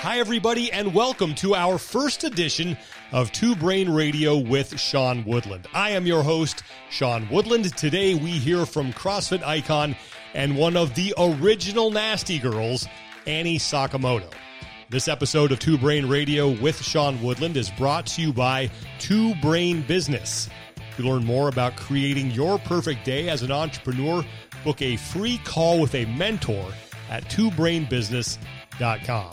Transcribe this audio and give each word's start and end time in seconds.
Hi, 0.00 0.18
everybody, 0.18 0.72
and 0.72 0.92
welcome 0.92 1.36
to 1.36 1.54
our 1.54 1.78
first 1.78 2.24
edition 2.24 2.76
of 3.12 3.30
Two 3.30 3.54
Brain 3.54 3.88
Radio 3.88 4.36
with 4.36 4.76
Sean 4.80 5.24
Woodland. 5.24 5.68
I 5.72 5.90
am 5.90 6.04
your 6.04 6.24
host, 6.24 6.64
Sean 6.90 7.28
Woodland. 7.28 7.76
Today, 7.76 8.14
we 8.16 8.30
hear 8.30 8.66
from 8.66 8.92
CrossFit 8.92 9.44
icon 9.44 9.94
and 10.34 10.56
one 10.56 10.76
of 10.76 10.96
the 10.96 11.14
original 11.16 11.92
Nasty 11.92 12.40
Girls, 12.40 12.88
Annie 13.28 13.60
Sakamoto. 13.60 14.32
This 14.88 15.06
episode 15.06 15.52
of 15.52 15.60
Two 15.60 15.78
Brain 15.78 16.08
Radio 16.08 16.50
with 16.50 16.82
Sean 16.82 17.22
Woodland 17.22 17.56
is 17.56 17.70
brought 17.70 18.06
to 18.06 18.22
you 18.22 18.32
by 18.32 18.68
Two 18.98 19.36
Brain 19.36 19.82
Business. 19.82 20.48
To 20.96 21.04
learn 21.04 21.24
more 21.24 21.48
about 21.48 21.76
creating 21.76 22.32
your 22.32 22.58
perfect 22.58 23.04
day 23.04 23.28
as 23.28 23.42
an 23.42 23.52
entrepreneur, 23.52 24.24
book 24.64 24.82
a 24.82 24.96
free 24.96 25.38
call 25.44 25.80
with 25.80 25.94
a 25.94 26.06
mentor 26.06 26.72
at 27.08 27.24
twobrainbusiness.com. 27.24 29.30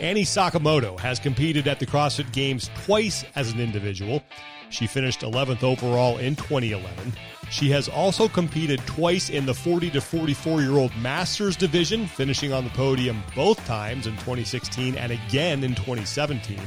Annie 0.00 0.24
Sakamoto 0.24 0.98
has 0.98 1.20
competed 1.20 1.68
at 1.68 1.78
the 1.78 1.86
CrossFit 1.86 2.32
Games 2.32 2.70
twice 2.84 3.24
as 3.36 3.52
an 3.52 3.60
individual. 3.60 4.22
She 4.70 4.86
finished 4.86 5.20
11th 5.20 5.62
overall 5.62 6.18
in 6.18 6.34
2011. 6.34 7.12
She 7.50 7.70
has 7.70 7.88
also 7.88 8.26
competed 8.26 8.80
twice 8.86 9.30
in 9.30 9.46
the 9.46 9.54
40 9.54 9.90
to 9.90 10.00
44 10.00 10.62
year 10.62 10.72
old 10.72 10.96
Masters 10.96 11.56
division, 11.56 12.06
finishing 12.06 12.52
on 12.52 12.64
the 12.64 12.70
podium 12.70 13.22
both 13.36 13.64
times 13.66 14.06
in 14.06 14.14
2016 14.14 14.96
and 14.96 15.12
again 15.12 15.62
in 15.62 15.74
2017. 15.74 16.58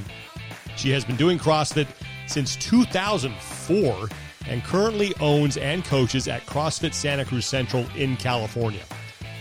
She 0.77 0.91
has 0.91 1.03
been 1.03 1.17
doing 1.17 1.37
CrossFit 1.37 1.87
since 2.27 2.55
2004 2.57 4.07
and 4.47 4.63
currently 4.63 5.13
owns 5.19 5.57
and 5.57 5.83
coaches 5.83 6.27
at 6.27 6.45
CrossFit 6.45 6.93
Santa 6.93 7.25
Cruz 7.25 7.45
Central 7.45 7.85
in 7.97 8.15
California. 8.15 8.83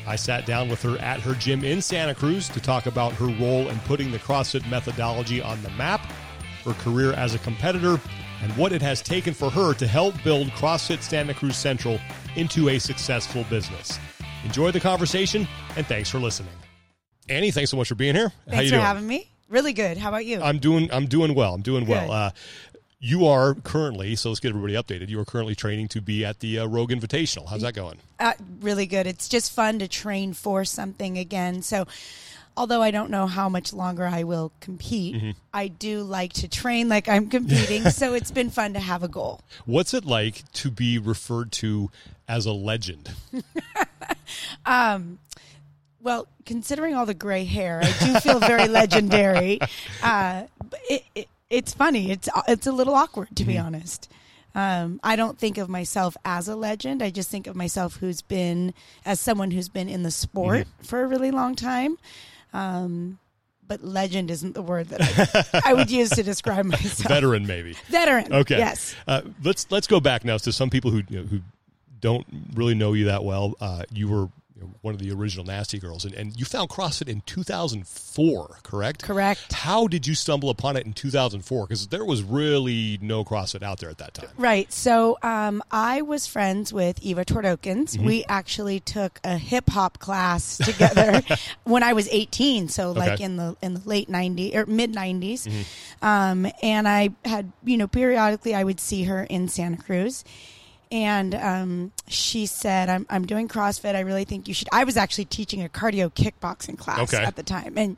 I 0.06 0.16
sat 0.16 0.46
down 0.46 0.68
with 0.68 0.82
her 0.82 0.96
at 0.98 1.20
her 1.20 1.34
gym 1.34 1.64
in 1.64 1.82
Santa 1.82 2.14
Cruz 2.14 2.48
to 2.50 2.60
talk 2.60 2.86
about 2.86 3.12
her 3.14 3.26
role 3.26 3.68
in 3.68 3.78
putting 3.80 4.12
the 4.12 4.18
CrossFit 4.18 4.68
methodology 4.70 5.42
on 5.42 5.60
the 5.62 5.70
map, 5.70 6.00
her 6.64 6.74
career 6.74 7.12
as 7.12 7.34
a 7.34 7.38
competitor, 7.40 8.00
and 8.42 8.56
what 8.56 8.72
it 8.72 8.82
has 8.82 9.02
taken 9.02 9.34
for 9.34 9.50
her 9.50 9.74
to 9.74 9.86
help 9.86 10.14
build 10.22 10.48
CrossFit 10.48 11.02
Santa 11.02 11.34
Cruz 11.34 11.56
Central 11.56 11.98
into 12.36 12.68
a 12.68 12.78
successful 12.78 13.44
business. 13.50 13.98
Enjoy 14.44 14.70
the 14.70 14.80
conversation, 14.80 15.48
and 15.76 15.86
thanks 15.86 16.08
for 16.08 16.18
listening. 16.18 16.52
Annie, 17.28 17.50
thanks 17.50 17.70
so 17.70 17.76
much 17.76 17.88
for 17.88 17.96
being 17.96 18.14
here. 18.14 18.32
Thanks 18.48 18.66
for 18.66 18.76
doing? 18.76 18.82
having 18.82 19.06
me. 19.06 19.28
Really 19.48 19.72
good. 19.72 19.96
How 19.96 20.08
about 20.08 20.24
you? 20.24 20.40
I'm 20.40 20.58
doing. 20.58 20.88
I'm 20.92 21.06
doing 21.06 21.34
well. 21.34 21.54
I'm 21.54 21.62
doing 21.62 21.86
well. 21.86 22.10
Uh, 22.10 22.30
you 22.98 23.26
are 23.26 23.54
currently. 23.54 24.16
So 24.16 24.30
let's 24.30 24.40
get 24.40 24.48
everybody 24.50 24.74
updated. 24.74 25.08
You 25.08 25.20
are 25.20 25.24
currently 25.24 25.54
training 25.54 25.88
to 25.88 26.00
be 26.00 26.24
at 26.24 26.40
the 26.40 26.60
uh, 26.60 26.66
Rogue 26.66 26.90
Invitational. 26.90 27.48
How's 27.48 27.62
that 27.62 27.74
going? 27.74 27.98
uh, 28.18 28.32
really 28.60 28.86
good. 28.86 29.06
It's 29.06 29.28
just 29.28 29.52
fun 29.52 29.78
to 29.80 29.88
train 29.88 30.32
for 30.32 30.64
something 30.64 31.18
again. 31.18 31.60
So, 31.62 31.86
although 32.56 32.80
I 32.80 32.90
don't 32.90 33.10
know 33.10 33.26
how 33.26 33.48
much 33.50 33.72
longer 33.74 34.06
I 34.06 34.22
will 34.22 34.50
compete, 34.60 35.14
Mm-hmm. 35.16 35.30
I 35.52 35.68
do 35.68 36.02
like 36.02 36.32
to 36.34 36.48
train 36.48 36.88
like 36.88 37.08
I'm 37.08 37.28
competing. 37.28 37.84
so 37.90 38.14
it's 38.14 38.30
been 38.30 38.48
fun 38.50 38.72
to 38.72 38.80
have 38.80 39.02
a 39.02 39.08
goal. 39.08 39.40
What's 39.66 39.92
it 39.94 40.04
like 40.06 40.50
to 40.54 40.70
be 40.70 40.98
referred 40.98 41.52
to 41.52 41.90
as 42.28 42.46
a 42.46 42.52
legend? 42.52 43.10
um, 44.66 45.18
Well, 46.00 46.28
considering 46.44 46.94
all 46.94 47.04
the 47.06 47.14
gray 47.14 47.44
hair, 47.44 47.80
I 47.82 48.04
do 48.06 48.20
feel 48.20 48.38
very 48.40 48.68
legendary. 48.80 49.60
Uh, 50.02 50.44
but 50.70 50.80
it, 50.88 51.02
it, 51.14 51.28
it's 51.50 51.74
funny. 51.74 52.10
It's 52.10 52.28
it's 52.48 52.66
a 52.66 52.72
little 52.72 52.94
awkward 52.94 53.34
to 53.36 53.44
be 53.44 53.58
honest. 53.58 54.10
Um, 54.54 55.00
I 55.04 55.16
don't 55.16 55.38
think 55.38 55.58
of 55.58 55.68
myself 55.68 56.16
as 56.24 56.48
a 56.48 56.56
legend. 56.56 57.02
I 57.02 57.10
just 57.10 57.28
think 57.28 57.46
of 57.46 57.54
myself 57.54 57.96
who's 57.96 58.22
been 58.22 58.72
as 59.04 59.20
someone 59.20 59.50
who's 59.50 59.68
been 59.68 59.88
in 59.88 60.02
the 60.02 60.10
sport 60.10 60.66
for 60.82 61.02
a 61.02 61.06
really 61.06 61.30
long 61.30 61.54
time. 61.54 61.98
Um, 62.54 63.18
but 63.68 63.84
legend 63.84 64.30
isn't 64.30 64.54
the 64.54 64.62
word 64.62 64.88
that 64.88 65.50
I, 65.66 65.72
I 65.72 65.74
would 65.74 65.90
use 65.90 66.08
to 66.10 66.22
describe 66.22 66.64
myself. 66.64 67.08
Veteran, 67.08 67.46
maybe. 67.46 67.74
Veteran. 67.88 68.32
Okay. 68.32 68.56
Yes. 68.56 68.94
Uh, 69.06 69.22
let's 69.42 69.70
let's 69.70 69.86
go 69.86 70.00
back 70.00 70.24
now 70.24 70.38
to 70.38 70.52
some 70.52 70.70
people 70.70 70.90
who 70.90 71.02
you 71.08 71.18
know, 71.18 71.24
who 71.24 71.40
don't 72.00 72.26
really 72.54 72.74
know 72.74 72.94
you 72.94 73.06
that 73.06 73.24
well. 73.24 73.54
Uh, 73.60 73.82
you 73.92 74.08
were 74.08 74.28
you 74.56 74.62
know, 74.62 74.74
one 74.80 74.94
of 74.94 75.00
the 75.00 75.10
original 75.12 75.44
Nasty 75.44 75.78
Girls, 75.78 76.06
and, 76.06 76.14
and 76.14 76.34
you 76.38 76.46
found 76.46 76.70
CrossFit 76.70 77.08
in 77.08 77.20
2004, 77.26 78.58
correct? 78.62 79.02
Correct. 79.02 79.52
How 79.52 79.86
did 79.86 80.06
you 80.06 80.14
stumble 80.14 80.48
upon 80.50 80.76
it 80.76 80.86
in 80.86 80.92
2004? 80.94 81.66
Because 81.66 81.88
there 81.88 82.04
was 82.04 82.22
really 82.22 82.98
no 83.02 83.24
CrossFit 83.24 83.62
out 83.62 83.78
there 83.80 83.90
at 83.90 83.98
that 83.98 84.14
time. 84.14 84.30
Right. 84.38 84.72
So 84.72 85.18
um, 85.22 85.62
I 85.70 86.02
was 86.02 86.26
friends 86.26 86.72
with 86.72 86.98
Eva 87.02 87.24
Twardokens. 87.24 87.92
Mm-hmm. 87.96 88.04
We 88.06 88.24
actually 88.28 88.80
took 88.80 89.20
a 89.24 89.36
hip 89.36 89.68
hop 89.68 89.98
class 89.98 90.56
together 90.58 91.22
when 91.64 91.82
I 91.82 91.92
was 91.92 92.08
18. 92.10 92.68
So 92.68 92.92
like 92.92 93.12
Okay. 93.12 93.24
in 93.24 93.36
the 93.36 93.56
in 93.62 93.74
the 93.74 93.82
late 93.84 94.08
90s 94.08 94.54
or 94.54 94.66
mid 94.66 94.92
90s. 94.92 95.46
Mm-hmm. 95.46 96.04
Um, 96.06 96.46
and 96.62 96.88
I 96.88 97.10
had 97.24 97.52
you 97.64 97.76
know 97.76 97.86
periodically 97.86 98.54
I 98.54 98.64
would 98.64 98.80
see 98.80 99.04
her 99.04 99.22
in 99.24 99.48
Santa 99.48 99.76
Cruz. 99.82 100.24
And 100.92 101.34
um, 101.34 101.92
she 102.08 102.46
said, 102.46 102.88
I'm, 102.88 103.06
I'm 103.10 103.26
doing 103.26 103.48
CrossFit. 103.48 103.94
I 103.94 104.00
really 104.00 104.24
think 104.24 104.46
you 104.48 104.54
should. 104.54 104.68
I 104.72 104.84
was 104.84 104.96
actually 104.96 105.24
teaching 105.26 105.64
a 105.64 105.68
cardio 105.68 106.12
kickboxing 106.12 106.78
class 106.78 107.12
Okay. 107.12 107.24
at 107.24 107.34
the 107.36 107.42
time. 107.42 107.76
And 107.76 107.96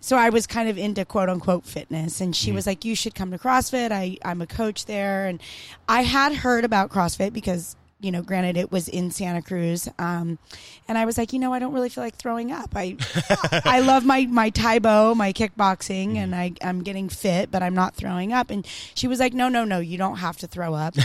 so 0.00 0.16
I 0.16 0.28
was 0.28 0.46
kind 0.46 0.68
of 0.68 0.76
into 0.76 1.04
quote 1.04 1.28
unquote 1.30 1.64
fitness. 1.64 2.20
And 2.20 2.36
she 2.36 2.52
was 2.52 2.66
like, 2.66 2.84
You 2.84 2.94
should 2.94 3.14
come 3.14 3.30
to 3.30 3.38
CrossFit. 3.38 3.90
I, 3.90 4.18
I'm 4.24 4.42
a 4.42 4.46
coach 4.46 4.84
there. 4.86 5.26
And 5.26 5.40
I 5.88 6.02
had 6.02 6.34
heard 6.34 6.64
about 6.64 6.90
CrossFit 6.90 7.32
because, 7.32 7.74
you 8.00 8.12
know, 8.12 8.20
granted 8.20 8.58
it 8.58 8.70
was 8.70 8.88
in 8.88 9.10
Santa 9.10 9.40
Cruz. 9.40 9.88
Um, 9.98 10.38
and 10.86 10.98
I 10.98 11.06
was 11.06 11.16
like, 11.16 11.32
you 11.32 11.38
know, 11.38 11.54
I 11.54 11.58
don't 11.58 11.72
really 11.72 11.88
feel 11.88 12.04
like 12.04 12.16
throwing 12.16 12.52
up. 12.52 12.70
I 12.76 12.98
I 13.64 13.80
love 13.80 14.04
my, 14.04 14.26
my 14.26 14.50
Tae 14.50 14.78
Bo, 14.78 15.14
my 15.14 15.32
kickboxing, 15.32 16.16
and 16.16 16.34
I, 16.34 16.52
I'm 16.62 16.82
getting 16.82 17.08
fit, 17.08 17.50
but 17.50 17.62
I'm 17.62 17.74
not 17.74 17.94
throwing 17.96 18.34
up. 18.34 18.50
And 18.50 18.66
she 18.94 19.08
was 19.08 19.18
like, 19.18 19.32
No, 19.32 19.48
no, 19.48 19.64
no, 19.64 19.78
you 19.80 19.96
don't 19.96 20.16
have 20.18 20.36
to 20.38 20.46
throw 20.46 20.74
up. 20.74 20.94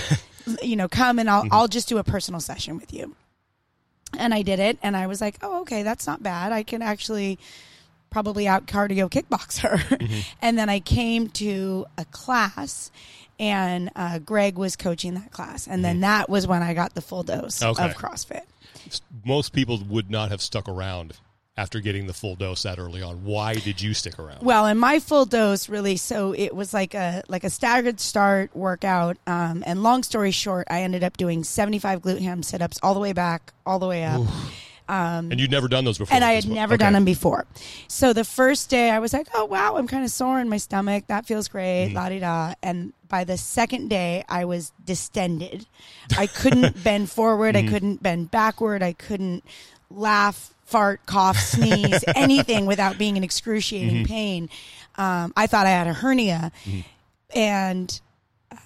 you 0.61 0.75
know, 0.75 0.87
come 0.87 1.19
and 1.19 1.29
I'll, 1.29 1.43
mm-hmm. 1.43 1.53
I'll 1.53 1.67
just 1.67 1.87
do 1.89 1.97
a 1.97 2.03
personal 2.03 2.39
session 2.39 2.77
with 2.77 2.93
you. 2.93 3.15
And 4.17 4.33
I 4.33 4.41
did 4.41 4.59
it, 4.59 4.77
and 4.83 4.97
I 4.97 5.07
was 5.07 5.21
like, 5.21 5.37
oh, 5.41 5.61
okay, 5.61 5.83
that's 5.83 6.05
not 6.05 6.21
bad. 6.21 6.51
I 6.51 6.63
can 6.63 6.81
actually 6.81 7.39
probably 8.09 8.45
out 8.45 8.65
cardio 8.67 9.09
kickbox 9.09 9.59
her. 9.59 9.77
Mm-hmm. 9.77 10.19
and 10.41 10.57
then 10.57 10.69
I 10.69 10.81
came 10.81 11.29
to 11.29 11.85
a 11.97 12.03
class, 12.05 12.91
and 13.39 13.89
uh, 13.95 14.19
Greg 14.19 14.57
was 14.57 14.75
coaching 14.75 15.13
that 15.13 15.31
class. 15.31 15.65
And 15.65 15.83
then 15.83 15.95
mm-hmm. 15.95 16.01
that 16.01 16.29
was 16.29 16.45
when 16.45 16.61
I 16.61 16.73
got 16.73 16.93
the 16.93 17.01
full 17.01 17.23
dose 17.23 17.63
Okay. 17.63 17.83
of 17.83 17.95
CrossFit. 17.95 18.43
Most 19.25 19.53
people 19.53 19.81
would 19.87 20.11
not 20.11 20.29
have 20.29 20.41
stuck 20.41 20.67
around 20.67 21.13
after 21.57 21.79
getting 21.81 22.07
the 22.07 22.13
full 22.13 22.35
dose 22.35 22.63
that 22.63 22.79
early 22.79 23.01
on. 23.01 23.23
Why 23.25 23.53
did 23.55 23.81
you 23.81 23.93
stick 23.93 24.17
around? 24.19 24.41
Well, 24.41 24.65
and 24.65 24.79
my 24.79 24.99
full 24.99 25.25
dose 25.25 25.67
really, 25.69 25.97
so 25.97 26.33
it 26.33 26.55
was 26.55 26.73
like 26.73 26.93
a 26.93 27.23
like 27.27 27.43
a 27.43 27.49
staggered 27.49 27.99
start 27.99 28.55
workout. 28.55 29.17
Um, 29.27 29.63
and 29.65 29.83
long 29.83 30.03
story 30.03 30.31
short, 30.31 30.67
I 30.69 30.81
ended 30.83 31.03
up 31.03 31.17
doing 31.17 31.43
seventy 31.43 31.77
five 31.79 32.01
glute 32.01 32.21
ham 32.21 32.41
sit 32.43 32.61
ups 32.61 32.79
all 32.81 32.93
the 32.93 32.99
way 33.01 33.13
back, 33.13 33.53
all 33.65 33.79
the 33.79 33.87
way 33.87 34.03
up. 34.05 34.21
um, 34.87 35.29
and 35.31 35.39
you'd 35.39 35.51
never 35.51 35.67
done 35.67 35.83
those 35.83 35.97
before. 35.97 36.15
and 36.15 36.23
I 36.23 36.33
had 36.33 36.47
never 36.47 36.75
Okay. 36.75 36.83
done 36.85 36.93
them 36.93 37.05
before. 37.05 37.45
So 37.87 38.13
the 38.13 38.23
first 38.23 38.69
day 38.69 38.89
I 38.89 38.99
was 38.99 39.11
like, 39.13 39.27
oh 39.35 39.45
wow, 39.45 39.75
I'm 39.75 39.87
kind 39.87 40.05
of 40.05 40.11
sore 40.11 40.39
in 40.39 40.47
my 40.47 40.57
stomach. 40.57 41.05
That 41.07 41.25
feels 41.25 41.47
great, 41.49 41.87
Mm-hmm. 41.87 41.95
la 41.95 42.09
di 42.09 42.19
da. 42.19 42.53
And 42.63 42.93
by 43.09 43.25
the 43.25 43.37
second 43.37 43.89
day, 43.89 44.23
I 44.29 44.45
was 44.45 44.71
distended. 44.85 45.65
I 46.17 46.27
couldn't 46.27 46.81
bend 46.83 47.09
forward. 47.11 47.55
Mm-hmm. 47.55 47.67
I 47.67 47.71
couldn't 47.71 48.01
bend 48.03 48.31
backward. 48.31 48.81
I 48.81 48.93
couldn't 48.93 49.43
laugh, 49.89 50.53
fart, 50.71 51.05
cough, 51.05 51.37
sneeze, 51.53 52.03
anything 52.15 52.65
without 52.65 52.97
being 52.97 53.17
in 53.17 53.23
excruciating 53.23 53.97
Mm-hmm. 53.97 54.05
pain. 54.05 54.49
Um, 54.95 55.33
I 55.37 55.47
thought 55.47 55.65
I 55.67 55.69
had 55.71 55.87
a 55.87 55.93
hernia, 55.93 56.51
and 57.33 58.01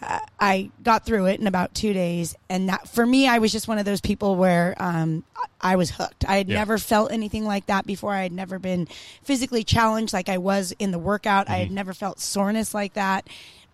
uh, 0.02 0.20
I 0.40 0.72
got 0.82 1.06
through 1.06 1.28
it 1.28 1.40
in 1.40 1.48
about 1.48 1.74
two 1.76 1.94
days. 1.94 2.36
And 2.50 2.70
that, 2.70 2.88
for 2.90 3.06
me, 3.06 3.28
I 3.28 3.38
was 3.40 3.52
just 3.52 3.68
one 3.68 3.78
of 3.78 3.86
those 3.86 4.02
people 4.02 4.36
where 4.36 4.74
um, 4.80 5.24
I 5.62 5.76
was 5.76 5.92
hooked. 5.92 6.26
I 6.28 6.38
had 6.38 6.50
Yeah. 6.50 6.56
never 6.58 6.78
felt 6.78 7.12
anything 7.12 7.46
like 7.46 7.68
that 7.68 7.86
before. 7.86 8.14
I 8.14 8.24
had 8.24 8.32
never 8.32 8.58
been 8.60 8.88
physically 9.24 9.64
challenged 9.64 10.14
like 10.14 10.28
I 10.30 10.40
was 10.40 10.74
in 10.80 10.92
the 10.92 11.00
workout. 11.00 11.50
I 11.50 11.58
had 11.58 11.68
Mm-hmm. 11.68 11.76
never 11.76 11.94
felt 11.94 12.20
soreness 12.20 12.74
like 12.74 12.94
that. 12.94 13.28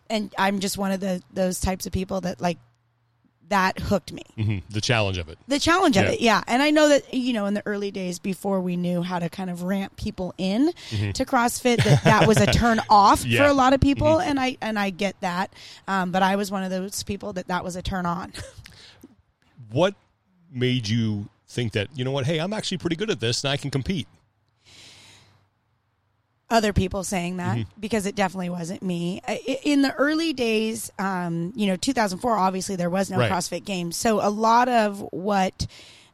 And 0.10 0.34
I'm 0.38 0.60
just 0.60 0.78
one 0.78 0.92
of 0.92 1.00
the 1.00 1.22
those 1.34 1.62
types 1.62 1.86
of 1.86 1.94
people 1.94 2.20
that 2.22 2.42
like 2.42 2.58
that 3.52 3.80
hooked 3.80 4.12
me. 4.12 4.24
Mhm. 4.38 4.64
The 4.70 4.82
challenge 4.82 5.18
of 5.18 5.30
it. 5.30 5.38
The 5.48 5.60
challenge 5.60 5.96
of 5.96 6.06
Yeah. 6.06 6.12
it, 6.12 6.20
yeah. 6.22 6.44
And 6.48 6.62
I 6.64 6.72
know 6.72 6.90
that 6.90 7.14
you 7.14 7.32
know 7.34 7.46
in 7.46 7.54
the 7.54 7.62
early 7.66 7.92
days 7.92 8.18
before 8.20 8.60
we 8.60 8.76
knew 8.76 9.02
how 9.04 9.20
to 9.20 9.30
kind 9.30 9.50
of 9.50 9.64
ramp 9.64 9.96
people 9.96 10.34
in 10.38 10.72
to 11.14 11.24
CrossFit, 11.26 11.84
that 11.84 12.04
that 12.04 12.28
was 12.28 12.38
a 12.38 12.46
turn 12.52 12.82
off 12.90 13.20
Mm-hmm. 13.22 13.30
Yeah. 13.32 13.38
Mm-hmm. 13.40 13.46
for 13.46 13.50
a 13.52 13.54
lot 13.54 13.74
of 13.74 13.80
people, 13.82 14.20
and 14.20 14.40
I 14.40 14.58
and 14.62 14.78
I 14.80 14.90
get 14.90 15.16
that. 15.22 15.54
Um, 15.88 16.12
but 16.12 16.24
I 16.24 16.36
was 16.36 16.50
one 16.52 16.64
of 16.64 16.72
those 16.72 17.04
people 17.04 17.34
that 17.34 17.48
that 17.50 17.64
was 17.64 17.76
a 17.76 17.82
turn 17.82 18.06
on. 18.06 18.34
What 19.72 19.96
made 20.52 20.88
you 20.90 21.30
think 21.48 21.74
that 21.74 21.88
you 21.96 22.04
know 22.04 22.12
what? 22.12 22.26
Hey, 22.26 22.40
I'm 22.40 22.52
actually 22.54 22.78
pretty 22.78 22.96
good 22.96 23.10
at 23.10 23.20
this, 23.20 23.44
and 23.44 23.52
I 23.52 23.58
can 23.58 23.72
compete. 23.72 24.08
Other 26.52 26.74
people 26.74 27.04
saying 27.04 27.38
that 27.38 27.58
Mm-hmm. 27.58 27.80
because 27.80 28.06
it 28.06 28.14
definitely 28.16 28.50
wasn't 28.50 28.84
me. 28.84 29.22
In 29.64 29.82
the 29.82 29.94
early 29.94 30.34
days, 30.34 30.92
um, 31.00 31.54
you 31.56 31.66
know, 31.68 31.76
2004, 31.78 32.38
obviously 32.38 32.76
there 32.76 32.90
was 32.90 33.10
no 33.10 33.18
Right. 33.18 33.32
CrossFit 33.32 33.66
Games. 33.66 33.96
So 33.96 34.20
a 34.22 34.30
lot 34.30 34.68
of 34.70 35.00
what 35.12 35.66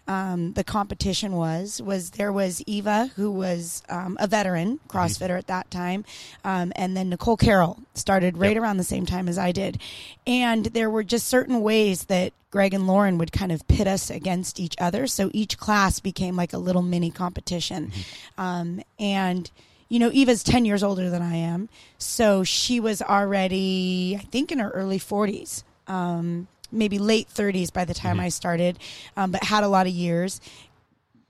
um, 0.07 0.53
the 0.53 0.63
competition 0.63 1.33
was 1.33 1.81
was 1.81 2.11
there 2.11 2.31
was 2.31 2.63
Eva 2.65 3.11
who 3.17 3.29
was 3.29 3.83
um, 3.89 4.15
a 4.21 4.27
veteran 4.27 4.79
CrossFitter 4.87 5.37
at 5.37 5.47
that 5.47 5.69
time, 5.69 6.05
um, 6.45 6.71
and 6.77 6.95
then 6.95 7.09
Nicole 7.09 7.35
Carroll 7.35 7.77
started 7.93 8.37
right 8.37 8.53
Yep. 8.55 8.61
around 8.63 8.77
the 8.77 8.85
same 8.85 9.05
time 9.05 9.27
as 9.27 9.37
I 9.37 9.51
did, 9.51 9.81
and 10.25 10.67
there 10.67 10.89
were 10.89 11.03
just 11.03 11.27
certain 11.27 11.59
ways 11.61 12.05
that 12.05 12.31
Greg 12.51 12.73
and 12.73 12.87
Lauren 12.87 13.17
would 13.17 13.33
kind 13.33 13.51
of 13.51 13.67
pit 13.67 13.85
us 13.85 14.09
against 14.09 14.61
each 14.61 14.75
other. 14.79 15.07
So 15.07 15.29
each 15.33 15.57
class 15.57 15.99
became 15.99 16.37
like 16.37 16.53
a 16.53 16.57
little 16.57 16.83
mini 16.83 17.11
competition, 17.11 17.91
um, 18.37 18.81
and 18.97 19.51
you 19.89 19.99
know, 19.99 20.11
Eva's 20.11 20.43
10 20.43 20.65
years 20.65 20.83
older 20.83 21.09
than 21.09 21.21
I 21.21 21.35
am. 21.35 21.69
So 21.97 22.43
she 22.43 22.79
was 22.79 23.01
already, 23.01 24.17
I 24.19 24.23
think, 24.23 24.51
in 24.51 24.59
her 24.59 24.69
early 24.71 24.99
40s, 24.99 25.63
um, 25.87 26.47
maybe 26.71 26.99
late 26.99 27.29
30s 27.29 27.71
by 27.71 27.85
the 27.85 27.93
time 27.93 28.19
I 28.19 28.29
started, 28.29 28.77
um, 29.15 29.31
but 29.31 29.43
had 29.43 29.63
a 29.63 29.67
lot 29.69 29.87
of 29.87 29.93
years. 29.93 30.41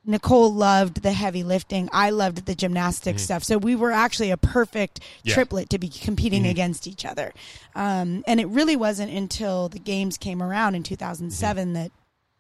Nicole 0.10 0.54
loved 0.54 1.04
the 1.04 1.12
heavy 1.12 1.44
lifting. 1.44 1.90
I 1.92 2.12
loved 2.12 2.46
the 2.46 2.56
gymnastics 2.56 3.24
stuff. 3.24 3.44
So 3.44 3.58
we 3.58 3.76
were 3.76 3.92
actually 3.92 4.32
a 4.32 4.38
perfect 4.38 5.02
Yeah. 5.24 5.34
triplet 5.34 5.70
to 5.72 5.78
be 5.78 5.90
competing 5.90 6.48
against 6.48 6.88
each 6.88 7.04
other. 7.06 7.34
Um, 7.76 8.24
and 8.26 8.40
it 8.40 8.48
really 8.48 8.78
wasn't 8.78 9.12
until 9.12 9.68
the 9.68 9.80
games 9.80 10.18
came 10.18 10.42
around 10.42 10.76
in 10.76 10.84
2007 10.84 11.74
that 11.74 11.92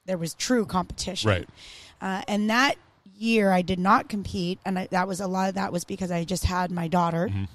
there 0.06 0.18
was 0.18 0.34
true 0.34 0.66
competition. 0.66 1.30
Right. 1.30 1.50
Uh, 2.02 2.22
and 2.30 2.50
that 2.50 2.78
year 3.20 3.52
I 3.52 3.62
did 3.62 3.80
not 3.80 4.10
compete, 4.10 4.60
and 4.66 4.80
I, 4.80 4.88
that 4.92 5.08
was 5.08 5.20
a 5.20 5.28
lot 5.28 5.50
of 5.50 5.56
that 5.56 5.72
was 5.72 5.84
because 5.84 6.12
I 6.12 6.24
just 6.24 6.46
had 6.46 6.72
my 6.72 6.88
daughter. 6.88 7.28
Mm-hmm. 7.28 7.46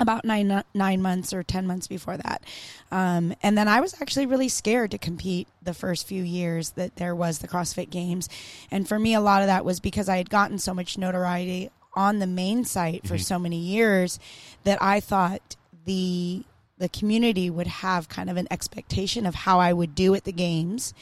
About 0.00 0.24
nine 0.24 0.50
uh, 0.50 0.62
nine 0.72 1.02
months 1.02 1.34
or 1.34 1.42
ten 1.42 1.66
months 1.66 1.86
before 1.86 2.16
that, 2.16 2.42
um, 2.90 3.34
and 3.42 3.58
then 3.58 3.68
I 3.68 3.80
was 3.82 4.00
actually 4.00 4.24
really 4.24 4.48
scared 4.48 4.90
to 4.92 4.98
compete 4.98 5.48
the 5.62 5.74
first 5.74 6.06
few 6.06 6.22
years 6.22 6.70
that 6.70 6.96
there 6.96 7.14
was 7.14 7.40
the 7.40 7.46
CrossFit 7.46 7.90
Games, 7.90 8.26
and 8.70 8.88
for 8.88 8.98
me 8.98 9.12
a 9.12 9.20
lot 9.20 9.42
of 9.42 9.48
that 9.48 9.66
was 9.66 9.80
because 9.80 10.08
I 10.08 10.16
had 10.16 10.30
gotten 10.30 10.58
so 10.58 10.72
much 10.72 10.96
notoriety 10.96 11.70
on 11.94 12.20
the 12.20 12.26
main 12.26 12.64
site 12.64 13.06
for 13.06 13.14
mm-hmm. 13.14 13.22
so 13.22 13.38
many 13.38 13.58
years 13.58 14.18
that 14.64 14.80
I 14.80 14.98
thought 14.98 15.56
the 15.84 16.44
the 16.78 16.88
community 16.88 17.48
would 17.48 17.68
have 17.68 18.08
kind 18.08 18.28
of 18.28 18.36
an 18.36 18.48
expectation 18.50 19.24
of 19.24 19.34
how 19.34 19.60
I 19.60 19.72
would 19.72 19.94
do 19.94 20.14
at 20.14 20.24
the 20.24 20.32
games, 20.32 20.92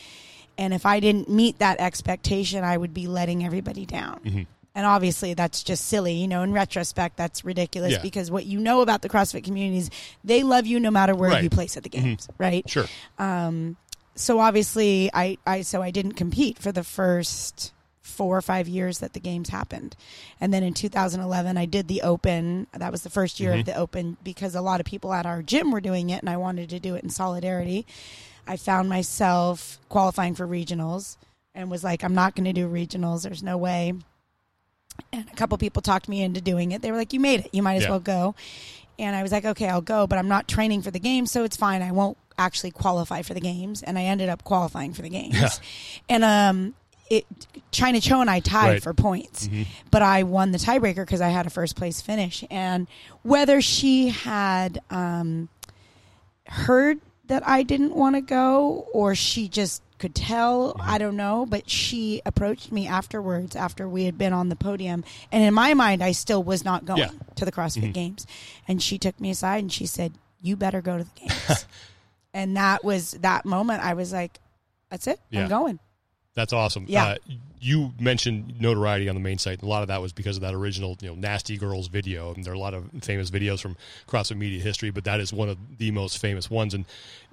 and 0.59 0.75
if 0.75 0.87
I 0.87 1.01
didn't 1.01 1.29
meet 1.29 1.59
that 1.59 1.81
expectation, 1.81 2.65
I 2.65 2.77
would 2.77 2.95
be 2.95 3.07
letting 3.07 3.45
everybody 3.45 3.87
down. 3.87 4.21
Mm-hmm. 4.25 4.43
And 4.75 4.87
obviously, 4.87 5.35
that's 5.35 5.63
just 5.63 5.87
silly. 5.87 6.15
You 6.15 6.29
know, 6.29 6.43
in 6.43 6.53
retrospect, 6.53 7.17
that's 7.17 7.45
ridiculous 7.45 7.93
Yeah. 7.93 8.03
because 8.03 8.31
what 8.31 8.47
you 8.47 8.61
know 8.61 8.83
about 8.83 9.03
the 9.03 9.09
CrossFit 9.09 9.43
communities, 9.43 9.91
they 10.23 10.43
love 10.43 10.67
you 10.67 10.79
no 10.79 10.91
matter 10.91 11.15
where 11.15 11.31
Right. 11.31 11.43
you 11.43 11.51
place 11.51 11.77
at 11.77 11.83
the 11.83 11.91
mm-hmm. 11.91 12.07
games, 12.07 12.29
right? 12.39 12.69
Sure. 12.69 12.87
Um, 13.19 13.77
So 14.15 14.39
obviously, 14.39 15.09
I, 15.15 15.39
I 15.47 15.63
so 15.63 15.81
I 15.83 15.91
didn't 15.91 16.13
compete 16.13 16.59
for 16.59 16.73
the 16.73 16.85
first 16.85 17.73
four 18.03 18.37
or 18.37 18.43
five 18.43 18.69
years 18.69 18.99
that 18.99 19.15
the 19.15 19.21
games 19.21 19.49
happened, 19.49 19.97
and 20.41 20.53
then 20.53 20.63
in 20.63 20.75
2011, 20.75 21.57
I 21.57 21.65
did 21.65 21.89
the 21.89 22.03
Open. 22.03 22.67
That 22.77 22.93
was 22.93 23.03
the 23.03 23.09
first 23.09 23.41
year 23.41 23.53
of 23.53 23.61
mm-hmm. 23.61 23.71
the 23.71 23.77
Open 23.77 24.17
because 24.23 24.55
a 24.55 24.61
lot 24.61 24.81
of 24.81 24.85
people 24.85 25.15
at 25.15 25.25
our 25.27 25.43
gym 25.43 25.71
were 25.71 25.81
doing 25.81 26.11
it, 26.11 26.21
and 26.21 26.29
I 26.29 26.37
wanted 26.37 26.69
to 26.71 26.81
do 26.81 26.97
it 26.97 27.03
in 27.05 27.09
solidarity. 27.09 27.87
I 28.51 28.57
found 28.57 28.89
myself 28.89 29.79
qualifying 29.89 30.35
for 30.35 30.47
regionals 30.47 31.17
and 31.55 31.71
was 31.71 31.85
like, 31.85 32.03
I'm 32.03 32.15
not 32.15 32.35
going 32.35 32.47
to 32.47 32.53
do 32.53 32.69
regionals. 32.69 33.23
There's 33.23 33.43
no 33.45 33.57
way. 33.57 33.93
And 35.13 35.29
a 35.33 35.37
couple 35.37 35.57
people 35.57 35.83
talked 35.83 36.09
me 36.09 36.23
into 36.23 36.41
doing 36.41 36.73
it. 36.73 36.83
They 36.83 36.91
were 36.91 36.97
like, 36.97 37.13
You 37.13 37.21
made 37.21 37.41
it. 37.41 37.51
You 37.53 37.63
might 37.63 37.77
as 37.77 37.85
Yeah. 37.85 37.91
well 37.91 38.01
go. 38.01 38.35
And 38.99 39.15
I 39.15 39.23
was 39.23 39.31
like, 39.33 39.45
Okay, 39.45 39.69
I'll 39.69 39.81
go, 39.81 40.07
but 40.07 40.19
I'm 40.19 40.29
not 40.29 40.49
training 40.49 40.83
for 40.83 40.91
the 40.91 40.99
games, 40.99 41.31
so 41.31 41.45
it's 41.45 41.57
fine. 41.57 41.81
I 41.81 41.93
won't 41.93 42.19
actually 42.37 42.71
qualify 42.73 43.23
for 43.23 43.35
the 43.35 43.41
games. 43.41 43.83
And 43.85 43.97
I 43.99 44.03
ended 44.05 44.29
up 44.29 44.43
qualifying 44.45 44.93
for 44.95 45.03
the 45.03 45.09
games. 45.11 45.35
Yeah. 45.41 45.49
And 46.09 46.25
um, 46.25 46.75
it 47.09 47.25
Chyna 47.73 48.03
Cho 48.03 48.21
and 48.21 48.29
I 48.29 48.41
tied 48.41 48.69
Right. 48.69 48.83
for 48.83 48.95
points, 48.95 49.49
but 49.91 50.03
I 50.03 50.25
won 50.25 50.51
the 50.53 50.59
tiebreaker 50.59 50.97
because 51.07 51.21
I 51.21 51.29
had 51.29 51.47
a 51.47 51.51
first 51.51 51.77
place 51.77 52.01
finish. 52.01 52.45
And 52.51 52.89
whether 53.23 53.61
she 53.61 54.09
had 54.09 54.81
um, 54.91 55.49
heard 56.47 56.99
that 57.31 57.47
I 57.49 57.63
didn't 57.63 57.95
want 57.95 58.17
to 58.17 58.21
go 58.21 58.87
or 58.93 59.15
she 59.15 59.49
just 59.49 59.83
could 59.99 60.15
tell, 60.15 60.77
I 60.81 60.99
don't 60.99 61.17
know, 61.17 61.47
but 61.47 61.69
she 61.71 62.23
approached 62.27 62.73
me 62.73 62.87
afterwards 62.87 63.55
after 63.55 63.89
we 63.89 64.05
had 64.05 64.17
been 64.19 64.33
on 64.33 64.49
the 64.49 64.57
podium. 64.57 65.05
And 65.31 65.45
in 65.45 65.53
my 65.55 65.75
mind, 65.75 66.03
I 66.03 66.13
still 66.13 66.43
was 66.43 66.65
not 66.65 66.85
going 66.87 67.01
Yeah. 67.01 67.11
to 67.37 67.45
the 67.45 67.53
CrossFit 67.53 67.83
mm-hmm. 67.83 67.93
Games. 67.93 68.27
And 68.67 68.83
she 68.83 68.99
took 68.99 69.21
me 69.21 69.31
aside 69.31 69.63
and 69.63 69.73
she 69.73 69.87
said, 69.87 70.13
You 70.41 70.57
better 70.57 70.81
go 70.81 70.99
to 70.99 71.05
the 71.05 71.11
games. 71.21 71.67
and 72.33 72.57
that 72.57 72.83
was 72.83 73.13
that 73.21 73.45
moment. 73.45 73.83
I 73.85 73.95
was 73.95 74.13
like, 74.13 74.41
That's 74.91 75.07
it. 75.07 75.21
Yeah. 75.31 75.43
I'm 75.43 75.49
going. 75.49 75.79
That's 76.41 76.55
awesome. 76.55 76.87
Yeah. 76.89 77.05
Uh, 77.05 77.17
you 77.61 77.93
mentioned 78.01 78.59
notoriety 78.59 79.11
on 79.11 79.15
the 79.15 79.21
main 79.21 79.37
site, 79.37 79.63
a 79.63 79.67
lot 79.67 79.83
of 79.83 79.89
that 79.89 80.01
was 80.01 80.15
because 80.15 80.37
of 80.39 80.41
that 80.41 80.55
original, 80.55 80.97
you 81.03 81.09
know, 81.09 81.15
Nasty 81.15 81.59
Girls 81.59 81.89
video. 81.89 82.33
And 82.33 82.43
there 82.43 82.55
are 82.55 82.57
a 82.57 82.59
lot 82.59 82.73
of 82.73 82.89
famous 83.03 83.31
videos 83.31 83.61
from 83.61 83.77
CrossFit 84.09 84.39
media 84.39 84.63
history, 84.63 84.89
but 84.89 85.05
that 85.05 85.21
is 85.21 85.35
one 85.35 85.51
of 85.51 85.59
the 85.77 85.91
most 85.91 86.17
famous 86.17 86.49
ones. 86.49 86.73
And 86.73 86.87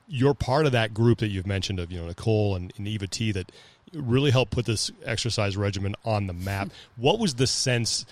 you're 0.10 0.34
part 0.34 0.66
of 0.66 0.74
that 0.74 0.94
group 0.94 1.20
that 1.20 1.30
you've 1.30 1.48
mentioned 1.48 1.80
of, 1.80 1.90
you 1.90 2.00
know, 2.02 2.08
Nicole 2.08 2.58
and, 2.58 2.74
and 2.78 2.86
Eva 2.86 3.08
T 3.08 3.32
that 3.32 3.50
really 3.94 4.32
helped 4.32 4.52
put 4.52 4.66
this 4.66 4.92
exercise 5.06 5.56
regimen 5.56 5.96
on 6.04 6.28
the 6.28 6.34
map. 6.34 6.72
What 6.98 7.20
was 7.20 7.36
the 7.36 7.48
sense 7.48 8.06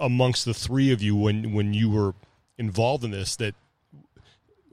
amongst 0.00 0.44
the 0.44 0.54
three 0.54 0.90
of 0.90 1.00
you 1.00 1.14
when 1.14 1.52
when 1.52 1.72
you 1.72 1.88
were 1.88 2.14
involved 2.58 3.04
in 3.04 3.12
this 3.12 3.36
that 3.36 3.54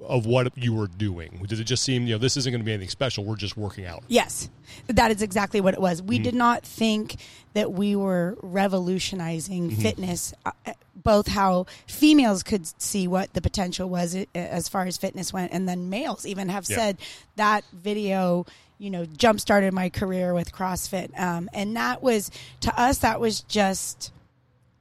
of 0.08 0.26
what 0.26 0.56
you 0.58 0.74
were 0.74 0.88
doing? 0.88 1.44
Did 1.48 1.60
it 1.60 1.64
just 1.66 1.84
seem, 1.84 2.08
you 2.08 2.14
know, 2.16 2.18
this 2.18 2.38
isn't 2.38 2.52
going 2.52 2.62
to 2.62 2.66
be 2.66 2.72
anything 2.74 2.90
special? 2.90 3.24
We're 3.26 3.36
just 3.36 3.58
working 3.58 3.86
out. 3.86 4.04
Yes, 4.08 4.50
that 4.88 5.12
is 5.12 5.22
exactly 5.22 5.62
what 5.62 5.74
it 5.74 5.82
was. 5.82 6.02
We 6.02 6.16
Mm-hmm. 6.18 6.24
did 6.24 6.36
not 6.36 6.64
think 6.66 7.16
that 7.54 7.72
we 7.72 7.96
were 7.96 8.38
revolutionizing 8.42 9.70
Mm-hmm. 9.72 9.82
fitness, 9.82 10.34
uh, 10.46 10.52
both 10.96 11.28
how 11.28 11.66
females 11.88 12.44
could 12.44 12.66
see 12.82 13.08
what 13.08 13.34
the 13.34 13.42
potential 13.42 13.90
was 13.90 14.16
uh, 14.16 14.26
as 14.36 14.70
far 14.70 14.86
as 14.86 14.98
fitness 14.98 15.32
went, 15.34 15.52
and 15.54 15.68
then 15.68 15.90
males 15.90 16.26
even 16.26 16.50
have 16.50 16.66
Yeah. 16.70 16.76
said 16.78 16.98
that 17.36 17.64
video, 17.74 18.46
you 18.78 18.90
know, 18.90 19.06
jump 19.06 19.40
started 19.40 19.74
my 19.74 19.90
career 19.90 20.34
with 20.34 20.52
CrossFit. 20.52 21.18
Um, 21.20 21.50
and 21.54 21.76
that 21.76 22.02
was, 22.04 22.32
to 22.62 22.80
us, 22.80 23.00
that 23.00 23.20
was 23.20 23.42
just 23.42 24.12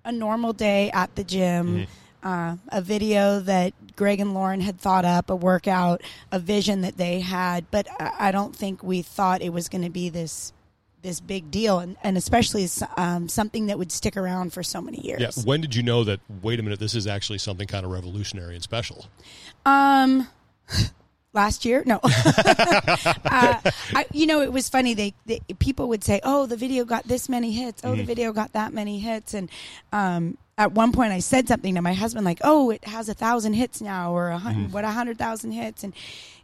a 0.04 0.10
normal 0.12 0.52
day 0.52 0.90
at 0.90 1.14
the 1.14 1.24
gym. 1.24 1.86
Uh, 2.24 2.54
a 2.68 2.80
video 2.80 3.40
that 3.40 3.74
Greg 3.96 4.20
and 4.20 4.34
Lauren 4.34 4.60
had 4.60 4.80
thought 4.80 5.04
up, 5.04 5.30
a 5.30 5.36
workout, 5.36 6.02
a 6.30 6.38
vision 6.38 6.82
that 6.82 6.96
they 6.96 7.20
had, 7.20 7.70
but 7.70 7.86
I 7.98 8.30
don't 8.32 8.54
think 8.54 8.82
we 8.82 9.02
thought 9.02 9.42
it 9.42 9.52
was 9.52 9.68
going 9.68 9.84
to 9.84 9.90
be 9.90 10.08
this 10.08 10.52
this 11.02 11.18
big 11.18 11.50
deal, 11.50 11.80
and, 11.80 11.96
and 12.04 12.16
especially 12.16 12.68
um, 12.96 13.28
something 13.28 13.66
that 13.66 13.76
would 13.76 13.90
stick 13.90 14.16
around 14.16 14.52
for 14.52 14.62
so 14.62 14.80
many 14.80 15.00
years. 15.00 15.20
Yeah. 15.20 15.30
When 15.44 15.60
did 15.60 15.74
you 15.74 15.82
know 15.82 16.04
that? 16.04 16.20
Wait 16.42 16.60
a 16.60 16.62
minute, 16.62 16.78
this 16.78 16.94
is 16.94 17.08
actually 17.08 17.38
something 17.38 17.66
kind 17.66 17.84
of 17.84 17.90
revolutionary 17.90 18.54
and 18.54 18.62
special. 18.62 19.06
Um, 19.66 20.28
last 21.32 21.64
year, 21.64 21.82
no. 21.86 22.00
uh, 22.04 22.10
I, 23.24 24.06
you 24.12 24.26
know, 24.26 24.40
it 24.40 24.52
was 24.52 24.68
funny. 24.68 24.94
They, 24.94 25.14
they 25.26 25.40
people 25.58 25.88
would 25.88 26.04
say, 26.04 26.20
"Oh, 26.22 26.46
the 26.46 26.56
video 26.56 26.84
got 26.84 27.06
this 27.06 27.28
many 27.28 27.52
hits. 27.52 27.82
Oh, 27.84 27.94
the 27.94 28.04
video 28.04 28.32
got 28.32 28.52
that 28.52 28.72
many 28.72 28.98
hits." 28.98 29.34
And 29.34 29.50
um, 29.92 30.38
at 30.58 30.72
one 30.72 30.92
point, 30.92 31.12
I 31.12 31.20
said 31.20 31.48
something 31.48 31.74
to 31.74 31.82
my 31.82 31.94
husband 31.94 32.24
like, 32.24 32.40
"Oh, 32.42 32.70
it 32.70 32.84
has 32.84 33.08
a 33.08 33.14
thousand 33.14 33.54
hits 33.54 33.80
now, 33.80 34.12
or 34.14 34.28
a 34.28 34.38
hundred, 34.38 34.72
what 34.72 34.84
a 34.84 34.90
hundred 34.90 35.18
thousand 35.18 35.52
hits." 35.52 35.84
And 35.84 35.94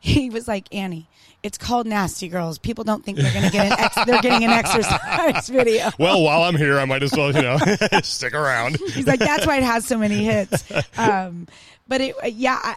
he 0.01 0.31
was 0.31 0.49
like, 0.49 0.73
"Annie." 0.75 1.07
It's 1.41 1.57
called 1.57 1.87
Nasty 1.87 2.27
Girls. 2.29 2.59
People 2.59 2.83
don't 2.83 3.05
think 3.05 3.17
they're 3.17 3.33
going 3.33 3.45
to 3.45 3.53
get 3.53 3.67
an 3.67 3.79
ex- 3.79 4.05
they're 4.07 4.21
getting 4.21 4.43
an 4.43 4.51
exercise 4.51 5.49
video. 5.49 5.89
Well, 5.99 6.21
while 6.21 6.43
I'm 6.43 6.57
here, 6.57 6.81
I 6.81 6.85
might 6.85 7.05
as 7.05 7.13
well, 7.13 7.33
you 7.33 7.43
know, 7.43 7.59
stick 8.03 8.35
around. 8.35 8.77
He's 8.79 9.07
like, 9.07 9.21
that's 9.21 9.47
why 9.47 9.59
it 9.59 9.63
has 9.63 9.87
so 9.87 9.99
many 9.99 10.25
hits. 10.25 10.65
Um, 10.99 11.47
but 11.87 12.01
it, 12.01 12.17
yeah, 12.33 12.59
I, 12.61 12.77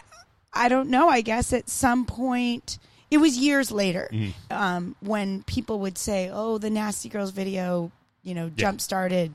I 0.54 0.70
don't 0.70 0.90
know. 0.90 1.08
I 1.10 1.22
guess 1.22 1.54
at 1.54 1.70
some 1.70 2.06
point, 2.06 2.78
it 3.10 3.18
was 3.18 3.38
years 3.38 3.72
later 3.72 4.10
um, 4.50 4.96
when 5.00 5.44
people 5.44 5.80
would 5.80 5.98
say, 5.98 6.30
"Oh, 6.32 6.58
the 6.58 6.70
Nasty 6.70 7.10
Girls 7.10 7.32
video, 7.32 7.92
you 8.24 8.34
know, 8.36 8.50
jump 8.50 8.82
started 8.82 9.32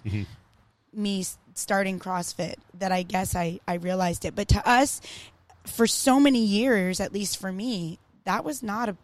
me 0.92 1.24
starting 1.54 1.98
CrossFit." 1.98 2.56
That 2.78 2.92
I 2.92 3.02
guess 3.02 3.34
I 3.34 3.60
I 3.66 3.74
realized 3.74 4.24
it. 4.24 4.34
But 4.34 4.48
to 4.48 4.68
us, 4.68 5.00
for 5.66 5.86
so 5.86 6.20
many 6.20 6.44
years, 6.44 7.00
at 7.00 7.12
least 7.12 7.38
for 7.38 7.52
me, 7.52 7.98
that 8.24 8.44
was 8.44 8.62
not 8.62 8.88
a 8.88 8.96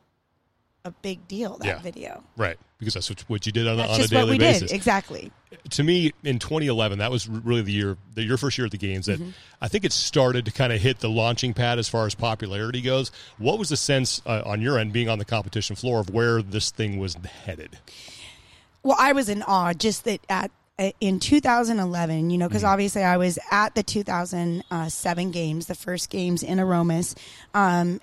a 0.84 0.90
big 0.90 1.26
deal. 1.28 1.58
That 1.58 1.66
Yeah. 1.66 1.78
video. 1.80 2.24
Right, 2.36 2.58
because 2.78 2.94
that's 2.94 3.08
what, 3.28 3.46
you 3.46 3.52
did 3.52 3.66
on, 3.68 3.74
a- 3.74 3.76
That's 3.78 3.92
on 3.94 4.00
a 4.00 4.08
daily 4.08 4.30
we 4.32 4.38
basis. 4.38 4.70
did. 4.70 4.74
Exactly. 4.76 5.30
to 5.70 5.82
me 5.84 6.12
in 6.24 6.38
2011 6.38 6.98
that 6.98 7.10
was 7.10 7.28
really 7.28 7.60
the 7.62 7.70
year 7.72 7.96
the 8.14 8.22
your 8.22 8.36
first 8.36 8.56
year 8.58 8.64
at 8.64 8.70
the 8.72 8.78
games 8.78 9.06
Mm-hmm. 9.06 9.28
i 9.60 9.68
think 9.68 9.84
it 9.84 9.92
started 9.92 10.46
to 10.46 10.50
kind 10.50 10.72
of 10.72 10.80
hit 10.80 10.98
the 11.00 11.10
launching 11.10 11.52
pad 11.54 11.78
as 11.78 11.88
far 11.88 12.06
as 12.06 12.14
popularity 12.14 12.80
goes 12.80 13.12
what 13.38 13.58
was 13.58 13.68
the 13.68 13.76
sense 13.76 14.22
uh, 14.26 14.42
on 14.46 14.60
your 14.62 14.78
end 14.78 14.92
being 14.92 15.08
on 15.10 15.18
the 15.18 15.24
competition 15.26 15.76
floor 15.76 16.00
of 16.00 16.08
where 16.10 16.40
this 16.42 16.70
thing 16.70 16.98
was 16.98 17.14
headed 17.44 17.78
Well, 18.82 18.96
I 18.98 19.12
was 19.12 19.28
in 19.28 19.42
awe 19.44 19.72
just 19.74 20.04
that 20.04 20.20
at 20.28 20.50
uh, 20.78 20.90
in 21.00 21.20
2011, 21.20 22.30
you 22.30 22.38
know, 22.38 22.48
because 22.48 22.64
obviously 22.64 23.04
I 23.04 23.18
was 23.18 23.38
at 23.50 23.74
the 23.74 23.82
2007 23.82 25.30
games, 25.30 25.66
the 25.66 25.74
first 25.74 26.08
games 26.10 26.42
in 26.42 26.58
Aromas, 26.58 27.14
um, 27.54 28.00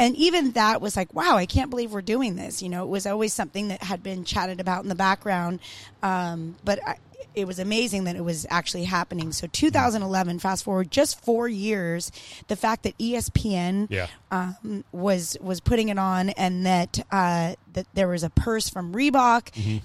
and 0.00 0.16
even 0.16 0.52
that 0.52 0.80
was 0.80 0.96
like, 0.96 1.14
wow, 1.14 1.36
I 1.36 1.46
can't 1.46 1.70
believe 1.70 1.92
we're 1.92 2.00
doing 2.02 2.34
this. 2.34 2.62
You 2.62 2.68
know, 2.68 2.82
it 2.82 2.88
was 2.88 3.06
always 3.06 3.32
something 3.32 3.68
that 3.68 3.82
had 3.82 4.02
been 4.02 4.24
chatted 4.24 4.58
about 4.60 4.82
in 4.82 4.88
the 4.88 4.94
background, 4.96 5.60
um, 6.02 6.56
but 6.64 6.80
I, 6.86 6.96
it 7.34 7.46
was 7.46 7.60
amazing 7.60 8.04
that 8.04 8.16
it 8.16 8.24
was 8.24 8.44
actually 8.50 8.84
happening. 8.84 9.30
So 9.30 9.46
2011, 9.46 10.40
fast 10.40 10.64
forward 10.64 10.90
just 10.90 11.22
four 11.24 11.46
years, 11.48 12.10
the 12.48 12.56
fact 12.56 12.82
that 12.82 12.98
ESPN 12.98 13.86
Yeah. 13.88 14.08
um, 14.32 14.84
was 14.90 15.36
was 15.40 15.60
putting 15.60 15.90
it 15.90 15.98
on, 15.98 16.30
and 16.30 16.66
that 16.66 16.98
uh, 17.12 17.54
that 17.74 17.86
there 17.94 18.08
was 18.08 18.24
a 18.24 18.30
purse 18.30 18.68
from 18.68 18.92
Reebok. 18.92 19.50
Mm-hmm. 19.52 19.76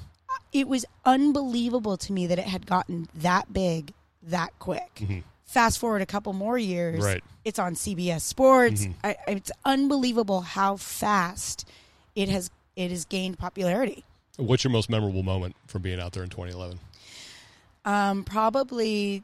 It 0.53 0.67
was 0.67 0.85
unbelievable 1.03 1.97
to 1.97 2.13
me 2.13 2.27
that 2.27 2.39
it 2.39 2.45
had 2.45 2.65
gotten 2.65 3.09
that 3.15 3.51
big 3.53 3.93
that 4.23 4.57
quick. 4.57 5.03
Fast 5.45 5.79
forward 5.79 6.01
a 6.01 6.05
couple 6.05 6.33
more 6.33 6.57
years, 6.57 6.95
Mm-hmm. 6.95 7.05
Right. 7.05 7.17
Mm-hmm. 7.23 7.41
it's 7.45 7.59
on 7.59 7.75
CBS 7.75 8.21
Sports. 8.21 8.87
I, 9.03 9.15
it's 9.27 9.51
unbelievable 9.63 10.41
how 10.41 10.75
fast 10.77 11.67
it 12.15 12.29
has 12.29 12.49
it 12.75 12.91
has 12.91 13.05
gained 13.05 13.37
popularity. 13.37 14.03
What's 14.37 14.63
your 14.63 14.71
most 14.71 14.89
memorable 14.89 15.23
moment 15.23 15.55
from 15.67 15.81
being 15.81 15.99
out 15.99 16.11
there 16.11 16.23
in 16.23 16.29
2011? 16.29 16.79
Um, 17.85 18.23
probably 18.23 19.23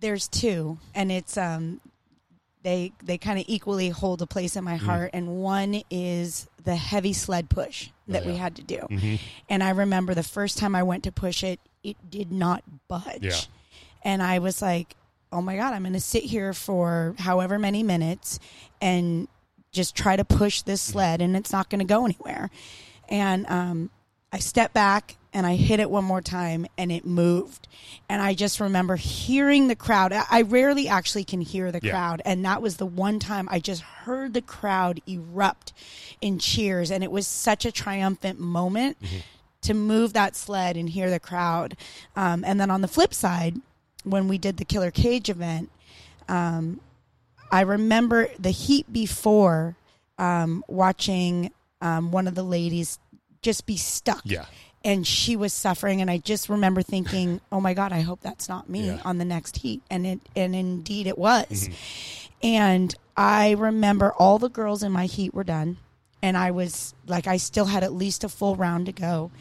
there's 0.00 0.28
two, 0.28 0.78
and 0.94 1.10
it's 1.12 1.36
um, 1.36 1.80
they 2.62 2.92
they 3.02 3.18
kind 3.18 3.38
of 3.38 3.44
equally 3.48 3.90
hold 3.90 4.22
a 4.22 4.26
place 4.26 4.56
in 4.56 4.64
my 4.64 4.76
heart. 4.76 5.10
And 5.12 5.38
one 5.42 5.82
is 5.90 6.46
the 6.64 6.76
heavy 6.76 7.12
sled 7.12 7.50
push 7.50 7.90
that 8.08 8.24
we 8.24 8.32
yeah. 8.32 8.38
had 8.38 8.56
to 8.56 8.62
do. 8.62 8.86
And 9.48 9.62
I 9.62 9.70
remember 9.70 10.14
the 10.14 10.22
first 10.22 10.58
time 10.58 10.74
I 10.74 10.84
went 10.84 11.04
to 11.04 11.12
push 11.12 11.42
it, 11.44 11.60
it 11.82 11.96
did 12.08 12.30
not 12.32 12.62
budge. 12.88 13.18
Yeah. 13.22 13.36
And 14.04 14.22
I 14.22 14.38
was 14.38 14.62
like, 14.62 14.94
"Oh 15.32 15.40
my 15.42 15.56
god, 15.56 15.72
I'm 15.72 15.82
going 15.82 15.92
to 15.94 16.00
sit 16.00 16.24
here 16.24 16.52
for 16.52 17.14
however 17.18 17.58
many 17.58 17.82
minutes 17.82 18.38
and 18.80 19.28
just 19.72 19.94
try 19.94 20.16
to 20.16 20.24
push 20.24 20.62
this 20.62 20.80
sled, 20.80 21.20
and 21.20 21.36
it's 21.36 21.52
not 21.52 21.68
going 21.70 21.80
to 21.80 21.84
go 21.84 22.04
anywhere." 22.04 22.50
And 23.08 23.46
um, 23.48 23.90
I 24.32 24.38
stepped 24.38 24.74
back 24.74 25.16
and 25.32 25.46
I 25.46 25.54
hit 25.54 25.80
it 25.80 25.90
one 25.90 26.04
more 26.04 26.20
time 26.20 26.66
and 26.76 26.90
it 26.90 27.04
moved. 27.04 27.68
And 28.08 28.20
I 28.20 28.34
just 28.34 28.58
remember 28.58 28.96
hearing 28.96 29.68
the 29.68 29.76
crowd. 29.76 30.12
I 30.12 30.42
rarely 30.42 30.88
actually 30.88 31.24
can 31.24 31.40
hear 31.40 31.70
the 31.70 31.78
Yeah. 31.82 31.92
crowd. 31.92 32.22
And 32.24 32.44
that 32.44 32.60
was 32.62 32.78
the 32.78 32.86
one 32.86 33.18
time 33.18 33.46
I 33.50 33.60
just 33.60 33.82
heard 33.82 34.34
the 34.34 34.42
crowd 34.42 35.00
erupt 35.06 35.72
in 36.20 36.38
cheers. 36.38 36.90
And 36.90 37.04
it 37.04 37.10
was 37.12 37.28
such 37.28 37.64
a 37.64 37.70
triumphant 37.70 38.40
moment 38.40 38.96
to 39.62 39.74
move 39.74 40.14
that 40.14 40.34
sled 40.34 40.76
and 40.76 40.88
hear 40.88 41.10
the 41.10 41.20
crowd. 41.20 41.76
Um, 42.16 42.42
and 42.44 42.58
then 42.58 42.70
on 42.70 42.80
the 42.80 42.88
flip 42.88 43.12
side, 43.14 43.56
when 44.06 44.28
we 44.28 44.38
did 44.38 44.56
the 44.56 44.64
Killer 44.64 44.90
Cage 44.90 45.28
event, 45.28 45.70
um, 46.28 46.80
I 47.50 47.60
remember 47.62 48.28
the 48.38 48.50
heat 48.50 48.90
before 48.92 49.76
um, 50.18 50.64
watching 50.68 51.50
um, 51.80 52.10
one 52.12 52.26
of 52.28 52.34
the 52.34 52.42
ladies 52.42 52.98
just 53.42 53.66
be 53.66 53.76
stuck. 53.76 54.22
Yeah. 54.24 54.46
And 54.84 55.04
she 55.06 55.34
was 55.34 55.52
suffering, 55.52 56.00
and 56.00 56.08
I 56.10 56.18
just 56.18 56.48
remember 56.48 56.80
thinking, 56.80 57.40
"Oh 57.52 57.60
my 57.60 57.74
God, 57.74 57.92
I 57.92 58.00
hope 58.02 58.20
that's 58.20 58.48
not 58.48 58.68
me 58.68 58.86
Yeah. 58.86 59.00
on 59.04 59.18
the 59.18 59.24
next 59.24 59.58
heat." 59.58 59.82
And 59.90 60.06
it, 60.06 60.20
and 60.36 60.54
indeed, 60.54 61.08
it 61.08 61.18
was. 61.18 61.68
And 62.42 62.94
I 63.16 63.52
remember 63.52 64.12
all 64.12 64.38
the 64.38 64.48
girls 64.48 64.82
in 64.84 64.92
my 64.92 65.06
heat 65.06 65.34
were 65.34 65.42
done, 65.44 65.78
and 66.22 66.36
I 66.36 66.52
was 66.52 66.94
like, 67.08 67.26
I 67.26 67.36
still 67.38 67.64
had 67.64 67.82
at 67.82 67.92
least 67.92 68.22
a 68.22 68.28
full 68.28 68.54
round 68.54 68.86
to 68.86 68.92
go, 68.92 69.32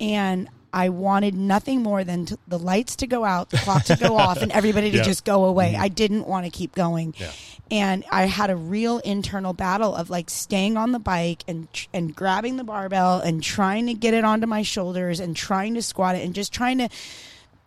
and 0.00 0.48
I 0.72 0.90
wanted 0.90 1.34
nothing 1.34 1.82
more 1.82 2.04
than 2.04 2.26
to, 2.26 2.38
the 2.46 2.58
lights 2.58 2.96
to 2.96 3.06
go 3.06 3.24
out, 3.24 3.50
the 3.50 3.58
clock 3.58 3.84
to 3.84 3.96
go 3.96 4.16
off, 4.18 4.42
and 4.42 4.52
everybody 4.52 4.90
to 4.90 4.98
Yeah. 4.98 5.02
just 5.02 5.24
go 5.24 5.44
away. 5.44 5.72
Mm-hmm. 5.72 5.82
I 5.82 5.88
didn't 5.88 6.26
want 6.26 6.44
to 6.44 6.50
keep 6.50 6.74
going. 6.74 7.14
Yeah. 7.18 7.30
And 7.70 8.04
I 8.10 8.24
had 8.24 8.50
a 8.50 8.56
real 8.56 8.98
internal 8.98 9.52
battle 9.52 9.94
of 9.94 10.10
like 10.10 10.30
staying 10.30 10.76
on 10.76 10.92
the 10.92 10.98
bike 10.98 11.44
and 11.46 11.68
and 11.92 12.14
grabbing 12.14 12.56
the 12.56 12.64
barbell 12.64 13.20
and 13.20 13.42
trying 13.42 13.86
to 13.86 13.94
get 13.94 14.14
it 14.14 14.24
onto 14.24 14.46
my 14.46 14.62
shoulders 14.62 15.20
and 15.20 15.36
trying 15.36 15.74
to 15.74 15.82
squat 15.82 16.16
it 16.16 16.24
and 16.24 16.34
just 16.34 16.52
trying 16.52 16.78
to 16.78 16.88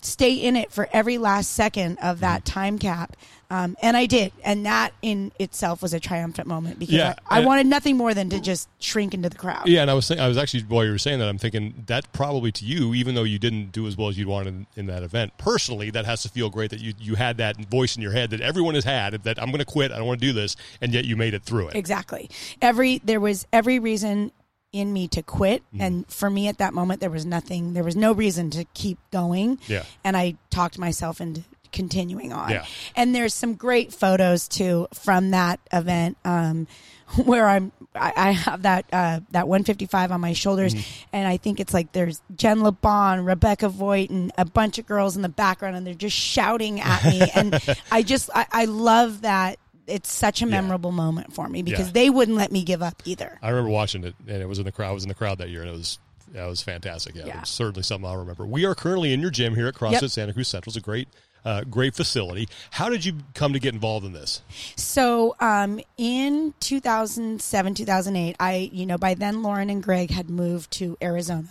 stay 0.01 0.34
in 0.34 0.55
it 0.55 0.72
for 0.72 0.89
every 0.91 1.17
last 1.17 1.51
second 1.51 1.98
of 2.01 2.20
that 2.22 2.43
mm-hmm. 2.43 2.53
time 2.53 2.79
cap. 2.79 3.15
Um, 3.51 3.75
and 3.81 3.98
I 3.98 4.05
did, 4.05 4.31
and 4.46 4.65
that 4.65 4.93
in 5.01 5.34
itself 5.38 5.81
was 5.81 5.93
a 5.93 6.00
triumphant 6.00 6.48
moment 6.48 6.79
because 6.79 6.96
Yeah, 6.96 7.15
I, 7.29 7.41
I 7.41 7.46
wanted 7.46 7.67
nothing 7.67 7.98
more 7.98 8.13
than 8.13 8.29
to 8.29 8.39
just 8.39 8.70
shrink 8.79 9.13
into 9.13 9.27
the 9.27 9.36
crowd. 9.38 9.67
Yeah, 9.67 9.81
and 9.81 9.91
I 9.91 9.93
was 9.93 10.05
saying, 10.05 10.22
I 10.22 10.27
was 10.29 10.38
actually 10.38 10.63
while 10.63 10.86
you 10.86 10.91
were 10.91 10.98
saying 10.98 11.20
that, 11.20 11.27
I'm 11.27 11.38
thinking 11.38 11.84
that 11.88 12.10
probably 12.13 12.53
to 12.53 12.65
you, 12.65 12.93
even 12.93 13.13
though 13.13 13.24
you 13.25 13.38
didn't 13.38 13.74
do 13.74 13.88
as 13.88 13.98
well 13.98 14.08
as 14.08 14.17
you'd 14.17 14.29
wanted 14.29 14.48
in, 14.53 14.67
in 14.77 14.86
that 14.86 15.03
event, 15.03 15.34
personally, 15.38 15.89
that 15.89 16.05
has 16.05 16.22
to 16.24 16.29
feel 16.29 16.50
great 16.50 16.70
that 16.72 16.79
you 16.79 16.93
you 16.98 17.15
had 17.15 17.36
that 17.38 17.58
voice 17.70 17.98
in 17.98 18.01
your 18.01 18.13
head 18.13 18.29
that 18.29 18.39
everyone 18.39 18.74
has 18.75 18.86
had 18.86 19.22
that 19.24 19.38
I'm 19.38 19.48
going 19.50 19.60
to 19.60 19.65
quit, 19.65 19.91
I 19.91 19.98
don't 19.98 20.08
want 20.08 20.22
to 20.22 20.25
do 20.27 20.31
this, 20.31 20.55
and 20.79 20.93
yet 20.93 21.03
you 21.03 21.17
made 21.17 21.34
it 21.34 21.43
through 21.43 21.67
it. 21.67 21.75
Exactly. 21.75 22.29
Every 22.62 23.01
there 23.03 23.20
was 23.20 23.46
every 23.51 23.79
reason 23.79 24.31
in 24.72 24.93
me 24.93 25.05
to 25.10 25.22
quit, 25.22 25.62
Mm-hmm. 25.74 25.81
and 25.81 26.08
for 26.10 26.29
me 26.29 26.48
at 26.48 26.58
that 26.60 26.74
moment 26.74 27.01
there 27.01 27.10
was 27.10 27.25
nothing. 27.25 27.74
There 27.74 27.84
was 27.84 27.98
no 27.98 28.13
reason 28.13 28.50
to 28.51 28.63
keep 28.74 28.98
going. 29.12 29.60
Yeah. 29.67 29.84
And 30.05 30.15
I 30.15 30.36
talked 30.50 30.77
myself 30.79 31.20
into 31.20 31.41
continuing 31.71 32.33
on. 32.33 32.49
Yeah. 32.51 32.65
And 32.95 33.13
there's 33.15 33.33
some 33.33 33.53
great 33.55 33.93
photos 33.93 34.47
too 34.47 34.87
from 34.93 35.31
that 35.31 35.59
event. 35.71 36.17
Um, 36.25 36.67
where 37.25 37.45
I'm, 37.45 37.73
I, 37.93 38.13
I 38.15 38.31
have 38.31 38.61
that 38.61 38.85
uh, 38.93 39.19
that 39.31 39.45
155 39.45 40.13
on 40.13 40.21
my 40.21 40.31
shoulders, 40.31 40.73
Mm-hmm. 40.73 41.09
and 41.11 41.27
I 41.27 41.35
think 41.35 41.59
it's 41.59 41.73
like 41.73 41.91
there's 41.91 42.21
Jen 42.37 42.59
LeBon, 42.59 43.25
Rebecca 43.27 43.67
Voigt, 43.67 44.09
and 44.09 44.31
a 44.37 44.45
bunch 44.45 44.77
of 44.77 44.85
girls 44.85 45.17
in 45.17 45.21
the 45.21 45.27
background, 45.27 45.75
and 45.75 45.85
they're 45.85 45.93
just 45.93 46.15
shouting 46.15 46.79
at 46.79 47.03
me, 47.03 47.21
and 47.35 47.59
I 47.91 48.01
just 48.03 48.29
I, 48.33 48.45
I 48.53 48.63
love 48.65 49.23
that. 49.23 49.59
It's 49.87 50.09
such 50.09 50.41
a 50.41 50.45
Yeah. 50.45 50.51
memorable 50.51 50.93
moment 50.93 51.33
for 51.33 51.49
me 51.49 51.63
because 51.63 51.87
Yeah. 51.87 51.91
they 51.93 52.09
wouldn't 52.09 52.37
let 52.37 52.49
me 52.49 52.63
give 52.63 52.81
up 52.81 53.01
either. 53.03 53.37
I 53.41 53.49
remember 53.49 53.71
watching 53.71 54.05
it, 54.05 54.15
and 54.25 54.41
it 54.41 54.47
was 54.47 54.59
in 54.59 54.63
the 54.63 54.71
crowd. 54.71 54.91
I 54.91 54.93
was 54.93 55.03
in 55.03 55.09
the 55.09 55.15
crowd 55.15 55.39
that 55.39 55.49
year, 55.49 55.61
and 55.63 55.69
it 55.69 55.73
was 55.73 55.99
that 56.31 56.45
was 56.45 56.61
fantastic. 56.61 57.13
Yeah, 57.15 57.25
Yeah. 57.25 57.37
it 57.37 57.39
was 57.41 57.49
certainly 57.49 57.83
something 57.83 58.09
I'll 58.09 58.15
remember. 58.15 58.45
We 58.45 58.63
are 58.63 58.73
currently 58.73 59.11
in 59.11 59.19
your 59.19 59.31
gym 59.31 59.53
here 59.55 59.67
at 59.67 59.73
CrossFit 59.73 60.01
Yep. 60.03 60.11
Santa 60.11 60.33
Cruz 60.33 60.47
Central. 60.47 60.71
It's 60.71 60.77
a 60.77 60.81
great, 60.81 61.09
uh, 61.45 61.63
great 61.63 61.95
facility. 61.95 62.48
How 62.71 62.89
did 62.89 63.03
you 63.05 63.17
come 63.33 63.53
to 63.53 63.60
get 63.60 63.74
involved 63.74 64.05
in 64.05 64.13
this? 64.13 64.41
So, 64.75 65.36
um, 65.39 65.79
in 65.98 66.53
2007, 66.60 67.74
2008, 67.75 68.36
I, 68.39 68.69
you 68.71 68.86
know, 68.86 68.98
by 68.98 69.13
then 69.13 69.41
Lauren 69.43 69.69
and 69.69 69.81
Greg 69.81 70.12
had 70.12 70.29
moved 70.29 70.71
to 70.71 70.98
Arizona. 71.01 71.48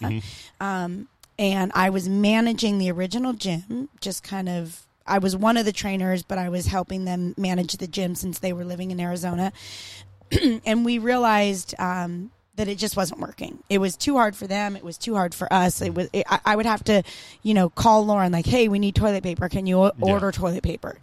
Um, 0.61 1.09
and 1.39 1.73
I 1.75 1.91
was 1.91 2.09
managing 2.09 2.79
the 2.79 2.91
original 2.91 3.33
gym, 3.33 3.89
just 4.01 4.23
kind 4.23 4.49
of, 4.49 4.87
I 5.07 5.19
was 5.19 5.35
one 5.35 5.57
of 5.57 5.65
the 5.65 5.73
trainers, 5.73 6.23
but 6.23 6.39
I 6.39 6.51
was 6.51 6.67
helping 6.67 7.05
them 7.05 7.35
manage 7.37 7.73
the 7.79 7.87
gym 7.87 8.15
since 8.15 8.39
they 8.39 8.53
were 8.53 8.65
living 8.65 8.91
in 8.91 9.01
Arizona. 9.01 9.53
and 10.67 10.85
we 10.85 10.99
realized, 10.99 11.75
um, 11.79 12.31
that 12.61 12.69
it 12.69 12.77
just 12.77 12.95
wasn't 12.95 13.19
working. 13.21 13.59
It 13.71 13.79
was 13.79 13.97
too 13.97 14.17
hard 14.17 14.37
for 14.37 14.47
them. 14.47 14.77
It 14.77 14.85
was 14.85 14.99
too 14.99 15.15
hard 15.15 15.35
for 15.35 15.51
us. 15.51 15.81
It 15.81 15.95
was. 15.95 16.09
It, 16.13 16.27
I, 16.29 16.41
I 16.45 16.57
would 16.57 16.67
have 16.67 16.85
to, 16.85 17.03
you 17.43 17.55
know, 17.55 17.71
call 17.71 18.05
Lauren 18.05 18.31
like, 18.33 18.45
"Hey, 18.47 18.69
we 18.69 18.79
need 18.79 18.95
toilet 18.95 19.23
paper. 19.23 19.49
Can 19.49 19.67
you 19.67 19.79
o- 19.81 19.93
Yeah. 19.99 20.13
order 20.13 20.31
toilet 20.31 20.63
paper?" 20.63 20.99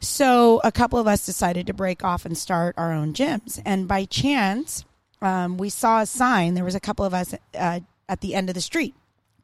So 0.00 0.60
a 0.62 0.70
couple 0.72 0.98
of 0.98 1.06
us 1.06 1.24
decided 1.26 1.66
to 1.66 1.72
break 1.74 2.04
off 2.04 2.24
and 2.24 2.36
start 2.36 2.74
our 2.78 2.92
own 2.92 3.12
gyms. 3.14 3.60
And 3.64 3.88
by 3.88 4.04
chance, 4.04 4.84
um, 5.22 5.56
we 5.58 5.68
saw 5.70 6.00
a 6.00 6.06
sign. 6.06 6.54
There 6.54 6.64
was 6.64 6.74
a 6.74 6.80
couple 6.80 7.04
of 7.04 7.12
us 7.14 7.34
uh, 7.58 7.80
at 8.08 8.20
the 8.20 8.34
end 8.34 8.48
of 8.48 8.54
the 8.54 8.60
street, 8.60 8.94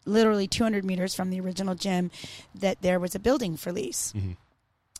literally 0.04 0.46
200 0.46 0.84
meters 0.84 1.14
from 1.14 1.30
the 1.30 1.40
original 1.40 1.74
gym, 1.74 2.10
that 2.54 2.80
there 2.82 2.98
was 3.00 3.14
a 3.14 3.18
building 3.18 3.56
for 3.56 3.72
lease. 3.72 4.12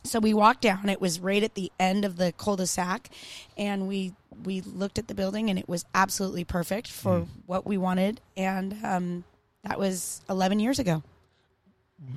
So 0.06 0.18
we 0.20 0.32
walked 0.34 0.62
down. 0.62 0.88
It 0.88 1.00
was 1.00 1.20
right 1.20 1.42
at 1.42 1.54
the 1.54 1.70
end 1.78 2.04
of 2.04 2.16
the 2.16 2.32
cul-de-sac, 2.32 3.10
and 3.56 3.86
we 3.88 4.12
we 4.44 4.60
looked 4.60 4.98
at 4.98 5.08
the 5.08 5.14
building, 5.14 5.48
and 5.50 5.58
it 5.58 5.68
was 5.68 5.84
absolutely 5.94 6.44
perfect 6.44 6.88
for 6.88 7.26
what 7.46 7.66
we 7.66 7.76
wanted. 7.78 8.20
And 8.36 8.76
um, 8.84 9.24
that 9.64 9.78
was 9.78 10.20
11 10.28 10.60
years 10.60 10.78
ago. 10.78 11.02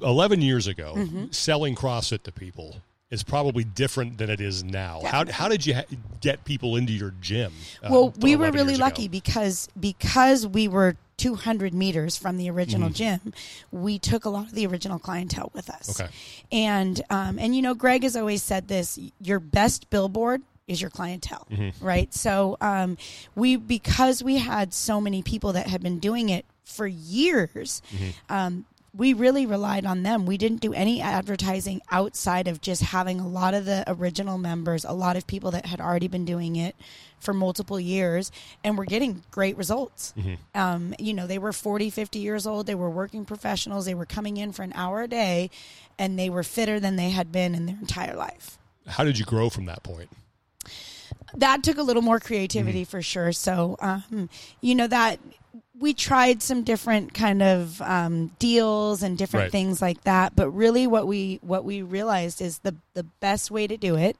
11 0.02 0.42
years 0.42 0.68
ago, 0.68 0.94
Mm-hmm. 0.98 1.26
selling 1.32 1.76
CrossFit 1.76 2.24
to 2.24 2.32
people 2.32 2.76
is 3.12 3.24
probably 3.24 3.64
different 3.64 4.18
than 4.18 4.30
it 4.30 4.40
is 4.40 4.64
now. 4.64 5.02
How, 5.04 5.26
how 5.32 5.48
did 5.50 5.66
you 5.66 5.74
ha- 5.76 5.84
get 6.22 6.46
people 6.46 6.76
into 6.76 6.94
your 6.94 7.14
gym? 7.22 7.52
uh, 7.84 7.88
well 7.92 8.14
we 8.20 8.36
were 8.36 8.52
really 8.52 8.68
years 8.74 8.78
ago? 8.78 8.86
lucky 8.86 9.08
because 9.08 9.68
because 9.80 10.46
we 10.46 10.68
were 10.68 10.96
200 11.18 11.74
meters 11.74 12.16
from 12.18 12.38
the 12.38 12.50
original 12.50 12.90
gym 12.90 13.34
we 13.74 14.00
took 14.00 14.24
a 14.24 14.30
lot 14.30 14.46
of 14.46 14.54
the 14.54 14.66
original 14.66 15.00
clientele 15.00 15.52
with 15.54 15.70
us 15.70 16.00
Okay. 16.00 16.10
and 16.52 17.02
um, 17.10 17.38
and 17.40 17.56
you 17.56 17.62
know 17.62 17.74
greg 17.74 18.04
has 18.04 18.16
always 18.16 18.42
said 18.42 18.70
this 18.70 18.98
your 19.20 19.40
best 19.42 19.90
billboard 19.90 20.42
is 20.68 20.80
your 20.80 20.90
clientele 20.90 21.46
right 21.82 22.14
so 22.14 22.56
um, 22.62 22.96
we 23.36 23.58
because 23.58 24.24
we 24.24 24.38
had 24.38 24.74
so 24.74 25.02
many 25.02 25.22
people 25.22 25.52
that 25.54 25.68
had 25.68 25.82
been 25.84 26.00
doing 26.00 26.30
it 26.30 26.46
for 26.64 26.88
years 26.88 27.82
um, 28.30 28.66
we 29.00 29.14
really 29.14 29.46
relied 29.46 29.86
on 29.86 30.04
them. 30.04 30.26
We 30.26 30.38
didn't 30.38 30.60
do 30.60 30.74
any 30.74 31.02
advertising 31.02 31.82
outside 31.90 32.50
of 32.50 32.60
just 32.60 32.82
having 32.82 33.22
a 33.22 33.28
lot 33.28 33.54
of 33.54 33.64
the 33.64 33.86
original 33.88 34.38
members, 34.38 34.84
a 34.84 34.92
lot 34.92 35.16
of 35.16 35.26
people 35.26 35.52
that 35.52 35.66
had 35.66 35.80
already 35.80 36.10
been 36.10 36.26
doing 36.26 36.58
it 36.58 36.76
for 37.22 37.34
multiple 37.34 37.80
years, 37.80 38.30
and 38.62 38.78
we're 38.78 38.84
getting 38.84 39.24
great 39.32 39.58
results. 39.58 40.14
Um, 40.54 40.94
you 41.00 41.14
know, 41.14 41.28
they 41.28 41.38
were 41.38 41.54
40, 41.54 41.90
50 41.90 42.20
years 42.20 42.46
old, 42.46 42.68
they 42.68 42.76
were 42.76 42.90
working 42.90 43.24
professionals, 43.24 43.86
they 43.86 43.96
were 43.96 44.06
coming 44.06 44.36
in 44.36 44.52
for 44.52 44.64
an 44.64 44.74
hour 44.76 45.02
a 45.02 45.08
day, 45.08 45.50
and 45.98 46.20
they 46.20 46.30
were 46.30 46.44
fitter 46.44 46.78
than 46.78 46.98
they 46.98 47.12
had 47.12 47.32
been 47.32 47.56
in 47.56 47.68
their 47.68 47.78
entire 47.80 48.18
life. 48.18 48.58
How 48.86 49.06
did 49.06 49.18
you 49.18 49.24
grow 49.24 49.50
from 49.50 49.66
that 49.66 49.82
point? 49.82 50.10
that 51.36 51.64
took 51.64 51.78
a 51.78 51.84
little 51.84 52.02
more 52.02 52.20
creativity 52.20 52.84
for 52.84 53.02
sure. 53.02 53.32
So, 53.32 53.78
um, 53.80 54.30
you 54.62 54.76
know 54.76 54.88
that 54.88 55.20
we 55.80 55.94
tried 55.94 56.42
some 56.42 56.64
different 56.64 57.14
kind 57.14 57.42
of 57.42 57.82
um, 57.82 58.28
deals 58.40 59.02
and 59.02 59.18
different 59.18 59.46
Right. 59.46 59.52
things 59.52 59.82
like 59.82 60.04
that. 60.04 60.36
But 60.36 60.50
really, 60.52 60.88
what 60.88 61.08
we 61.08 61.40
what 61.42 61.64
we 61.64 61.82
realized 61.82 62.42
is 62.42 62.60
the 62.60 62.76
the 62.94 63.04
best 63.04 63.50
way 63.50 63.66
to 63.68 63.78
do 63.78 63.96
it 63.96 64.18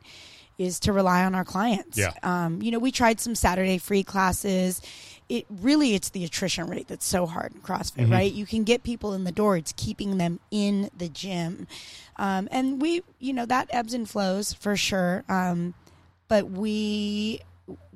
is 0.58 0.80
to 0.82 0.94
rely 0.94 1.24
on 1.24 1.36
our 1.36 1.46
clients. 1.46 1.98
Yeah. 1.98 2.12
Um, 2.24 2.62
you 2.62 2.72
know, 2.72 2.80
we 2.80 2.92
tried 2.92 3.20
some 3.20 3.34
Saturday 3.36 3.78
free 3.78 4.04
classes. 4.04 4.82
It 5.30 5.46
really 5.50 5.94
it's 5.94 6.10
the 6.10 6.24
attrition 6.26 6.68
rate 6.68 6.88
that's 6.88 7.06
so 7.06 7.26
hard 7.28 7.54
in 7.54 7.62
CrossFit, 7.62 8.08
Mhm. 8.08 8.12
right? 8.12 8.32
You 8.32 8.46
can 8.46 8.64
get 8.64 8.84
people 8.84 9.14
in 9.14 9.24
the 9.26 9.32
door. 9.32 9.58
It's 9.58 9.74
keeping 9.78 10.18
them 10.18 10.40
in 10.52 10.90
the 10.98 11.08
gym, 11.08 11.68
um, 12.18 12.48
and 12.52 12.82
we, 12.82 13.04
you 13.20 13.32
know, 13.34 13.46
that 13.46 13.70
ebbs 13.72 13.94
and 13.94 14.10
flows 14.10 14.54
for 14.54 14.76
sure. 14.76 15.24
Um, 15.30 15.76
but 16.28 16.50
we 16.50 17.42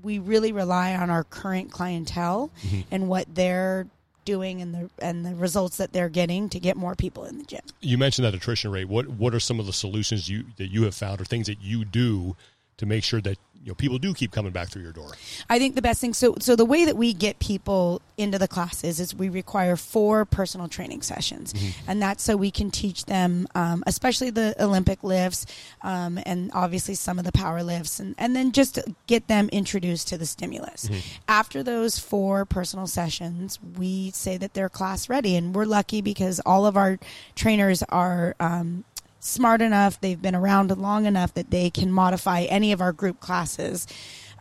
we 0.04 0.20
really 0.20 0.52
rely 0.52 0.94
on 0.94 1.10
our 1.10 1.24
current 1.24 1.72
clientele 1.72 2.52
mm-hmm. 2.62 2.82
and 2.92 3.08
what 3.08 3.34
they're 3.34 3.88
doing 4.26 4.62
and 4.62 4.74
the 4.74 4.90
and 5.00 5.26
the 5.26 5.36
results 5.36 5.78
that 5.78 5.92
they're 5.92 6.10
getting 6.10 6.50
to 6.50 6.60
get 6.60 6.78
more 6.78 6.96
people 6.96 7.26
in 7.26 7.38
the 7.38 7.44
gym. 7.44 7.62
You 7.82 7.98
mentioned 7.98 8.26
that 8.26 8.34
attrition 8.34 8.72
rate. 8.72 8.88
What 8.88 9.08
what 9.08 9.34
are 9.34 9.40
some 9.40 9.60
of 9.60 9.66
the 9.66 9.74
solutions 9.74 10.30
you 10.30 10.46
that 10.58 10.68
you 10.68 10.84
have 10.84 10.96
found 10.96 11.22
or 11.22 11.26
things 11.26 11.48
that 11.48 11.62
you 11.62 11.86
do 11.86 12.36
to 12.78 12.86
make 12.86 13.04
sure 13.04 13.22
that 13.22 13.38
you 13.64 13.70
know 13.70 13.76
people 13.76 13.98
do 13.98 14.14
keep 14.14 14.32
coming 14.32 14.52
back 14.52 14.70
through 14.70 14.82
your 14.82 14.92
door? 14.92 15.12
I 15.50 15.58
think 15.58 15.76
the 15.76 15.82
best 15.82 16.02
thing 16.02 16.14
so 16.14 16.36
so 16.40 16.56
the 16.56 16.66
way 16.66 16.86
that 16.86 16.98
we 16.98 17.14
get 17.14 17.40
people 17.40 18.02
into 18.18 18.38
the 18.38 18.48
classes 18.48 19.00
is 19.00 19.16
we 19.16 19.30
require 19.30 19.76
four 19.76 20.26
personal 20.26 20.68
training 20.68 21.02
sessions, 21.02 21.54
and 21.88 22.02
that's 22.02 22.24
so 22.24 22.36
we 22.36 22.52
can 22.52 22.72
teach 22.72 23.06
them, 23.06 23.48
um, 23.56 23.84
especially 23.88 24.30
the 24.30 24.54
Olympic 24.60 25.04
lifts, 25.04 25.46
um, 25.82 26.20
and 26.26 26.52
obviously 26.54 26.94
some 26.94 27.18
of 27.18 27.26
the 27.26 27.32
power 27.32 27.64
lifts, 27.64 28.00
and 28.00 28.16
and 28.18 28.36
then 28.36 28.52
just 28.52 28.80
get 29.08 29.28
them 29.28 29.50
introduced 29.50 30.10
to 30.10 30.18
the 30.18 30.26
stimulus. 30.26 30.90
After 31.28 31.64
those 31.64 31.98
four 31.98 32.46
personal 32.46 32.88
sessions, 32.88 33.60
we 33.78 34.12
say 34.12 34.36
that 34.38 34.54
they're 34.54 34.70
class 34.70 35.08
ready, 35.08 35.38
and 35.38 35.56
we're 35.56 35.66
lucky 35.66 36.02
because 36.02 36.42
all 36.46 36.66
of 36.66 36.76
our 36.76 37.00
trainers 37.36 37.82
are. 37.84 38.36
Um, 38.42 38.84
smart 39.24 39.62
enough, 39.62 40.00
they've 40.00 40.22
been 40.22 40.36
around 40.36 40.76
long 40.78 41.06
enough 41.06 41.34
that 41.34 41.50
they 41.50 41.70
can 41.70 41.92
modify 41.92 42.42
any 42.42 42.72
of 42.72 42.82
our 42.82 42.92
group 42.92 43.20
classes 43.20 43.88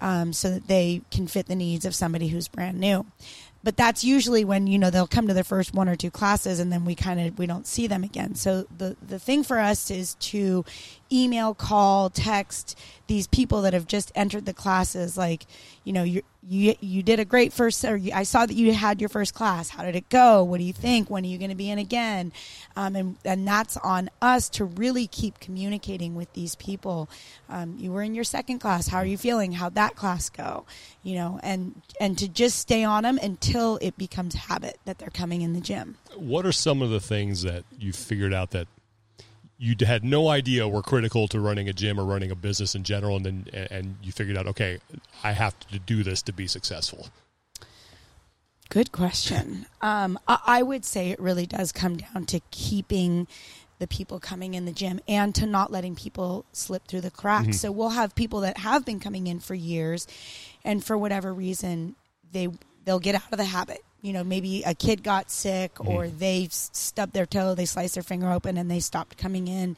um, 0.00 0.32
so 0.32 0.50
that 0.50 0.66
they 0.66 1.02
can 1.10 1.26
fit 1.26 1.46
the 1.46 1.54
needs 1.54 1.84
of 1.84 1.94
somebody 1.94 2.28
who's 2.28 2.48
brand 2.48 2.78
new. 2.78 3.06
But 3.64 3.76
that's 3.76 4.02
usually 4.02 4.44
when 4.44 4.66
you 4.66 4.76
know 4.78 4.90
they'll 4.90 5.06
come 5.06 5.28
to 5.28 5.34
their 5.34 5.44
first 5.44 5.72
one 5.72 5.88
or 5.88 5.94
two 5.94 6.10
classes, 6.10 6.58
and 6.58 6.72
then 6.72 6.84
we 6.84 6.96
kind 6.96 7.20
of 7.20 7.38
we 7.38 7.46
don't 7.46 7.66
see 7.66 7.86
them 7.86 8.02
again. 8.02 8.34
So 8.34 8.66
the 8.76 8.96
the 9.00 9.20
thing 9.20 9.44
for 9.44 9.58
us 9.58 9.88
is 9.90 10.14
to 10.14 10.64
email, 11.12 11.54
call, 11.54 12.11
text 12.11 12.78
these 13.12 13.26
people 13.26 13.62
that 13.62 13.75
have 13.75 13.87
just 13.87 14.11
entered 14.14 14.47
the 14.47 14.54
classes. 14.54 15.19
Like, 15.19 15.45
you 15.85 15.92
know, 15.92 16.02
you 16.02 16.23
you 16.49 16.75
you 16.81 17.02
did 17.02 17.21
a 17.21 17.25
great 17.25 17.52
first, 17.52 17.85
or 17.85 17.97
you, 17.97 18.11
I 18.14 18.23
saw 18.23 18.47
that 18.47 18.54
you 18.54 18.73
had 18.73 19.00
your 19.00 19.11
first 19.11 19.35
class. 19.35 19.69
How 19.69 19.85
did 19.85 19.95
it 19.95 20.09
go? 20.09 20.42
What 20.42 20.59
do 20.59 20.64
you 20.64 20.73
think? 20.73 21.11
When 21.11 21.25
are 21.25 21.28
you 21.28 21.37
going 21.38 21.50
to 21.50 21.57
be 21.57 21.71
in 21.71 21.78
again? 21.78 22.33
Um, 22.75 22.97
and 22.97 23.16
and 23.25 23.47
that's 23.47 23.76
on 23.76 24.09
us 24.23 24.49
to 24.50 24.64
really 24.64 25.07
keep 25.07 25.40
communicating 25.40 26.14
with 26.14 26.33
these 26.33 26.54
people. 26.54 27.09
Um, 27.49 27.76
you 27.78 27.92
were 27.92 28.02
in 28.02 28.14
your 28.14 28.25
second 28.25 28.61
class. 28.61 28.88
How 28.88 28.99
are 28.99 29.07
you 29.07 29.19
feeling? 29.19 29.52
How'd 29.52 29.75
that 29.75 29.95
class 29.95 30.31
go? 30.31 30.64
You 31.02 31.16
know, 31.16 31.40
and 31.42 31.81
and 32.00 32.16
to 32.19 32.28
just 32.28 32.59
stay 32.59 32.83
on 32.83 33.02
them 33.02 33.19
until 33.23 33.78
it 33.83 33.99
becomes 33.99 34.35
habit 34.35 34.78
that 34.87 34.99
they're 34.99 35.11
coming 35.11 35.42
in 35.42 35.52
the 35.52 35.61
gym. 35.61 35.97
What 36.16 36.47
are 36.47 36.52
some 36.52 36.81
of 36.81 36.90
the 36.90 37.00
things 37.00 37.42
that 37.42 37.64
you 37.78 37.92
figured 37.92 38.33
out 38.33 38.52
that 38.52 38.69
you 39.62 39.76
had 39.87 40.02
no 40.02 40.26
idea 40.26 40.66
were 40.66 40.83
critical 40.83 41.28
to 41.28 41.38
running 41.38 41.69
a 41.69 41.73
gym 41.73 42.00
or 42.00 42.04
running 42.04 42.33
a 42.33 42.35
business 42.35 42.75
in 42.75 42.83
general, 42.83 43.14
and 43.14 43.25
then 43.25 43.47
and 43.71 43.97
you 44.02 44.11
figured 44.11 44.37
out, 44.37 44.49
okay, 44.49 44.81
I 45.23 45.33
have 45.33 45.59
to 45.69 45.78
do 45.78 46.02
this 46.02 46.21
to 46.23 46.33
be 46.33 46.49
successful. 46.49 47.09
Good 48.69 48.90
question. 48.92 49.66
Um, 49.85 50.16
I, 50.28 50.38
I 50.47 50.62
would 50.62 50.85
say 50.85 51.11
it 51.11 51.19
really 51.19 51.45
does 51.45 51.73
come 51.73 51.97
down 51.97 52.25
to 52.26 52.40
keeping 52.52 53.26
the 53.81 53.88
people 53.88 54.21
coming 54.21 54.54
in 54.54 54.64
the 54.64 54.71
gym 54.71 55.00
and 55.09 55.35
to 55.35 55.45
not 55.45 55.73
letting 55.73 55.97
people 55.97 56.45
slip 56.52 56.87
through 56.87 57.00
the 57.00 57.11
cracks. 57.11 57.59
So 57.59 57.73
we'll 57.73 57.88
have 57.88 58.14
people 58.14 58.42
that 58.42 58.59
have 58.59 58.85
been 58.85 59.00
coming 59.00 59.26
in 59.26 59.41
for 59.41 59.56
years, 59.56 60.06
and 60.65 60.84
for 60.84 60.97
whatever 60.97 61.34
reason, 61.34 61.97
they 62.30 62.49
they'll 62.84 63.00
get 63.00 63.17
out 63.17 63.32
of 63.32 63.39
the 63.39 63.45
habit. 63.45 63.80
You 64.02 64.12
know, 64.12 64.25
maybe 64.25 64.62
a 64.65 64.75
kid 64.75 65.02
got 65.04 65.30
sick 65.30 65.73
or 65.78 66.08
they 66.08 66.49
stubbed 66.50 67.12
their 67.12 67.25
toe, 67.25 67.54
they 67.54 67.67
sliced 67.67 67.95
their 67.95 68.02
finger 68.02 68.30
open, 68.30 68.56
and 68.58 68.69
they 68.71 68.80
stopped 68.80 69.17
coming 69.17 69.47
in. 69.49 69.76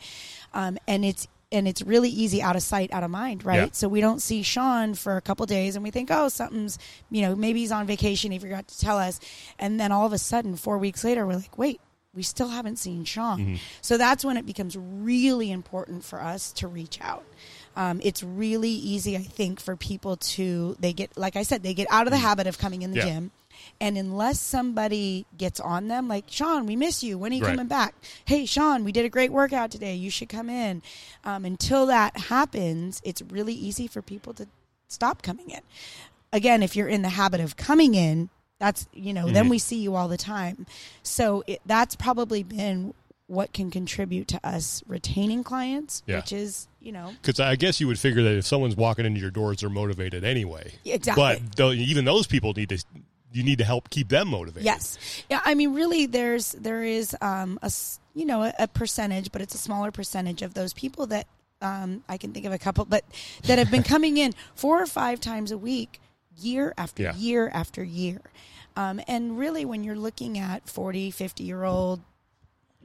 Um, 0.54 0.78
and 0.88 1.04
it's 1.04 1.28
and 1.52 1.68
it's 1.68 1.82
really 1.82 2.08
easy 2.08 2.42
out 2.42 2.56
of 2.56 2.62
sight, 2.62 2.92
out 2.92 3.04
of 3.04 3.10
mind, 3.10 3.44
right? 3.44 3.56
Yeah. 3.60 3.68
So 3.72 3.87
we 3.87 4.00
don't 4.00 4.20
see 4.20 4.42
Sean 4.42 4.94
for 4.94 5.16
a 5.16 5.20
couple 5.20 5.46
days, 5.46 5.76
and 5.76 5.84
we 5.84 5.90
think, 5.92 6.08
oh, 6.10 6.28
something's, 6.28 6.78
you 7.10 7.22
know, 7.22 7.37
maybe 7.37 7.60
he's 7.60 7.70
on 7.70 7.87
vacation. 7.87 8.32
He 8.32 8.38
forgot 8.40 8.66
to 8.66 8.80
tell 8.80 8.98
us, 8.98 9.20
and 9.58 9.78
then 9.78 9.92
all 9.92 10.06
of 10.06 10.12
a 10.12 10.18
sudden, 10.18 10.56
four 10.56 10.78
weeks 10.78 11.04
later, 11.04 11.24
we're 11.26 11.34
like, 11.37 11.56
wait, 11.56 11.80
we 12.14 12.22
still 12.22 12.48
haven't 12.48 12.78
seen 12.78 13.04
Sean. 13.04 13.60
So 13.82 13.98
that's 13.98 14.24
when 14.24 14.37
it 14.37 14.46
becomes 14.46 14.76
really 14.76 15.50
important 15.52 16.02
for 16.04 16.20
us 16.20 16.50
to 16.54 16.66
reach 16.66 16.98
out. 17.02 17.24
Um, 17.76 18.00
it's 18.02 18.22
really 18.22 18.70
easy, 18.70 19.16
I 19.16 19.22
think, 19.22 19.60
for 19.60 19.76
people 19.76 20.16
to 20.16 20.76
they 20.80 20.92
get, 20.92 21.16
like 21.16 21.37
I 21.37 21.42
said, 21.42 21.62
they 21.62 21.74
get 21.74 21.88
out 21.90 22.06
of 22.06 22.12
the 22.12 22.18
habit 22.18 22.46
of 22.46 22.56
coming 22.58 22.82
in 22.82 22.92
the 22.92 22.98
Yeah. 22.98 23.04
gym. 23.04 23.30
And 23.80 23.96
unless 23.98 24.40
somebody 24.40 25.26
gets 25.36 25.60
on 25.60 25.88
them, 25.88 26.08
like 26.08 26.24
Sean, 26.28 26.66
we 26.66 26.76
miss 26.76 27.02
you. 27.02 27.18
When 27.18 27.32
are 27.32 27.36
you 27.36 27.42
Right. 27.42 27.50
coming 27.50 27.66
back? 27.66 27.94
Hey, 28.24 28.46
Sean, 28.46 28.84
we 28.84 28.92
did 28.92 29.04
a 29.04 29.08
great 29.08 29.32
workout 29.32 29.70
today. 29.70 29.94
You 29.94 30.10
should 30.10 30.28
come 30.28 30.48
in. 30.50 30.82
Um, 31.24 31.44
until 31.44 31.86
that 31.86 32.16
happens, 32.16 33.00
it's 33.04 33.22
really 33.22 33.54
easy 33.54 33.86
for 33.86 34.00
people 34.02 34.32
to 34.34 34.46
stop 34.88 35.22
coming 35.22 35.50
in. 35.50 35.60
Again, 36.32 36.62
if 36.62 36.74
you're 36.76 36.88
in 36.88 37.02
the 37.02 37.10
habit 37.10 37.40
of 37.40 37.56
coming 37.56 37.94
in, 37.94 38.28
that's 38.58 38.86
you 38.92 39.12
know, 39.12 39.28
then 39.30 39.46
Mhm. 39.46 39.50
we 39.50 39.58
see 39.58 39.76
you 39.78 39.94
all 39.94 40.08
the 40.08 40.16
time. 40.16 40.66
So 41.02 41.42
it, 41.46 41.60
that's 41.66 41.96
probably 41.96 42.42
been 42.42 42.94
what 43.26 43.52
can 43.54 43.70
contribute 43.70 44.28
to 44.28 44.38
us 44.46 44.82
retaining 44.86 45.42
clients, 45.42 46.02
Yeah. 46.06 46.16
which 46.16 46.32
is 46.32 46.68
you 46.80 46.92
know 46.92 47.14
Because 47.22 47.40
I 47.40 47.56
guess 47.56 47.80
you 47.80 47.86
would 47.86 47.98
figure 47.98 48.22
that 48.22 48.36
if 48.36 48.46
someone's 48.46 48.76
walking 48.76 49.06
into 49.06 49.18
your 49.20 49.30
doors, 49.30 49.60
they're 49.60 49.70
motivated 49.70 50.24
anyway. 50.24 50.72
exactly. 50.84 51.42
But 51.56 51.74
even 51.76 52.04
those 52.04 52.26
people 52.26 52.52
need 52.52 52.68
to, 52.68 52.84
you 53.34 53.42
need 53.42 53.58
to 53.58 53.64
help 53.64 53.90
keep 53.90 54.08
them 54.08 54.28
motivated. 54.28 54.64
Yes. 54.64 54.96
Yeah. 55.28 55.40
I 55.44 55.54
mean, 55.54 55.74
really, 55.74 56.06
there's 56.06 56.52
there 56.52 56.82
is 56.84 57.16
um, 57.20 57.58
a 57.62 57.70
you 58.14 58.24
know 58.24 58.42
a, 58.44 58.52
a 58.60 58.68
percentage, 58.68 59.32
but 59.32 59.42
it's 59.42 59.54
a 59.54 59.58
smaller 59.58 59.90
percentage 59.90 60.40
of 60.42 60.54
those 60.54 60.72
people 60.72 61.06
that 61.08 61.26
um, 61.60 62.04
I 62.08 62.16
can 62.16 62.32
think 62.32 62.46
of 62.46 62.52
a 62.52 62.58
couple, 62.58 62.84
but 62.84 63.04
that 63.44 63.58
have 63.58 63.70
been 63.70 63.82
coming 63.94 64.16
in 64.16 64.32
four 64.54 64.80
or 64.82 64.86
five 64.86 65.20
times 65.20 65.50
a 65.50 65.58
week, 65.58 66.00
year 66.38 66.72
after 66.78 67.02
Yeah. 67.02 67.14
year 67.16 67.50
after 67.52 67.82
year. 67.82 68.20
Um, 68.76 69.00
and 69.08 69.38
really, 69.38 69.64
when 69.64 69.84
you're 69.84 69.96
looking 69.96 70.38
at 70.38 70.68
40, 70.68 71.10
50 71.10 71.44
year 71.44 71.64
old 71.64 72.00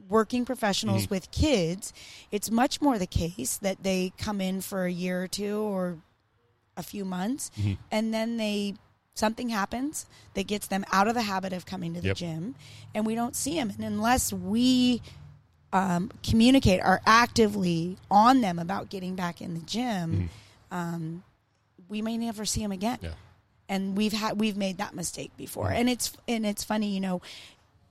working 0.08 0.44
professionals 0.44 1.04
Mm-hmm. 1.04 1.14
with 1.14 1.30
kids, 1.30 1.92
it's 2.32 2.50
much 2.50 2.80
more 2.80 2.98
the 2.98 3.06
case 3.06 3.58
that 3.58 3.82
they 3.82 4.12
come 4.18 4.40
in 4.40 4.60
for 4.60 4.84
a 4.84 4.90
year 4.92 5.22
or 5.22 5.28
two 5.28 5.58
or 5.60 5.98
a 6.76 6.82
few 6.82 7.04
months 7.04 7.50
Mm-hmm. 7.60 7.72
and 7.90 8.14
then 8.14 8.36
they 8.36 8.74
something 9.14 9.48
happens 9.48 10.06
that 10.34 10.46
gets 10.46 10.66
them 10.68 10.84
out 10.92 11.08
of 11.08 11.14
the 11.14 11.22
habit 11.22 11.52
of 11.52 11.66
coming 11.66 11.94
to 11.94 12.00
the 12.00 12.08
Yep. 12.08 12.16
gym 12.16 12.54
and 12.94 13.04
we 13.04 13.14
don't 13.14 13.34
see 13.36 13.54
them 13.56 13.70
and 13.70 13.84
unless 13.84 14.32
we 14.32 15.02
um, 15.72 16.10
communicate 16.22 16.80
are 16.80 17.00
actively 17.06 17.96
on 18.10 18.40
them 18.40 18.58
about 18.58 18.88
getting 18.88 19.14
back 19.16 19.40
in 19.40 19.54
the 19.54 19.60
gym 19.60 20.30
um, 20.70 21.22
we 21.88 22.02
may 22.02 22.16
never 22.16 22.44
see 22.44 22.60
them 22.62 22.72
again 22.72 22.96
Mm-hmm. 22.98 23.06
Yeah. 23.06 23.12
and 23.68 23.96
we've 23.96 24.12
had 24.12 24.38
we've 24.40 24.56
made 24.56 24.78
that 24.78 24.94
mistake 24.94 25.32
before 25.36 25.70
and 25.70 25.88
it's 25.90 26.16
and 26.28 26.46
it's 26.46 26.64
funny 26.64 26.88
you 26.88 27.00
know 27.00 27.20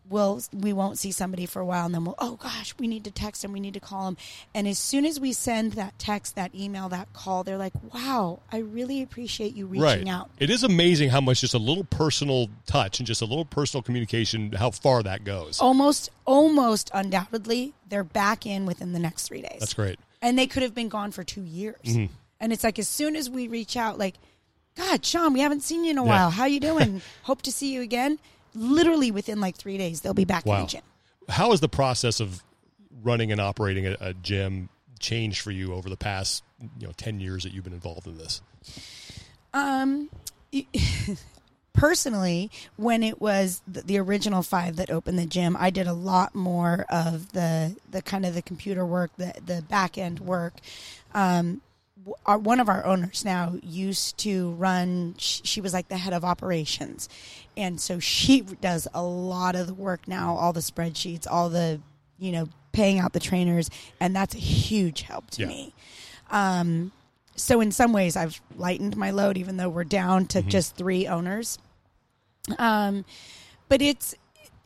we'll 0.10 0.42
we 0.54 0.74
won't 0.74 0.98
see 0.98 1.12
somebody 1.12 1.46
for 1.46 1.60
a 1.60 1.66
while 1.66 1.86
and 1.86 1.94
then 1.94 2.04
we'll 2.04 2.16
oh 2.20 2.36
gosh 2.42 2.74
we 2.80 2.88
need 2.88 3.04
to 3.04 3.12
text 3.12 3.42
them 3.42 3.52
we 3.52 3.60
need 3.60 3.74
to 3.74 3.80
call 3.80 4.06
them 4.06 4.18
and 4.56 4.68
as 4.68 4.80
soon 4.80 5.06
as 5.06 5.20
we 5.20 5.32
send 5.32 5.74
that 5.74 5.98
text 6.00 6.36
that 6.36 6.54
email 6.56 6.90
that 6.90 7.12
call 7.14 7.44
they're 7.44 7.58
like 7.58 7.74
wow 7.94 8.40
i 8.52 8.58
really 8.58 9.02
appreciate 9.02 9.56
you 9.56 9.66
reaching 9.68 9.84
right. 9.84 10.08
out 10.08 10.30
It 10.40 10.50
is 10.50 10.64
amazing 10.64 11.10
how 11.10 11.22
much 11.22 11.42
just 11.42 11.54
a 11.54 11.60
little 11.60 11.84
personal 11.84 12.50
touch 12.66 13.00
and 13.00 13.06
just 13.08 13.22
a 13.22 13.26
little 13.26 13.46
personal 13.46 13.82
communication, 13.84 14.52
how 14.54 14.72
far 14.72 15.04
that 15.04 15.24
goes. 15.24 15.60
almost 15.60 16.10
almost 16.26 16.90
undoubtedly 16.94 17.74
they're 17.88 18.04
back 18.04 18.46
in 18.46 18.66
within 18.66 18.94
the 18.94 19.00
next 19.00 19.28
three 19.28 19.42
days 19.42 19.60
That's 19.60 19.74
great. 19.74 20.00
and 20.22 20.38
they 20.38 20.48
could 20.48 20.64
have 20.64 20.74
been 20.74 20.90
gone 20.90 21.12
for 21.12 21.24
two 21.24 21.44
years 21.44 21.76
Mm-hmm. 21.84 22.12
and 22.40 22.54
it's 22.54 22.64
like 22.64 22.80
as 22.80 22.88
soon 22.88 23.16
as 23.16 23.30
we 23.30 23.48
reach 23.48 23.76
out 23.78 23.98
like 24.00 24.16
god 24.76 25.06
sean 25.06 25.34
we 25.34 25.42
haven't 25.42 25.62
seen 25.62 25.84
you 25.84 25.92
in 25.92 25.98
a 25.98 26.04
Yeah. 26.04 26.10
while 26.10 26.30
how 26.32 26.46
you 26.46 26.60
doing 26.72 27.02
hope 27.24 27.42
to 27.44 27.52
see 27.52 27.74
you 27.74 27.82
again 27.82 28.18
literally 28.54 29.12
within 29.12 29.40
like 29.40 29.56
three 29.56 29.78
days 29.78 30.02
they'll 30.02 30.14
be 30.14 30.26
back 30.26 30.46
in 30.46 30.52
the 30.62 30.66
gym 30.66 30.82
How 31.28 31.52
has 31.52 31.60
the 31.60 31.70
process 31.70 32.20
of 32.20 32.44
running 33.04 33.32
and 33.32 33.40
operating 33.40 33.88
a, 33.88 33.96
a 34.00 34.14
gym 34.14 34.70
changed 35.00 35.42
for 35.42 35.52
you 35.52 35.74
over 35.74 35.90
the 35.90 35.98
past 35.98 36.44
you 36.80 36.88
know 36.88 36.94
ten 36.98 37.20
years 37.20 37.44
that 37.44 37.54
you've 37.54 37.64
been 37.64 37.74
involved 37.74 38.08
in 38.08 38.18
this? 38.18 38.42
Um, 39.54 40.10
personally, 41.74 42.52
when 42.76 43.04
it 43.04 43.22
was 43.22 43.62
the, 43.68 43.82
the 43.82 43.98
original 43.98 44.44
five 44.44 44.76
that 44.76 44.90
opened 44.90 45.18
the 45.18 45.26
gym, 45.26 45.56
I 45.60 45.70
did 45.70 45.88
a 45.88 45.94
lot 45.94 46.36
more 46.36 46.86
of 46.90 47.32
the 47.32 47.76
the 47.90 48.02
kind 48.02 48.26
of 48.26 48.34
the 48.34 48.42
computer 48.42 48.86
work, 48.86 49.12
the 49.18 49.34
the 49.46 49.62
back 49.62 49.98
end 49.98 50.20
work. 50.20 50.56
Um, 51.14 51.62
our, 52.26 52.38
one 52.38 52.60
of 52.60 52.70
our 52.70 52.86
owners 52.86 53.24
now 53.26 53.56
used 53.64 54.18
to 54.20 54.52
run 54.52 55.16
sh- 55.18 55.42
she 55.44 55.62
was 55.62 55.74
like 55.74 55.88
the 55.90 55.98
head 55.98 56.14
of 56.14 56.24
operations. 56.24 57.10
And 57.58 57.80
so 57.80 58.00
she 58.00 58.42
does 58.42 58.88
a 58.94 59.04
lot 59.04 59.56
of 59.56 59.68
the 59.68 59.74
work 59.74 60.08
now 60.08 60.36
all 60.36 60.54
the 60.54 60.60
spreadsheets 60.62 61.28
all 61.30 61.50
the 61.50 61.80
you 62.18 62.32
know 62.32 62.48
paying 62.72 63.00
out 63.00 63.14
the 63.14 63.20
trainers 63.20 63.70
and 64.00 64.16
that's 64.16 64.36
a 64.36 64.40
huge 64.40 65.02
help 65.02 65.30
to 65.32 65.42
Yeah. 65.42 65.48
me. 65.48 65.74
Um, 66.32 66.92
so 67.36 67.62
in 67.62 67.72
some 67.72 67.94
ways 67.94 68.16
i've 68.18 68.40
lightened 68.58 68.96
my 68.98 69.12
load 69.12 69.38
even 69.38 69.58
though 69.58 69.70
we're 69.70 69.84
down 69.84 70.26
to 70.28 70.42
just 70.42 70.76
three 70.76 71.08
owners. 71.08 71.58
Um, 72.58 73.06
but 73.68 73.82
it's 73.82 74.16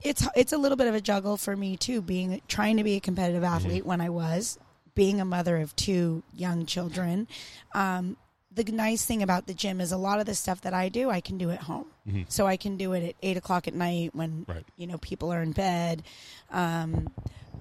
it's 0.01 0.27
it's 0.36 0.53
a 0.53 0.58
little 0.58 0.75
bit 0.77 0.88
of 0.88 0.95
a 0.95 1.01
juggle 1.01 1.38
for 1.38 1.56
me 1.56 1.77
too 1.77 2.01
being 2.01 2.41
trying 2.47 2.77
to 2.77 2.84
be 2.84 2.95
a 2.95 2.99
competitive 2.99 3.43
athlete 3.43 3.86
when 3.86 4.01
i 4.01 4.10
was 4.10 4.58
being 4.95 5.19
a 5.21 5.25
mother 5.25 5.58
of 5.58 5.75
two 5.75 6.23
young 6.34 6.65
children 6.65 7.27
um, 7.73 8.17
the 8.56 8.63
nice 8.71 9.03
thing 9.03 9.23
about 9.23 9.47
the 9.47 9.53
gym 9.53 9.82
is 9.82 9.91
a 9.91 9.97
lot 9.97 10.19
of 10.19 10.25
the 10.25 10.36
stuff 10.36 10.62
that 10.62 10.73
i 10.73 10.88
do 10.89 11.10
i 11.10 11.19
can 11.21 11.38
do 11.38 11.49
at 11.49 11.62
home. 11.62 11.88
So 12.29 12.45
i 12.45 12.58
can 12.58 12.77
do 12.77 12.93
it 12.93 13.03
at 13.10 13.15
eight 13.23 13.38
o'clock 13.38 13.67
at 13.67 13.73
night 13.73 14.13
when 14.13 14.45
Right. 14.47 14.65
you 14.77 14.86
know 14.88 14.97
people 14.99 15.32
are 15.34 15.41
in 15.41 15.51
bed. 15.53 16.03
Um, 16.51 17.12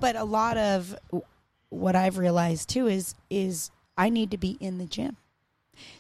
but 0.00 0.16
a 0.16 0.24
lot 0.24 0.56
of 0.58 0.94
what 1.70 1.96
i've 1.96 2.18
realized 2.18 2.68
too 2.68 2.86
is 2.88 3.14
is 3.30 3.70
i 3.96 4.08
need 4.10 4.30
to 4.32 4.36
be 4.38 4.58
in 4.60 4.78
the 4.78 4.84
gym. 4.86 5.16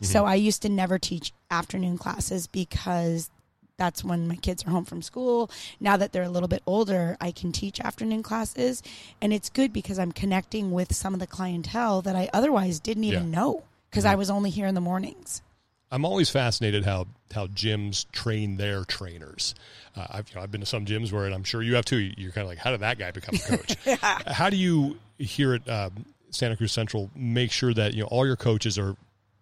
So 0.02 0.26
I 0.26 0.34
used 0.34 0.60
to 0.62 0.68
never 0.68 0.98
teach 0.98 1.32
afternoon 1.50 1.96
classes 1.96 2.46
because 2.46 3.30
that's 3.76 4.04
when 4.04 4.28
my 4.28 4.36
kids 4.36 4.64
are 4.66 4.70
home 4.70 4.84
from 4.84 5.02
school. 5.02 5.50
Now 5.80 5.96
that 5.96 6.12
they're 6.12 6.22
a 6.22 6.28
little 6.28 6.48
bit 6.48 6.62
older, 6.66 7.16
I 7.20 7.30
can 7.32 7.52
teach 7.52 7.80
afternoon 7.80 8.22
classes. 8.22 8.82
And 9.20 9.32
it's 9.32 9.48
good 9.50 9.72
because 9.72 9.98
I'm 9.98 10.12
connecting 10.12 10.70
with 10.70 10.94
some 10.94 11.14
of 11.14 11.20
the 11.20 11.26
clientele 11.26 12.02
that 12.02 12.14
I 12.16 12.28
otherwise 12.32 12.78
didn't 12.80 13.04
even 13.04 13.24
Yeah. 13.32 13.40
know 13.40 13.64
because 13.90 14.04
I 14.04 14.14
was 14.14 14.30
only 14.30 14.50
here 14.50 14.66
in 14.66 14.74
the 14.74 14.80
mornings. 14.80 15.42
I'm 15.90 16.04
always 16.06 16.30
fascinated 16.30 16.84
how 16.86 17.06
how 17.34 17.46
gyms 17.48 18.10
train 18.12 18.56
their 18.56 18.84
trainers. 18.84 19.54
Uh, 19.94 20.06
I've 20.10 20.28
you 20.30 20.36
know, 20.36 20.42
I've 20.42 20.50
been 20.50 20.62
to 20.62 20.66
some 20.66 20.86
gyms 20.86 21.12
where, 21.12 21.26
and 21.26 21.34
I'm 21.34 21.44
sure 21.44 21.62
you 21.62 21.74
have 21.74 21.84
too. 21.84 21.98
You're 22.16 22.32
kind 22.32 22.44
of 22.44 22.48
like, 22.48 22.58
how 22.58 22.70
did 22.70 22.80
that 22.80 22.98
guy 22.98 23.10
become 23.10 23.34
a 23.34 23.56
coach? 23.56 23.76
How 24.26 24.48
do 24.48 24.56
you 24.56 24.98
here 25.18 25.52
at 25.54 25.68
um, 25.68 26.06
Santa 26.30 26.56
Cruz 26.56 26.72
Central 26.72 27.10
make 27.14 27.52
sure 27.52 27.74
that 27.74 27.92
you 27.92 28.00
know 28.02 28.08
all 28.08 28.26
your 28.26 28.36
coaches 28.36 28.78
are 28.78 28.96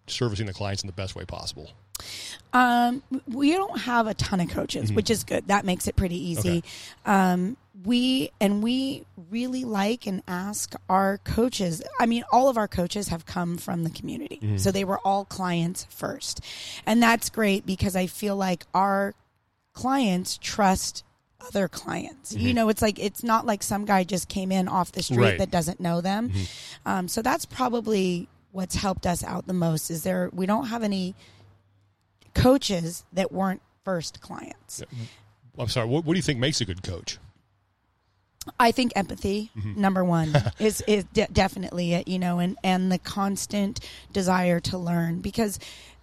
servicing 0.07 0.45
the 0.45 0.53
clients 0.53 0.83
in 0.83 0.87
the 0.87 0.93
best 0.93 1.15
way 1.15 1.23
possible? 1.23 1.69
Um, 2.53 3.01
we 3.27 3.51
don't 3.53 3.79
have 3.81 4.07
a 4.07 4.13
ton 4.13 4.39
of 4.41 4.49
coaches, 4.49 4.91
which 4.91 5.09
is 5.09 5.23
good. 5.23 5.47
That 5.47 5.65
makes 5.65 5.87
it 5.87 5.95
pretty 5.95 6.17
easy. 6.31 6.63
Um, 7.05 7.57
we 7.85 8.29
and 8.39 8.61
we 8.61 9.05
really 9.31 9.63
like 9.65 10.05
and 10.05 10.21
ask 10.27 10.75
our 10.89 11.17
coaches. 11.19 11.81
I 11.99 12.05
mean, 12.05 12.23
all 12.31 12.49
of 12.49 12.57
our 12.57 12.67
coaches 12.67 13.07
have 13.07 13.25
come 13.25 13.57
from 13.57 13.83
the 13.83 13.89
community, 13.89 14.57
so 14.57 14.71
they 14.71 14.83
were 14.83 14.99
all 14.99 15.25
clients 15.25 15.87
first, 15.89 16.41
and 16.85 17.01
that's 17.01 17.29
great 17.29 17.65
because 17.65 17.95
I 17.95 18.05
feel 18.07 18.35
like 18.35 18.65
our 18.73 19.15
clients 19.73 20.37
trust 20.37 21.03
other 21.47 21.67
clients. 21.67 22.35
You 22.35 22.53
know, 22.53 22.69
it's 22.69 22.83
like 22.83 22.99
it's 22.99 23.23
not 23.23 23.47
like 23.47 23.63
some 23.63 23.85
guy 23.85 24.03
just 24.03 24.27
came 24.29 24.51
in 24.51 24.67
off 24.67 24.91
the 24.91 25.01
street 25.01 25.17
Right. 25.17 25.37
that 25.39 25.49
doesn't 25.49 25.79
know 25.79 26.01
them. 26.01 26.31
Um, 26.85 27.07
so 27.07 27.23
that's 27.23 27.45
probably 27.45 28.27
what's 28.51 28.75
helped 28.75 29.07
us 29.07 29.23
out 29.23 29.47
the 29.47 29.53
most. 29.53 29.89
Is 29.89 30.03
there 30.03 30.29
we 30.33 30.45
don't 30.45 30.67
have 30.67 30.83
any 30.83 31.15
coaches 32.33 33.03
that 33.13 33.31
weren't 33.31 33.61
first 33.83 34.21
clients. 34.21 34.83
I'm 35.57 35.67
sorry. 35.67 35.87
What, 35.87 36.05
what 36.05 36.13
do 36.13 36.17
you 36.17 36.23
think 36.23 36.39
makes 36.39 36.61
a 36.61 36.65
good 36.65 36.83
coach? 36.83 37.17
I 38.59 38.71
think 38.71 38.93
empathy 38.95 39.51
Mm-hmm. 39.57 39.79
number 39.79 40.03
one 40.03 40.33
is 40.59 40.81
is 40.87 41.03
de- 41.13 41.27
definitely 41.31 41.93
it, 41.93 42.07
you 42.07 42.17
know, 42.17 42.39
and 42.39 42.57
and 42.63 42.91
the 42.91 42.97
constant 42.97 43.79
desire 44.13 44.59
to 44.61 44.77
learn 44.77 45.19
because, 45.21 45.59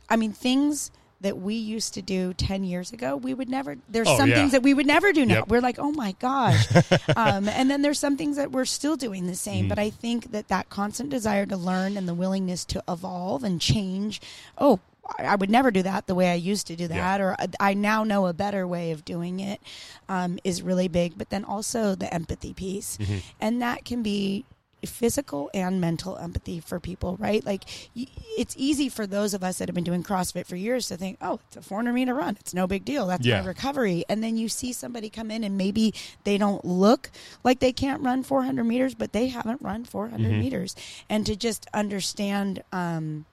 I 0.08 0.16
mean, 0.16 0.32
things 0.32 0.90
that 1.20 1.36
we 1.36 1.54
used 1.54 1.94
to 1.94 2.02
do 2.02 2.32
10 2.34 2.62
years 2.62 2.92
ago 2.92 3.16
we 3.16 3.34
would 3.34 3.48
never 3.48 3.76
there's 3.88 4.06
Oh, 4.06 4.16
some 4.16 4.28
yeah. 4.28 4.36
things 4.36 4.52
that 4.52 4.62
we 4.62 4.72
would 4.72 4.86
never 4.86 5.12
do 5.12 5.26
now 5.26 5.34
Yep. 5.38 5.48
we're 5.48 5.60
like 5.60 5.80
oh 5.80 5.90
my 5.90 6.12
gosh 6.20 6.64
um, 7.16 7.48
and 7.48 7.68
then 7.68 7.82
there's 7.82 7.98
some 7.98 8.16
things 8.16 8.36
that 8.36 8.52
we're 8.52 8.64
still 8.64 8.94
doing 8.94 9.26
the 9.26 9.34
same 9.34 9.62
Mm-hmm. 9.64 9.68
but 9.68 9.78
i 9.80 9.90
think 9.90 10.30
that 10.30 10.46
that 10.46 10.68
constant 10.70 11.10
desire 11.10 11.44
to 11.44 11.56
learn 11.56 11.96
and 11.96 12.06
the 12.08 12.14
willingness 12.14 12.64
to 12.66 12.80
evolve 12.88 13.42
and 13.42 13.60
change 13.60 14.20
oh 14.58 14.78
I 15.18 15.34
would 15.36 15.50
never 15.50 15.70
do 15.70 15.82
that 15.82 16.06
the 16.06 16.14
way 16.14 16.30
I 16.30 16.34
used 16.34 16.66
to 16.68 16.76
do 16.76 16.86
that, 16.88 17.20
or 17.20 17.36
I 17.60 17.74
now 17.74 18.04
know 18.04 18.26
a 18.26 18.32
better 18.32 18.66
way 18.66 18.90
of 18.90 19.04
doing 19.04 19.40
it, 19.40 19.60
um, 20.08 20.38
is 20.44 20.62
really 20.62 20.88
big. 20.88 21.16
But 21.16 21.30
then 21.30 21.44
also 21.44 21.94
the 21.94 22.12
empathy 22.12 22.52
piece, 22.54 22.98
and 23.40 23.60
that 23.62 23.84
can 23.84 24.02
be 24.02 24.44
physical 24.84 25.50
and 25.52 25.80
mental 25.80 26.16
empathy 26.18 26.60
for 26.60 26.78
people, 26.78 27.16
right? 27.18 27.44
Like 27.44 27.64
y- 27.96 28.06
it's 28.38 28.54
easy 28.56 28.88
for 28.88 29.08
those 29.08 29.34
of 29.34 29.42
us 29.42 29.58
that 29.58 29.66
have 29.68 29.74
been 29.74 29.82
doing 29.82 30.04
CrossFit 30.04 30.46
for 30.46 30.54
years 30.54 30.86
to 30.86 30.96
think, 30.96 31.18
oh, 31.20 31.40
it's 31.48 31.56
a 31.56 31.62
400 31.62 31.92
meter 31.92 32.14
run. 32.14 32.36
It's 32.38 32.54
no 32.54 32.68
big 32.68 32.84
deal. 32.84 33.08
That's 33.08 33.26
Yeah. 33.26 33.40
my 33.40 33.48
recovery. 33.48 34.04
And 34.08 34.22
then 34.22 34.36
you 34.36 34.48
see 34.48 34.72
somebody 34.72 35.10
come 35.10 35.32
in 35.32 35.42
and 35.42 35.58
maybe 35.58 35.92
they 36.22 36.38
don't 36.38 36.64
look 36.64 37.10
like 37.42 37.58
they 37.58 37.72
can't 37.72 38.02
run 38.02 38.22
400 38.22 38.62
meters, 38.62 38.94
but 38.94 39.12
they 39.12 39.26
haven't 39.26 39.60
run 39.62 39.84
400 39.84 40.30
meters. 40.38 40.76
And 41.10 41.26
to 41.26 41.34
just 41.34 41.66
understand 41.74 42.62
um, 42.70 43.24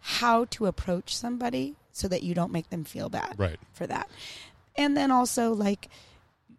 how 0.00 0.44
to 0.46 0.66
approach 0.66 1.16
somebody 1.16 1.74
so 1.92 2.08
that 2.08 2.22
you 2.22 2.34
don't 2.34 2.52
make 2.52 2.70
them 2.70 2.84
feel 2.84 3.08
bad 3.08 3.34
Right. 3.38 3.58
for 3.72 3.86
that. 3.86 4.08
And 4.76 4.96
then 4.96 5.10
also 5.10 5.52
like 5.52 5.88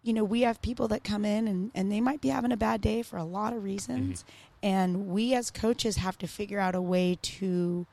you 0.01 0.13
know, 0.13 0.23
we 0.23 0.41
have 0.41 0.61
people 0.61 0.87
that 0.87 1.03
come 1.03 1.25
in 1.25 1.45
and, 1.47 1.71
and 1.75 1.91
they 1.91 1.99
might 1.99 2.21
be 2.21 2.29
having 2.29 2.53
a 2.53 2.57
bad 2.57 2.79
day 2.79 3.01
for 3.01 3.17
a 3.17 3.23
lot 3.25 3.51
of 3.51 3.65
reasons. 3.65 4.23
And 4.63 5.07
we 5.07 5.33
as 5.35 5.51
coaches 5.51 5.97
have 5.97 6.17
to 6.19 6.27
figure 6.27 6.57
out 6.59 6.73
a 6.73 6.81
way 6.81 7.17
to 7.21 7.85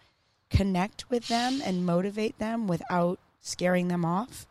connect 0.48 1.10
with 1.10 1.26
them 1.26 1.60
and 1.64 1.84
motivate 1.84 2.38
them 2.38 2.68
without 2.68 3.18
scaring 3.40 3.88
them 3.88 4.04
off. 4.04 4.46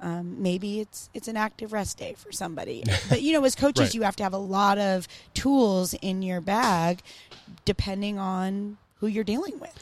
Um, 0.00 0.42
maybe 0.42 0.80
it's 0.80 1.10
it's 1.12 1.28
an 1.28 1.36
active 1.36 1.72
rest 1.74 1.98
day 1.98 2.14
for 2.16 2.32
somebody, 2.32 2.82
but 3.10 3.20
you 3.22 3.34
know, 3.34 3.44
as 3.44 3.54
coaches, 3.54 3.88
Right. 3.88 3.94
you 3.94 4.02
have 4.02 4.16
to 4.16 4.22
have 4.22 4.32
a 4.34 4.38
lot 4.38 4.78
of 4.78 5.06
tools 5.34 5.92
in 6.00 6.22
your 6.22 6.40
bag, 6.40 7.00
depending 7.66 8.18
on 8.18 8.78
who 8.96 9.06
you're 9.06 9.22
dealing 9.24 9.58
with. 9.60 9.72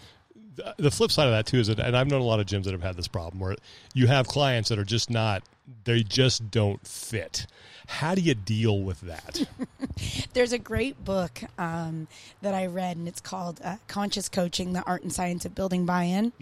The- 0.77 0.91
flip 0.91 1.11
side 1.11 1.27
of 1.27 1.33
that 1.33 1.47
too 1.47 1.59
is 1.59 1.69
that, 1.69 1.79
and 1.81 1.97
I've 1.97 2.07
known 2.07 2.21
a 2.21 2.25
lot 2.25 2.41
of 2.41 2.47
gyms 2.47 2.65
that 2.65 2.73
have 2.73 2.83
had 2.83 2.97
this 2.97 3.09
problem 3.09 3.41
where 3.41 3.57
you 3.93 4.07
have 4.07 4.27
clients 4.27 4.69
that 4.69 4.79
are 4.79 4.85
just 4.85 5.11
not, 5.11 5.43
they 5.85 6.03
just 6.03 6.51
don't 6.51 6.87
fit. 6.87 7.47
How 7.87 8.15
do 8.15 8.21
you 8.23 8.35
deal 8.35 8.81
with 8.81 9.01
that? 9.03 9.47
There's 10.33 10.53
a 10.53 10.59
great 10.59 11.05
book 11.05 11.41
um, 11.59 12.09
that 12.41 12.55
I 12.55 12.67
read, 12.67 12.97
and 12.97 13.07
it's 13.07 13.21
called 13.21 13.61
uh, 13.63 13.77
Conscious 13.89 14.29
Coaching: 14.29 14.73
The 14.73 14.83
Art 14.85 15.03
and 15.03 15.13
Science 15.13 15.45
of 15.45 15.55
Building 15.55 15.85
Buy-In, 15.85 16.33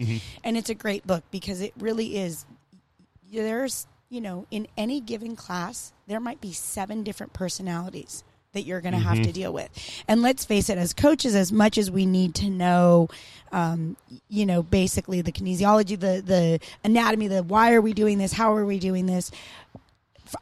and 0.43 0.57
it's 0.57 0.69
a 0.69 0.75
great 0.75 1.05
book 1.05 1.23
because 1.31 1.59
it 1.61 1.73
really 1.77 2.17
is. 2.17 2.45
There's, 3.31 3.87
you 4.09 4.21
know, 4.21 4.45
in 4.51 4.67
any 4.77 5.01
given 5.01 5.35
class, 5.35 5.91
there 6.07 6.19
might 6.19 6.39
be 6.39 6.53
seven 6.53 7.03
different 7.03 7.33
personalities 7.33 8.23
that 8.53 8.63
you're 8.63 8.81
going 8.81 8.93
to 8.93 8.99
have 8.99 9.21
to 9.21 9.31
deal 9.31 9.51
with. 9.51 9.69
And 10.07 10.21
let's 10.21 10.45
face 10.45 10.69
it, 10.69 10.77
as 10.77 10.93
coaches, 10.93 11.35
as 11.35 11.51
much 11.51 11.77
as 11.77 11.91
we 11.91 12.05
need 12.05 12.35
to 12.35 12.49
know, 12.49 13.09
um, 13.51 13.97
you 14.29 14.45
know, 14.45 14.63
basically 14.63 15.21
the 15.21 15.31
kinesiology, 15.31 15.99
the 15.99 16.21
the 16.25 16.59
anatomy, 16.83 17.27
the 17.27 17.43
why 17.43 17.73
are 17.73 17.81
we 17.81 17.93
doing 17.93 18.17
this, 18.17 18.33
how 18.33 18.55
are 18.55 18.65
we 18.65 18.79
doing 18.79 19.05
this, 19.05 19.31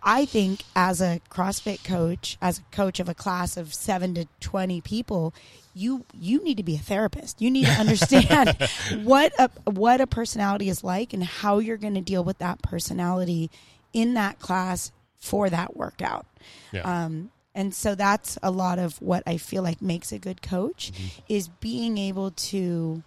I 0.03 0.25
think 0.25 0.63
as 0.75 1.01
a 1.01 1.21
CrossFit 1.29 1.83
coach, 1.83 2.37
as 2.41 2.59
a 2.59 2.75
coach 2.75 2.99
of 2.99 3.09
a 3.09 3.13
class 3.13 3.57
of 3.57 3.73
seven 3.73 4.13
to 4.15 4.27
twenty 4.39 4.81
people, 4.81 5.33
you 5.73 6.05
you 6.13 6.43
need 6.43 6.57
to 6.57 6.63
be 6.63 6.75
a 6.75 6.79
therapist. 6.79 7.41
You 7.41 7.51
need 7.51 7.65
to 7.65 7.71
understand 7.71 8.55
what 9.03 9.33
a 9.39 9.49
what 9.69 10.01
a 10.01 10.07
personality 10.07 10.69
is 10.69 10.83
like 10.83 11.13
and 11.13 11.23
how 11.23 11.59
you're 11.59 11.77
going 11.77 11.95
to 11.95 12.01
deal 12.01 12.23
with 12.23 12.37
that 12.39 12.61
personality 12.61 13.49
in 13.93 14.13
that 14.13 14.39
class 14.39 14.91
for 15.19 15.49
that 15.49 15.75
workout. 15.75 16.25
Yeah. 16.71 16.81
Um, 16.81 17.31
and 17.53 17.73
so 17.73 17.95
that's 17.95 18.37
a 18.41 18.51
lot 18.51 18.79
of 18.79 19.01
what 19.01 19.23
I 19.25 19.37
feel 19.37 19.63
like 19.63 19.81
makes 19.81 20.11
a 20.11 20.19
good 20.19 20.41
coach 20.41 20.91
is 21.27 21.47
being 21.47 21.97
able 21.97 22.31
to 22.31 23.03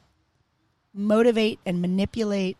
motivate 0.92 1.59
and 1.64 1.80
manipulate 1.80 2.57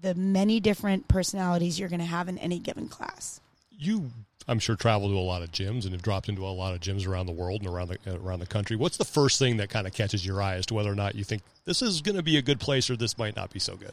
the 0.00 0.14
many 0.14 0.60
different 0.60 1.08
personalities 1.08 1.80
you're 1.80 1.88
going 1.88 2.00
to 2.00 2.06
have 2.06 2.28
in 2.28 2.38
any 2.38 2.58
given 2.58 2.88
class. 2.88 3.40
you, 3.70 4.10
I'm 4.46 4.58
sure, 4.58 4.76
travel 4.76 5.08
to 5.08 5.16
a 5.16 5.18
lot 5.18 5.42
of 5.42 5.50
gyms 5.50 5.84
and 5.84 5.92
have 5.92 6.02
dropped 6.02 6.28
into 6.28 6.46
a 6.46 6.48
lot 6.48 6.74
of 6.74 6.80
gyms 6.80 7.06
around 7.08 7.26
the 7.26 7.32
world 7.32 7.62
and 7.62 7.70
around 7.72 7.88
the 7.88 7.98
uh, 8.06 8.18
around 8.20 8.40
the 8.40 8.46
country. 8.46 8.76
What's 8.76 8.96
the 8.96 9.04
first 9.04 9.38
thing 9.38 9.56
that 9.56 9.70
kind 9.70 9.86
of 9.86 9.92
catches 9.92 10.24
your 10.24 10.40
eye 10.40 10.54
as 10.54 10.66
to 10.66 10.74
whether 10.74 10.92
or 10.92 10.94
not 10.94 11.14
you 11.14 11.24
think 11.24 11.42
this 11.64 11.82
is 11.82 12.00
going 12.02 12.16
to 12.16 12.22
be 12.22 12.36
a 12.36 12.42
good 12.42 12.60
place 12.60 12.88
or 12.90 12.96
this 12.96 13.18
might 13.18 13.34
not 13.34 13.52
be 13.52 13.58
so 13.58 13.74
good? 13.74 13.92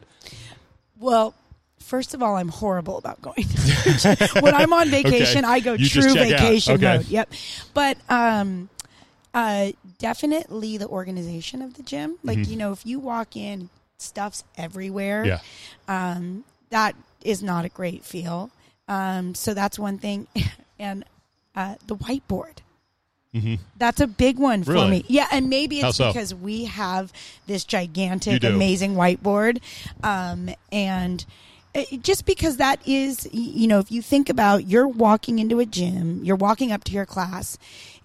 Well, 1.00 1.34
first 1.84 2.14
of 2.14 2.24
all, 2.24 2.36
I'm 2.36 2.50
horrible 2.50 2.98
about 2.98 3.22
going. 3.22 3.46
when 4.40 4.56
I'm 4.56 4.74
on 4.74 4.90
vacation, 4.90 5.46
Okay. 5.46 5.54
I 5.54 5.60
go 5.60 5.74
You 5.74 5.88
true 5.88 6.14
vacation 6.14 6.76
Okay. 6.76 6.98
mode. 6.98 7.08
Yep. 7.08 7.34
But 7.74 7.98
um, 8.10 8.70
uh, 9.34 9.72
definitely 10.00 10.78
the 10.78 10.88
organization 10.88 11.62
of 11.62 11.76
the 11.76 11.84
gym. 11.84 12.18
Like 12.24 12.48
you 12.48 12.56
know, 12.56 12.72
if 12.72 12.86
you 12.86 13.00
walk 13.00 13.36
in, 13.36 13.70
stuff's 13.98 14.44
everywhere. 14.58 15.26
Yeah. 15.26 15.40
um, 15.88 16.44
that 16.70 16.96
is 17.24 17.42
not 17.44 17.66
a 17.66 17.70
great 17.70 18.04
feel. 18.04 18.50
Um, 18.88 19.36
so 19.36 19.54
that's 19.54 19.78
one 19.80 19.98
thing. 19.98 20.28
and 20.80 21.06
uh, 21.56 21.76
the 21.88 21.96
whiteboard. 21.96 22.58
That's 23.78 24.00
a 24.00 24.06
big 24.06 24.38
one 24.38 24.64
for 24.64 24.74
Really? 24.74 24.90
me. 24.92 25.06
Yeah, 25.08 25.26
and 25.32 25.50
maybe 25.50 25.80
it's 25.80 25.98
so? 25.98 26.10
because 26.14 26.36
we 26.36 26.66
have 26.66 27.12
this 27.48 27.64
gigantic, 27.64 28.44
amazing 28.44 28.94
whiteboard, 28.94 29.60
um, 30.04 30.50
and 30.72 31.26
Uh, 31.76 31.84
just 32.02 32.26
because 32.26 32.58
that 32.58 32.80
is, 32.88 33.28
you 33.32 33.68
know, 33.68 33.80
if 33.80 33.92
you 33.92 34.02
think 34.02 34.30
about, 34.30 34.68
you're 34.68 34.88
walking 34.88 35.40
into 35.40 35.60
a 35.60 35.66
gym, 35.66 36.24
you're 36.24 36.36
walking 36.36 36.72
up 36.72 36.84
to 36.84 36.92
your 36.92 37.06
class. 37.06 37.58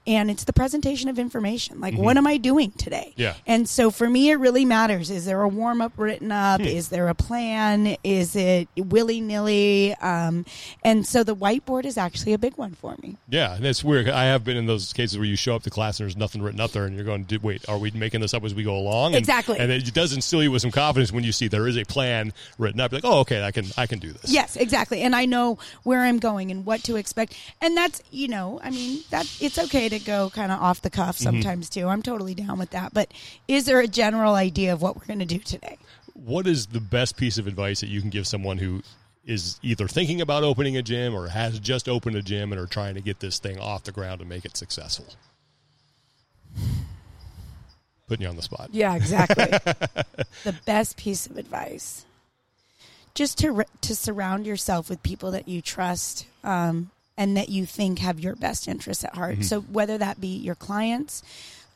And 0.09 0.31
it's 0.31 0.45
the 0.45 0.55
presentation 0.55 1.11
of 1.11 1.19
information. 1.19 1.81
Like, 1.81 1.95
what 1.95 2.17
am 2.17 2.27
I 2.27 2.39
doing 2.39 2.71
today? 2.73 3.11
Mm-hmm. 3.13 3.21
Yeah. 3.21 3.35
And 3.47 3.69
so 3.69 3.91
for 3.91 4.09
me, 4.09 4.31
it 4.31 4.37
really 4.37 4.65
matters. 4.65 5.11
Is 5.11 5.27
there 5.27 5.43
a 5.43 5.49
warm 5.49 5.83
up 5.83 5.93
written 5.99 6.33
up? 6.33 6.63
Hmm. 6.63 6.67
Is 6.67 6.89
there 6.89 7.09
a 7.09 7.15
plan? 7.15 7.97
Is 8.03 8.35
it 8.35 8.69
willy 8.77 9.21
nilly? 9.21 9.95
Um, 9.97 10.47
and 10.83 11.07
so 11.07 11.23
the 11.23 11.37
whiteboard 11.37 11.85
is 11.85 11.99
actually 11.99 12.33
a 12.33 12.39
big 12.39 12.57
one 12.57 12.73
for 12.73 12.97
me. 13.03 13.19
Yeah, 13.29 13.55
and 13.55 13.67
it's 13.67 13.85
weird. 13.85 14.09
I 14.09 14.25
have 14.25 14.45
been 14.45 14.57
in 14.57 14.65
those 14.65 14.95
cases 14.95 15.19
where 15.19 15.27
you 15.27 15.37
show 15.37 15.55
up 15.55 15.63
to 15.65 15.71
class 15.71 16.01
and 16.01 16.07
there's 16.07 16.17
nothing 16.17 16.41
written 16.41 16.59
up 16.61 16.73
there, 16.73 16.87
and 16.87 16.97
you're 16.97 17.05
going, 17.05 17.25
"Did- 17.25 17.43
"Wait, 17.43 17.69
are 17.69 17.77
we 17.77 17.91
making 17.91 18.23
this 18.23 18.33
up 18.33 18.43
as 18.45 18.55
we 18.55 18.63
go 18.63 18.77
along?" 18.77 19.09
And, 19.15 19.17
Exactly. 19.17 19.59
And 19.59 19.71
it 19.71 19.93
does 19.93 20.15
instill 20.15 20.43
you 20.43 20.51
with 20.51 20.63
some 20.63 20.71
confidence 20.71 21.13
when 21.13 21.23
you 21.23 21.33
see 21.33 21.49
there 21.49 21.69
is 21.69 21.77
a 21.77 21.85
plan 21.85 22.33
written 22.57 22.81
up. 22.81 22.93
You're 22.93 23.03
like, 23.03 23.13
"Oh, 23.13 23.19
okay, 23.21 23.45
I 23.45 23.51
can, 23.51 23.67
I 23.77 23.87
can 23.87 23.99
do 23.99 24.11
this." 24.13 24.31
Yes, 24.33 24.57
exactly. 24.57 25.03
And 25.03 25.15
I 25.15 25.27
know 25.27 25.59
where 25.83 26.01
I'm 26.05 26.19
going 26.19 26.51
and 26.51 26.65
what 26.65 26.83
to 26.85 26.97
expect. 26.97 27.35
And 27.61 27.77
that's, 27.77 28.01
you 28.11 28.29
know, 28.29 28.59
I 28.65 28.71
mean, 28.71 29.03
that 29.11 29.27
it's 29.41 29.59
okay 29.59 29.91
to 29.91 29.98
go 29.99 30.31
kind 30.31 30.51
of 30.53 30.61
off 30.61 30.83
the 30.83 30.91
cuff 30.91 31.17
Mm-hmm. 31.17 31.25
sometimes 31.25 31.69
too. 31.71 31.89
I'm 31.89 32.03
totally 32.03 32.35
down 32.35 32.59
with 32.59 32.71
that. 32.71 32.93
But 32.95 33.13
is 33.47 33.65
there 33.67 33.81
a 33.81 33.87
general 33.89 34.35
idea 34.35 34.73
of 34.73 34.83
what 34.83 34.97
we're 34.97 35.07
going 35.07 35.19
to 35.21 35.25
do 35.25 35.39
today? 35.39 35.79
What 36.15 36.47
is 36.47 36.67
the 36.67 36.81
best 36.81 37.17
piece 37.17 37.39
of 37.39 37.47
advice 37.47 37.81
that 37.81 37.89
you 37.89 38.01
can 38.01 38.11
give 38.11 38.27
someone 38.27 38.59
who 38.59 38.83
is 39.25 39.61
either 39.63 39.87
thinking 39.87 40.21
about 40.21 40.43
opening 40.43 40.77
a 40.77 40.83
gym 40.83 41.15
or 41.15 41.29
has 41.29 41.59
just 41.61 41.89
opened 41.89 42.17
a 42.17 42.23
gym 42.23 42.51
and 42.53 42.61
are 42.61 42.67
trying 42.67 42.95
to 42.95 43.01
get 43.01 43.21
this 43.21 43.39
thing 43.39 43.59
off 43.59 43.85
the 43.85 43.93
ground 43.93 44.21
and 44.21 44.29
make 44.29 44.45
it 44.45 44.57
successful? 44.57 45.07
Putting 48.07 48.23
you 48.23 48.29
on 48.29 48.37
the 48.37 48.43
spot. 48.43 48.71
Yeah, 48.73 48.95
exactly. 48.97 49.45
the 50.45 50.55
best 50.65 50.97
piece 50.97 51.27
of 51.27 51.37
advice. 51.37 52.07
Just 53.15 53.39
to 53.39 53.65
to 53.83 53.95
surround 53.95 54.47
yourself 54.47 54.89
with 54.89 55.03
people 55.03 55.31
that 55.33 55.47
you 55.49 55.61
trust 55.61 56.27
um, 56.43 56.91
and 57.19 57.37
that 57.37 57.49
you 57.51 57.67
think 57.67 57.99
have 57.99 58.19
your 58.19 58.35
best 58.37 58.67
interests 58.69 59.05
at 59.05 59.15
heart. 59.17 59.45
So 59.45 59.61
whether 59.61 59.99
that 59.99 60.21
be 60.21 60.29
your 60.29 60.55
clients, 60.55 61.23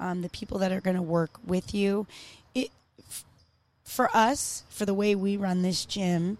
um, 0.01 0.23
the 0.23 0.29
people 0.31 0.59
that 0.61 0.73
are 0.73 0.81
going 0.81 0.97
to 0.97 1.03
work 1.03 1.33
with 1.47 1.75
you, 1.75 2.07
it 2.55 2.71
f- 3.11 3.25
for 3.85 4.09
us 4.15 4.63
for 4.71 4.87
the 4.87 4.95
way 4.95 5.15
we 5.15 5.37
run 5.37 5.61
this 5.63 5.85
gym, 5.85 6.39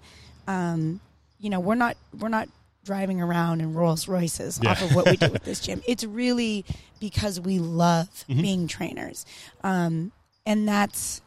um, 0.49 1.01
you 1.41 1.51
know, 1.51 1.61
we're 1.61 1.75
not 1.75 1.97
we're 2.19 2.29
not 2.29 2.49
driving 2.85 3.21
around 3.21 3.61
in 3.61 3.75
Rolls 3.75 4.09
Royces 4.09 4.59
Yeah. 4.63 4.71
off 4.73 4.83
of 4.83 4.95
what 4.95 5.07
we 5.07 5.17
do 5.17 5.29
with 5.31 5.45
this 5.45 5.61
gym. 5.61 5.83
It's 5.89 6.05
really 6.05 6.65
because 7.01 7.41
we 7.41 7.59
love 7.59 8.09
Mm-hmm. 8.29 8.41
being 8.43 8.69
trainers, 8.69 9.27
um, 9.65 10.13
and 10.47 10.67
that's 10.69 11.21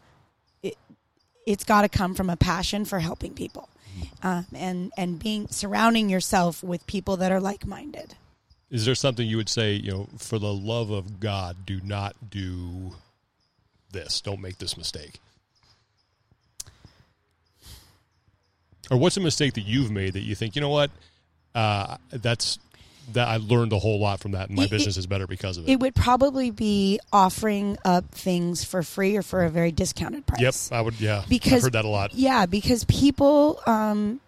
it. 0.62 0.76
It's 1.46 1.64
got 1.64 1.82
to 1.82 1.88
come 1.88 2.14
from 2.14 2.28
a 2.30 2.36
passion 2.36 2.84
for 2.86 2.98
helping 3.00 3.34
people, 3.34 3.68
um, 4.22 4.46
and 4.54 4.92
and 4.96 5.18
being 5.18 5.48
surrounding 5.48 6.08
yourself 6.08 6.62
with 6.62 6.86
people 6.86 7.16
that 7.18 7.32
are 7.32 7.40
like 7.40 7.66
minded. 7.66 8.14
Is 8.70 8.84
there 8.84 8.94
something 8.94 9.26
you 9.26 9.36
would 9.36 9.48
say, 9.48 9.74
you 9.74 9.92
know, 9.92 10.08
for 10.18 10.38
the 10.38 10.52
love 10.52 10.90
of 10.90 11.20
God, 11.20 11.64
do 11.64 11.80
not 11.84 12.30
do 12.30 12.94
this. 13.92 14.20
Don't 14.20 14.40
make 14.40 14.58
this 14.58 14.76
mistake. 14.76 15.20
Or 18.90 18.96
what's 18.98 19.16
a 19.16 19.20
mistake 19.20 19.54
that 19.54 19.62
you've 19.62 19.90
made 19.90 20.12
that 20.12 20.22
you 20.22 20.34
think, 20.34 20.54
you 20.54 20.60
know 20.60 20.68
what, 20.68 20.90
uh, 21.54 21.96
that's 22.10 22.58
that 23.12 23.28
I 23.28 23.36
learned 23.36 23.72
a 23.72 23.78
whole 23.78 24.00
lot 24.00 24.20
from 24.20 24.32
that, 24.32 24.48
and 24.48 24.56
my 24.56 24.64
It- 24.64 24.70
business 24.70 24.96
is 24.96 25.06
better 25.06 25.26
because 25.26 25.56
of 25.58 25.68
it. 25.68 25.72
It 25.72 25.80
would 25.80 25.94
probably 25.94 26.50
be 26.50 26.98
offering 27.12 27.78
up 27.84 28.04
things 28.12 28.64
for 28.64 28.82
free 28.82 29.16
or 29.16 29.22
for 29.22 29.44
a 29.44 29.50
very 29.50 29.72
discounted 29.72 30.26
price. 30.26 30.40
yep, 30.40 30.54
I 30.72 30.80
would. 30.80 31.00
Yeah, 31.00 31.18
I've 31.20 31.28
Because- 31.28 31.62
heard 31.62 31.72
that 31.74 31.84
a 31.84 31.88
lot. 31.88 32.14
Yeah, 32.14 32.46
because 32.46 32.84
people, 32.84 33.60
um, 33.66 34.20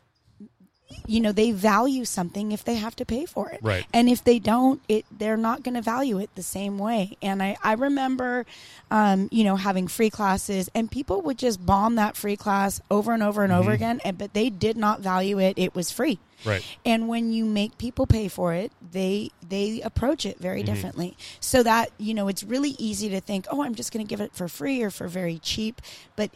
you 1.07 1.21
know, 1.21 1.33
they 1.33 1.51
value 1.53 2.05
something 2.05 2.53
if 2.53 2.65
they 2.65 2.77
have 2.77 2.97
to 2.97 3.05
pay 3.05 3.27
for 3.27 3.51
it. 3.51 3.61
Right. 3.63 3.85
And 3.93 4.09
if 4.09 4.25
they 4.25 4.39
don't, 4.39 4.81
it 4.89 5.05
they're 5.11 5.37
not 5.37 5.63
going 5.63 5.75
to 5.75 5.83
value 5.83 6.19
it 6.19 6.31
the 6.35 6.43
same 6.43 6.79
way. 6.79 7.17
And 7.23 7.43
I 7.43 7.57
I 7.63 7.75
remember, 7.75 8.47
um, 8.91 9.29
you 9.31 9.45
know, 9.45 9.57
having 9.57 9.87
free 9.89 10.11
classes, 10.11 10.71
and 10.75 10.91
people 10.91 11.21
would 11.23 11.39
just 11.39 11.65
bomb 11.65 11.97
that 11.97 12.17
free 12.17 12.37
class 12.37 12.81
over 12.91 13.13
and 13.13 13.23
over 13.23 13.43
and 13.43 13.53
Mm-hmm. 13.53 13.61
over 13.61 13.73
again, 13.73 14.01
and 14.05 14.17
but 14.19 14.33
they 14.35 14.49
did 14.51 14.77
not 14.77 15.01
value 15.01 15.39
it. 15.39 15.59
It 15.59 15.75
was 15.75 15.91
free. 15.91 16.21
Right. 16.45 16.65
And 16.87 17.09
when 17.09 17.33
you 17.33 17.45
make 17.45 17.79
people 17.79 18.07
pay 18.07 18.29
for 18.29 18.55
it, 18.55 18.73
they 18.93 19.31
they 19.47 19.81
approach 19.83 20.25
it 20.25 20.39
very 20.39 20.63
Mm-hmm. 20.63 20.73
differently. 20.75 21.17
So 21.41 21.63
that 21.65 21.91
you 21.99 22.15
know, 22.15 22.29
it's 22.29 22.45
really 22.45 22.77
easy 22.79 23.09
to 23.11 23.21
think, 23.21 23.47
oh, 23.51 23.63
I'm 23.63 23.75
just 23.75 23.93
going 23.93 24.05
to 24.07 24.09
give 24.09 24.21
it 24.21 24.33
for 24.35 24.49
free 24.49 24.83
or 24.83 24.91
for 24.91 25.09
very 25.09 25.39
cheap, 25.39 25.83
but 26.17 26.31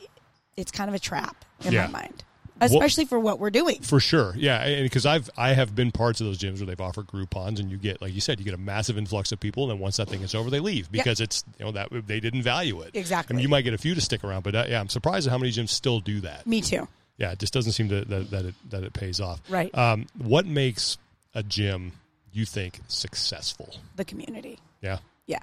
it's 0.56 0.70
kind 0.70 0.90
of 0.90 0.94
a 0.94 0.98
trap 0.98 1.44
in 1.64 1.72
Yeah. 1.72 1.86
my 1.86 2.00
mind, 2.02 2.24
especially 2.66 3.04
for 3.04 3.18
what 3.18 3.38
we're 3.38 3.50
doing. 3.50 3.80
For 3.82 4.00
sure, 4.00 4.34
yeah, 4.36 4.82
because 4.82 5.06
I've 5.06 5.30
I 5.36 5.52
have 5.52 5.74
been 5.74 5.90
parts 5.90 6.20
of 6.20 6.26
those 6.26 6.38
gyms 6.38 6.58
where 6.58 6.66
they've 6.66 6.80
offered 6.80 7.06
Groupons, 7.06 7.58
and 7.58 7.70
you 7.70 7.76
get 7.76 8.00
like 8.00 8.14
you 8.14 8.20
said, 8.20 8.38
you 8.38 8.44
get 8.44 8.54
a 8.54 8.58
massive 8.58 8.96
influx 8.96 9.32
of 9.32 9.40
people, 9.40 9.64
and 9.64 9.72
then 9.72 9.78
once 9.78 9.96
that 9.96 10.08
thing 10.08 10.22
is 10.22 10.34
over, 10.34 10.50
they 10.50 10.60
leave 10.60 10.90
because 10.90 11.20
it's 11.20 11.44
you 11.58 11.64
know 11.64 11.72
that 11.72 11.88
they 12.06 12.20
didn't 12.20 12.42
value 12.42 12.80
it 12.80 12.92
Exactly. 12.94 13.34
I 13.34 13.36
mean, 13.36 13.42
you 13.42 13.48
might 13.48 13.62
get 13.62 13.74
a 13.74 13.78
few 13.78 13.94
to 13.94 14.00
stick 14.00 14.24
around, 14.24 14.42
but 14.42 14.54
uh, 14.54 14.64
yeah, 14.68 14.80
I'm 14.80 14.88
surprised 14.88 15.26
at 15.26 15.30
how 15.30 15.38
many 15.38 15.52
gyms 15.52 15.70
still 15.70 16.00
do 16.00 16.20
that. 16.20 16.46
Me 16.46 16.60
too. 16.60 16.88
Yeah, 17.16 17.32
it 17.32 17.38
just 17.38 17.52
doesn't 17.52 17.72
seem 17.72 17.88
to, 17.88 18.04
that 18.04 18.30
that 18.30 18.44
it, 18.46 18.54
that 18.70 18.84
it 18.84 18.92
pays 18.92 19.20
off. 19.20 19.40
Right. 19.48 19.76
Um, 19.76 20.06
what 20.18 20.46
makes 20.46 20.98
a 21.34 21.42
gym 21.42 21.92
you 22.32 22.44
think 22.44 22.80
successful? 22.88 23.74
The 23.96 24.04
community. 24.04 24.58
Yeah. 24.80 24.98
Yeah. 25.26 25.40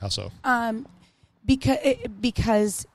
How 0.00 0.08
so? 0.08 0.30
Um, 0.44 0.86
because 1.44 1.78
because 2.20 2.86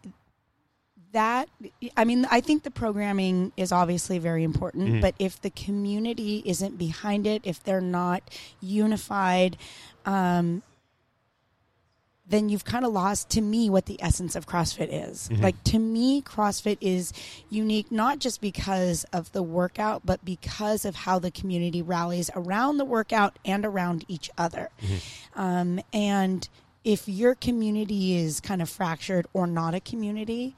that 1.14 1.48
I 1.96 2.04
mean 2.04 2.28
I 2.30 2.42
think 2.42 2.64
the 2.64 2.72
programming 2.72 3.54
is 3.56 3.72
obviously 3.72 4.20
very 4.20 4.44
important, 4.44 4.90
Mm-hmm. 4.90 5.02
but 5.02 5.16
if 5.18 5.42
the 5.42 5.50
community 5.50 6.44
isn't 6.46 6.78
behind 6.78 7.26
it, 7.26 7.42
if 7.46 7.64
they're 7.64 7.82
not 7.82 8.22
unified, 8.62 9.58
um, 10.06 10.62
then 12.26 12.50
you've 12.50 12.66
kind 12.66 12.86
of 12.86 12.92
lost 12.94 13.30
to 13.32 13.42
me 13.42 13.70
what 13.70 13.86
the 13.86 14.02
essence 14.02 14.36
of 14.36 14.48
CrossFit 14.48 14.90
is. 14.90 15.30
Mm-hmm. 15.30 15.44
Like 15.44 15.64
to 15.66 15.80
me, 15.80 16.22
CrossFit 16.22 16.78
is 16.82 17.12
unique 17.50 17.92
not 17.92 18.20
just 18.20 18.42
because 18.42 19.06
of 19.14 19.32
the 19.34 19.44
workout, 19.44 20.06
but 20.06 20.24
because 20.24 20.86
of 20.86 20.96
how 20.96 21.20
the 21.20 21.32
community 21.32 21.82
rallies 21.82 22.30
around 22.36 22.78
the 22.78 22.86
workout 22.86 23.38
and 23.46 23.66
around 23.66 24.06
each 24.08 24.32
other. 24.38 24.70
Um, 25.36 25.82
and 25.92 26.48
if 26.84 27.08
your 27.08 27.36
community 27.36 28.18
is 28.18 28.40
kind 28.40 28.62
of 28.62 28.70
fractured 28.70 29.28
or 29.34 29.46
not 29.46 29.74
a 29.76 29.80
community, 29.80 30.56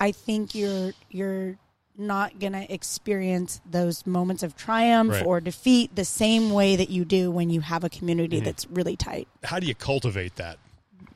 I 0.00 0.12
think 0.12 0.54
you're 0.54 0.92
you're 1.10 1.56
not 1.96 2.38
going 2.38 2.52
to 2.52 2.72
experience 2.72 3.60
those 3.68 4.06
moments 4.06 4.42
of 4.44 4.56
triumph 4.56 5.10
Right. 5.14 5.26
or 5.26 5.40
defeat 5.40 5.96
the 5.96 6.04
same 6.04 6.50
way 6.52 6.76
that 6.76 6.90
you 6.90 7.04
do 7.04 7.30
when 7.30 7.50
you 7.50 7.60
have 7.60 7.82
a 7.82 7.88
community 7.88 8.38
that's 8.38 8.66
really 8.70 8.94
tight. 8.96 9.26
How 9.42 9.58
do 9.58 9.66
you 9.66 9.74
cultivate 9.74 10.36
that 10.36 10.58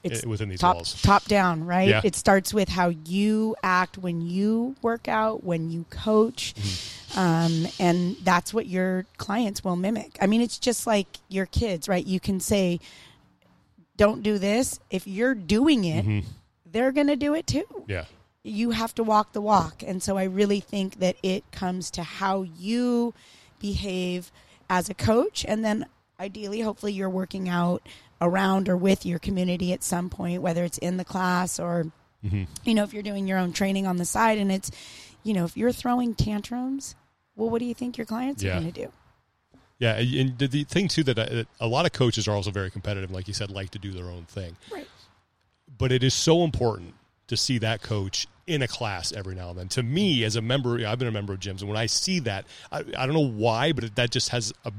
It's 0.03 0.25
uh, 0.25 0.29
within 0.29 0.49
these 0.49 0.59
top 0.59 0.75
walls? 0.75 1.01
top 1.01 1.25
down, 1.27 1.64
right? 1.64 1.88
Yeah. 1.88 2.01
It 2.03 2.16
starts 2.16 2.53
with 2.53 2.68
how 2.68 2.88
you 2.88 3.55
act 3.62 3.97
when 3.97 4.23
you 4.23 4.75
work 4.83 5.07
out, 5.07 5.45
when 5.45 5.71
you 5.71 5.85
coach, 5.90 6.53
Mm-hmm. 6.57 7.18
um, 7.21 7.68
and 7.79 8.16
that's 8.25 8.53
what 8.53 8.66
your 8.66 9.07
clients 9.18 9.62
will 9.62 9.77
mimic. 9.77 10.18
I 10.21 10.27
mean, 10.27 10.40
it's 10.40 10.59
just 10.59 10.85
like 10.85 11.07
your 11.29 11.47
kids, 11.47 11.88
right? 11.88 12.05
You 12.05 12.18
can 12.18 12.40
say, 12.40 12.81
"Don't 13.97 14.23
do 14.25 14.38
this." 14.38 14.81
If 14.90 15.07
you're 15.07 15.35
doing 15.35 15.85
it, 15.85 16.05
Mm-hmm. 16.05 16.29
they're 16.71 16.92
going 16.92 17.07
to 17.09 17.16
do 17.16 17.35
it 17.35 17.47
too. 17.47 17.66
Yeah. 17.87 18.07
You 18.44 18.70
have 18.70 18.94
to 18.96 19.05
walk 19.05 19.33
the 19.33 19.40
walk, 19.40 19.83
and 19.87 20.02
so 20.02 20.16
I 20.16 20.24
really 20.24 20.61
think 20.61 20.98
that 20.98 21.16
it 21.22 21.50
comes 21.52 21.90
to 21.92 22.02
how 22.02 22.42
you 22.42 23.14
behave 23.61 24.33
as 24.68 24.88
a 24.90 24.94
coach, 24.94 25.44
and 25.46 25.64
then 25.64 25.87
ideally, 26.18 26.61
hopefully, 26.61 26.92
you're 26.92 27.11
working 27.11 27.48
out 27.48 27.87
around 28.20 28.68
or 28.68 28.76
with 28.76 29.05
your 29.07 29.18
community 29.18 29.72
at 29.72 29.83
some 29.85 30.09
point, 30.09 30.42
whether 30.42 30.64
it's 30.64 30.78
in 30.78 30.96
the 30.96 31.05
class 31.05 31.59
or, 31.61 31.87
Mm-hmm. 32.24 32.44
you 32.64 32.74
know, 32.74 32.85
if 32.85 32.94
you're 32.94 33.02
doing 33.02 33.26
your 33.26 33.38
own 33.38 33.52
training 33.52 33.85
on 33.85 33.96
the 33.96 34.05
side. 34.05 34.38
And 34.38 34.52
it's, 34.52 34.70
you 35.24 35.35
know, 35.35 35.44
if 35.44 35.57
you're 35.57 35.72
throwing 35.72 36.14
tantrums, 36.14 36.94
well, 37.35 37.50
what 37.50 37.59
do 37.59 37.64
you 37.64 37.74
think 37.74 37.98
your 37.98 38.05
clients 38.07 38.44
Yeah. 38.44 38.52
are 38.59 38.61
going 38.61 38.72
to 38.72 38.81
do? 38.85 38.92
Yeah, 39.81 39.96
and 39.96 40.38
the, 40.38 40.62
thing 40.62 40.87
too 40.87 41.02
that 41.02 41.18
uh, 41.18 41.42
a 41.59 41.66
lot 41.66 41.85
of 41.85 41.90
coaches 41.92 42.28
are 42.28 42.33
also 42.37 42.52
very 42.52 42.70
competitive, 42.70 43.11
like 43.11 43.26
you 43.26 43.35
said, 43.35 43.50
like 43.50 43.70
to 43.70 43.81
do 43.81 43.90
their 43.90 44.05
own 44.05 44.26
thing. 44.26 44.57
Right. 44.72 44.87
But 45.76 45.90
it 45.90 46.05
is 46.05 46.14
so 46.14 46.44
important 46.44 46.94
to 47.26 47.37
see 47.37 47.59
that 47.59 47.83
coach 47.83 48.28
in 48.46 48.62
a 48.62 48.68
class 48.68 49.12
every 49.12 49.35
now 49.35 49.50
and 49.50 49.59
then. 49.59 49.68
To 49.68 49.83
me, 49.83 50.24
as 50.24 50.37
a 50.37 50.42
member, 50.42 50.85
I've 50.87 50.98
been 50.98 51.09
a 51.09 51.12
member 51.12 51.33
of 51.33 51.40
gyms, 51.40 51.61
and 51.61 51.68
when 51.68 51.76
I 51.78 51.87
see 51.87 52.18
that, 52.20 52.44
I, 52.70 52.78
I 52.96 53.07
don't 53.07 53.14
know 53.14 53.28
why, 53.28 53.72
but 53.72 53.85
it, 53.85 53.94
that 53.96 54.11
just 54.11 54.31
has 54.31 54.52
a. 54.64 54.72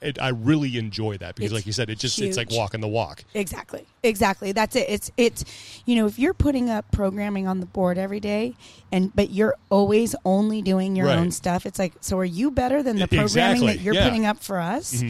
It, 0.00 0.20
I 0.20 0.30
really 0.30 0.78
enjoy 0.78 1.16
that 1.18 1.36
because, 1.36 1.52
It's 1.52 1.54
like 1.54 1.66
you 1.66 1.72
said, 1.72 1.88
it 1.88 1.96
just 1.98 2.20
it's 2.20 2.36
like 2.36 2.50
walking 2.50 2.80
the 2.80 2.88
walk. 2.88 3.22
Exactly. 3.34 3.86
Exactly. 4.02 4.50
That's 4.50 4.74
it. 4.74 4.86
It's 4.88 5.12
it's 5.16 5.44
you 5.86 5.94
know, 5.94 6.06
if 6.06 6.18
you're 6.18 6.34
putting 6.34 6.68
up 6.70 6.90
programming 6.90 7.46
on 7.46 7.60
the 7.60 7.66
board 7.66 7.98
every 7.98 8.18
day 8.18 8.56
and 8.90 9.14
but 9.14 9.30
you're 9.30 9.54
always 9.70 10.16
only 10.24 10.60
doing 10.60 10.96
your 10.96 11.06
Right. 11.06 11.18
own 11.18 11.30
stuff, 11.30 11.66
it's 11.66 11.78
like 11.78 11.92
so 12.00 12.18
are 12.18 12.24
you 12.24 12.50
better 12.50 12.82
than 12.82 12.96
the 12.98 13.06
programming 13.06 13.22
exactly. 13.62 13.66
that 13.74 13.80
you're 13.80 13.94
Yeah. 13.94 14.04
putting 14.08 14.26
up 14.26 14.42
for 14.42 14.58
us? 14.58 15.04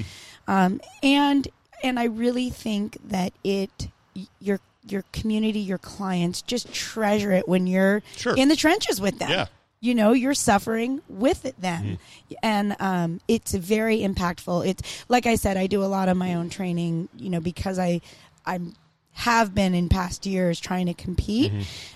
Um, 0.47 0.79
and 1.03 1.49
and 1.83 1.99
I 1.99 2.05
really 2.05 2.51
think 2.51 2.99
that 3.09 3.33
it 3.43 3.89
your 4.41 4.61
your 4.89 5.05
community, 5.13 5.61
your 5.61 5.79
clients 5.79 6.43
just 6.43 6.73
treasure 6.73 7.33
it 7.33 7.47
when 7.49 7.67
you're 7.67 8.03
Sure. 8.17 8.35
in 8.37 8.49
the 8.49 8.57
trenches 8.57 9.01
with 9.01 9.19
them. 9.19 9.31
Yeah. 9.31 9.47
You 9.81 9.95
know, 9.97 10.13
you're 10.13 10.35
suffering 10.35 11.01
with 11.09 11.45
it 11.45 11.57
then. 11.59 11.99
And 12.43 12.77
um, 12.79 13.21
it's 13.27 13.53
very 13.53 13.99
impactful. 13.99 14.67
It's 14.67 15.05
like 15.09 15.27
I 15.27 15.35
said, 15.35 15.57
I 15.57 15.67
do 15.67 15.83
a 15.83 15.87
lot 15.87 16.09
of 16.09 16.17
my 16.17 16.35
own 16.35 16.51
training, 16.51 17.09
you 17.17 17.31
know, 17.31 17.41
because 17.41 17.79
I 17.79 18.01
I'm 18.47 18.75
have 19.15 19.55
been 19.55 19.75
in 19.75 19.89
past 19.89 20.25
years 20.25 20.59
trying 20.59 20.87
to 20.87 20.95
compete. 20.95 21.53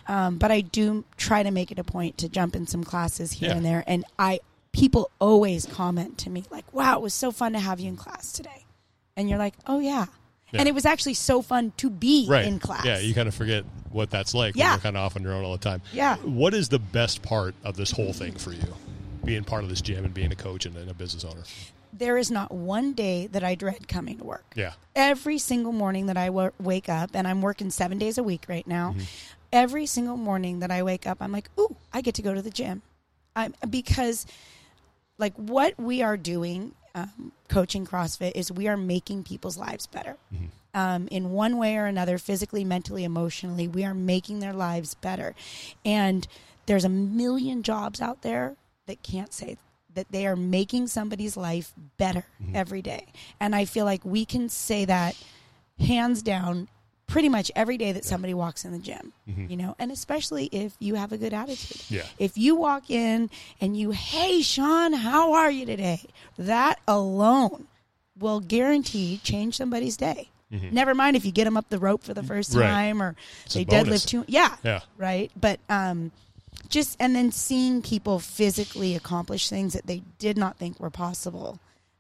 Um, 0.07 0.37
but 0.37 0.51
I 0.51 0.61
do 0.61 1.05
try 1.17 1.43
to 1.43 1.51
make 1.51 1.71
it 1.71 1.79
a 1.79 1.85
point 1.85 2.19
to 2.19 2.29
jump 2.29 2.55
in 2.57 2.67
some 2.67 2.85
classes 2.85 3.33
here 3.33 3.51
Yeah. 3.51 3.57
and 3.57 3.65
there. 3.65 3.85
And 3.87 4.05
I 4.19 4.41
people 4.73 5.11
always 5.19 5.65
comment 5.65 6.19
to 6.19 6.31
me 6.31 6.45
like, 6.51 6.71
"Wow, 6.75 6.97
it 6.97 7.03
was 7.03 7.15
so 7.15 7.31
fun 7.31 7.53
to 7.55 7.59
have 7.61 7.81
you 7.81 7.89
in 7.89 7.97
class 7.97 8.33
today." 8.33 8.67
And 9.17 9.31
you're 9.31 9.39
like, 9.39 9.55
"Oh 9.67 9.79
yeah." 9.79 10.07
Yeah. 10.53 10.61
And 10.61 10.69
it 10.69 10.75
was 10.75 10.87
actually 10.87 11.15
so 11.15 11.43
fun 11.43 11.73
to 11.79 11.91
be 11.91 12.27
right 12.29 12.45
in 12.45 12.59
class. 12.61 12.85
Yeah, 12.85 12.99
you 13.01 13.15
kind 13.15 13.27
of 13.29 13.35
forget 13.35 13.65
what 13.91 14.11
that's 14.11 14.33
like 14.35 14.55
when 14.55 14.61
Yeah. 14.61 14.73
you're 14.73 14.81
kind 14.81 14.97
of 14.97 15.03
off 15.03 15.17
on 15.17 15.23
your 15.23 15.33
own 15.33 15.45
all 15.45 15.53
the 15.53 15.59
time. 15.59 15.83
Yeah. 15.93 16.17
What 16.19 16.55
is 16.55 16.69
the 16.69 16.79
best 16.79 17.23
part 17.23 17.55
of 17.65 17.77
this 17.77 17.91
whole 17.91 18.13
thing 18.13 18.33
for 18.35 18.53
you, 18.53 18.75
being 19.25 19.43
part 19.45 19.65
of 19.65 19.71
this 19.71 19.81
gym 19.81 20.05
and 20.05 20.15
being 20.15 20.31
a 20.31 20.37
coach 20.37 20.65
and, 20.67 20.77
and 20.77 20.91
a 20.91 20.95
business 20.95 21.25
owner? 21.25 21.43
there 21.93 22.19
is 22.19 22.31
not 22.31 22.53
one 22.53 22.93
day 22.93 23.27
that 23.29 23.43
I 23.43 23.55
dread 23.55 23.89
coming 23.89 24.19
to 24.19 24.25
work. 24.25 24.45
Yeah. 24.55 24.73
Every 24.95 25.39
single 25.39 25.73
morning 25.73 26.07
that 26.07 26.19
I 26.19 26.27
w- 26.27 26.51
wake 26.61 26.91
up, 26.91 27.11
and 27.15 27.27
I'm 27.27 27.41
working 27.41 27.71
seven 27.71 27.97
days 27.97 28.19
a 28.19 28.23
week 28.23 28.45
right 28.49 28.67
now. 28.67 28.91
Mm-hmm. 28.91 29.03
Every 29.51 29.87
single 29.87 30.19
morning 30.19 30.59
that 30.59 30.71
I 30.71 30.83
wake 30.83 31.07
up, 31.07 31.19
I'm 31.23 31.33
like, 31.33 31.49
"Ooh, 31.59 31.75
I 31.95 32.03
get 32.03 32.15
to 32.17 32.23
go 32.23 32.35
to 32.35 32.43
the 32.43 32.51
gym," 32.51 32.83
I'm 33.35 33.55
because, 33.71 34.27
like, 35.17 35.33
what 35.37 35.79
we 35.79 36.03
are 36.03 36.19
doing, 36.19 36.75
um, 36.97 37.33
coaching 37.49 37.87
CrossFit, 37.87 38.33
is 38.35 38.51
we 38.51 38.67
are 38.67 38.77
making 38.77 39.23
people's 39.23 39.59
lives 39.59 39.87
better. 39.87 40.17
Um, 40.75 41.09
in 41.09 41.31
one 41.31 41.57
way 41.57 41.77
or 41.77 41.87
another, 41.87 42.19
physically, 42.19 42.65
mentally, 42.65 43.05
emotionally, 43.05 43.69
we 43.69 43.85
are 43.85 43.95
making 43.95 44.41
their 44.41 44.53
lives 44.53 44.95
better. 44.95 45.35
And 45.85 46.27
there's 46.67 46.85
a 46.85 46.89
million 46.89 47.63
jobs 47.63 48.01
out 48.01 48.23
there 48.23 48.57
that 48.87 49.03
can't 49.03 49.33
say 49.33 49.57
that 49.95 50.11
they 50.11 50.27
are 50.27 50.37
making 50.37 50.89
somebody's 50.89 51.37
life 51.37 51.73
better 51.97 52.25
every 52.55 52.83
day. 52.83 53.07
And 53.41 53.55
I 53.55 53.65
feel 53.65 53.85
like 53.85 54.05
we 54.05 54.25
can 54.25 54.49
say 54.49 54.85
that 54.85 55.17
hands 55.79 56.23
down 56.23 56.69
pretty 57.07 57.29
much 57.29 57.51
every 57.55 57.77
day 57.79 57.93
that 57.93 58.05
somebody 58.05 58.35
walks 58.35 58.65
in 58.65 58.73
the 58.73 58.79
gym, 58.79 59.13
you 59.27 59.57
know, 59.57 59.75
and 59.79 59.93
especially 59.93 60.47
if 60.47 60.75
you 60.81 60.97
have 60.97 61.13
a 61.13 61.17
good 61.19 61.33
attitude. 61.33 61.83
Yeah. 61.89 62.03
If 62.19 62.37
you 62.37 62.57
walk 62.57 62.91
in 62.91 63.31
and 63.61 63.77
you, 63.77 63.93
hey, 63.93 64.43
Sean, 64.43 64.93
how 64.93 65.35
are 65.35 65.51
you 65.51 65.65
today? 65.67 66.01
That 66.39 66.81
alone 66.89 67.69
will 68.19 68.41
guarantee 68.41 69.21
change 69.23 69.57
somebody's 69.57 69.97
day. 69.97 70.31
Never 70.51 70.95
mind 70.95 71.17
if 71.17 71.25
you 71.25 71.33
get 71.33 71.45
them 71.45 71.57
up 71.57 71.69
the 71.71 71.79
rope 71.79 72.03
for 72.05 72.15
the 72.15 72.23
first 72.23 72.55
Right. 72.55 72.67
time 72.67 73.03
or 73.03 73.15
It's 73.45 73.55
they 73.55 73.65
deadlift 73.65 74.07
too. 74.07 74.25
Yeah. 74.29 74.57
Yeah. 74.63 74.81
Right. 74.97 75.31
But 75.39 75.59
um, 75.69 76.13
just 76.69 76.97
and 77.01 77.15
then 77.17 77.31
seeing 77.33 77.83
people 77.83 78.19
physically 78.21 78.95
accomplish 78.95 79.49
things 79.49 79.73
that 79.75 79.87
they 79.87 80.03
did 80.19 80.39
not 80.39 80.57
think 80.57 80.79
were 80.81 80.89
possible 80.91 81.59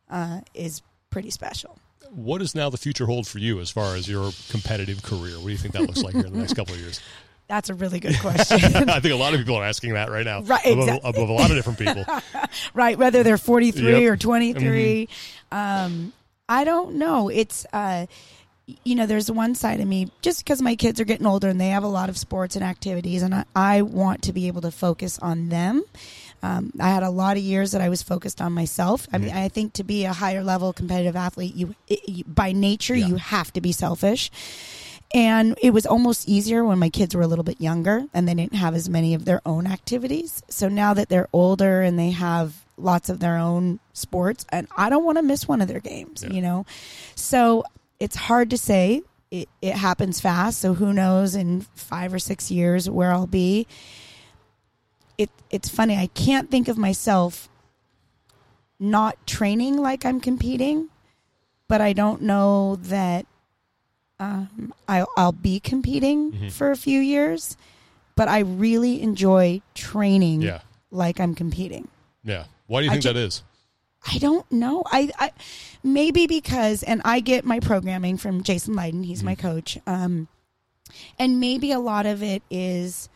uh, 0.09 0.41
is 0.55 0.81
pretty 1.11 1.31
special. 1.31 1.77
What 2.11 2.39
does 2.39 2.55
now 2.55 2.71
the 2.71 2.77
future 2.79 3.07
hold 3.07 3.27
for 3.27 3.39
you 3.39 3.61
as 3.61 3.71
far 3.71 3.97
as 3.97 4.09
your 4.09 4.31
competitive 4.51 5.03
career? 5.03 5.37
What 5.37 5.47
do 5.47 5.51
you 5.53 5.59
think 5.59 5.75
that 5.75 5.83
looks 5.83 6.03
like 6.03 6.15
here 6.15 6.27
in 6.27 6.33
the 6.33 6.39
next 6.39 6.55
couple 6.55 6.75
of 6.75 6.81
years? 6.81 7.01
That's 7.49 7.71
a 7.71 7.75
really 7.75 8.01
good 8.01 8.19
question. 8.19 8.59
I 8.89 8.99
think 8.99 9.15
a 9.15 9.17
lot 9.17 9.33
of 9.33 9.39
people 9.39 9.55
are 9.55 9.65
asking 9.65 9.95
that 9.95 10.11
right 10.11 10.25
now. 10.25 10.41
Right, 10.43 10.67
Above, 10.67 10.79
exactly. 10.89 11.11
above 11.11 11.29
a 11.29 11.33
lot 11.33 11.51
of 11.51 11.57
different 11.57 11.79
people. 11.79 12.05
right 12.75 12.99
whether 12.99 13.23
they're 13.23 13.39
43 13.39 13.83
Yep. 13.85 13.95
Mm-hmm. 14.03 14.13
or 14.13 14.17
23 14.17 15.09
um 15.53 16.13
i 16.49 16.65
don't 16.65 16.95
know 16.97 17.29
it's 17.29 17.65
uh 17.73 18.07
you 18.85 18.95
know 18.97 19.07
there's 19.07 19.31
one 19.31 19.55
side 19.55 19.81
of 19.81 19.87
me 19.87 20.11
just 20.23 20.43
because 20.45 20.61
my 20.61 20.75
kids 20.75 21.01
are 21.01 21.05
getting 21.05 21.27
older 21.27 21.49
and 21.49 21.61
they 21.61 21.69
have 21.69 21.85
a 21.85 21.89
lot 21.89 22.09
of 22.09 22.17
sports 22.19 22.57
and 22.57 22.65
activities 22.65 23.23
and 23.23 23.35
i, 23.35 23.45
I 23.55 23.83
want 23.83 24.23
to 24.25 24.33
be 24.33 24.49
able 24.49 24.63
to 24.63 24.71
focus 24.73 25.19
on 25.21 25.49
them 25.49 25.85
um, 26.43 26.73
I 26.81 26.89
had 26.91 27.03
a 27.03 27.11
lot 27.11 27.37
of 27.37 27.43
years 27.43 27.73
that 27.73 27.81
I 27.81 27.89
was 27.89 28.03
focused 28.03 28.41
on 28.41 28.53
myself. 28.53 29.07
I 29.13 29.19
mean, 29.19 29.31
Mm-hmm. 29.31 29.39
I 29.39 29.49
think 29.49 29.73
to 29.75 29.85
be 29.85 30.05
a 30.05 30.13
higher 30.13 30.43
level 30.45 30.73
competitive 30.73 31.17
athlete, 31.17 31.55
you, 31.55 31.75
you 31.89 32.25
by 32.25 32.53
nature 32.53 32.95
Yeah. 32.95 33.07
you 33.07 33.17
have 33.17 33.53
to 33.55 33.61
be 33.61 33.73
selfish. 33.73 34.31
And 35.15 35.57
it 35.63 35.71
was 35.73 35.87
almost 35.87 36.29
easier 36.29 36.65
when 36.65 36.79
my 36.79 36.91
kids 36.91 37.15
were 37.15 37.23
a 37.23 37.27
little 37.29 37.45
bit 37.45 37.61
younger 37.61 38.05
and 38.13 38.27
they 38.29 38.35
didn't 38.35 38.55
have 38.57 38.75
as 38.75 38.89
many 38.89 39.15
of 39.15 39.25
their 39.25 39.41
own 39.47 39.67
activities. 39.67 40.43
So 40.49 40.69
now 40.69 40.95
that 40.95 41.09
they're 41.09 41.29
older 41.33 41.81
and 41.81 41.99
they 41.99 42.11
have 42.11 42.65
lots 42.77 43.09
of 43.09 43.21
their 43.21 43.37
own 43.39 43.79
sports, 43.95 44.45
and 44.51 44.67
I 44.77 44.91
don't 44.91 45.05
want 45.05 45.17
to 45.19 45.23
miss 45.23 45.47
one 45.49 45.63
of 45.63 45.69
their 45.69 45.81
games, 45.81 46.23
Yeah. 46.23 46.33
you 46.35 46.43
know? 46.43 46.67
So 47.15 47.65
it's 48.01 48.17
hard 48.17 48.51
to 48.51 48.59
say. 48.59 49.03
It, 49.31 49.49
it 49.63 49.75
happens 49.75 50.21
fast. 50.21 50.61
So 50.61 50.75
who 50.75 50.93
knows 50.93 51.35
in 51.35 51.63
five 51.75 52.13
or 52.13 52.19
six 52.19 52.51
years 52.51 52.89
where 52.91 53.13
I'll 53.13 53.27
be. 53.27 53.67
It, 55.19 55.31
it's 55.51 55.69
funny. 55.69 55.97
I 55.97 56.09
can't 56.09 56.51
think 56.51 56.69
of 56.69 56.77
myself 56.79 57.49
not 58.79 59.27
training 59.27 59.79
like 59.79 60.05
I'm 60.05 60.21
competing, 60.21 60.89
but 61.69 61.81
I 61.81 61.93
don't 61.93 62.23
know 62.23 62.77
that 62.77 63.27
um, 64.19 64.73
I'll, 64.89 65.09
I'll 65.17 65.33
be 65.33 65.61
competing 65.61 66.33
Mhm. 66.33 66.53
for 66.53 66.71
a 66.71 66.77
few 66.77 67.01
years, 67.01 67.57
but 68.15 68.29
I 68.29 68.41
really 68.41 69.01
enjoy 69.03 69.61
training 69.75 70.43
Yeah. 70.43 70.61
like 70.91 71.21
I'm 71.21 71.35
competing. 71.35 71.89
Yeah. 72.25 72.45
Why 72.67 72.81
do 72.81 72.85
you 72.87 72.91
think 72.91 73.03
ju- 73.03 73.13
that 73.13 73.19
is? 73.19 73.43
I 74.11 74.19
don't 74.19 74.51
know. 74.53 74.83
I, 74.87 75.11
I 75.19 75.33
maybe 75.83 76.27
because, 76.27 76.83
and 76.83 77.03
I 77.05 77.21
get 77.21 77.45
my 77.45 77.61
programming 77.61 78.17
from 78.19 78.43
Jason 78.43 78.75
Leydon. 78.75 79.05
He's 79.05 79.23
my 79.23 79.35
coach. 79.35 79.79
Um, 79.87 80.29
and 81.19 81.41
maybe 81.41 81.73
a 81.73 81.79
lot 81.81 82.07
of 82.07 82.23
it 82.23 82.43
is 82.51 83.09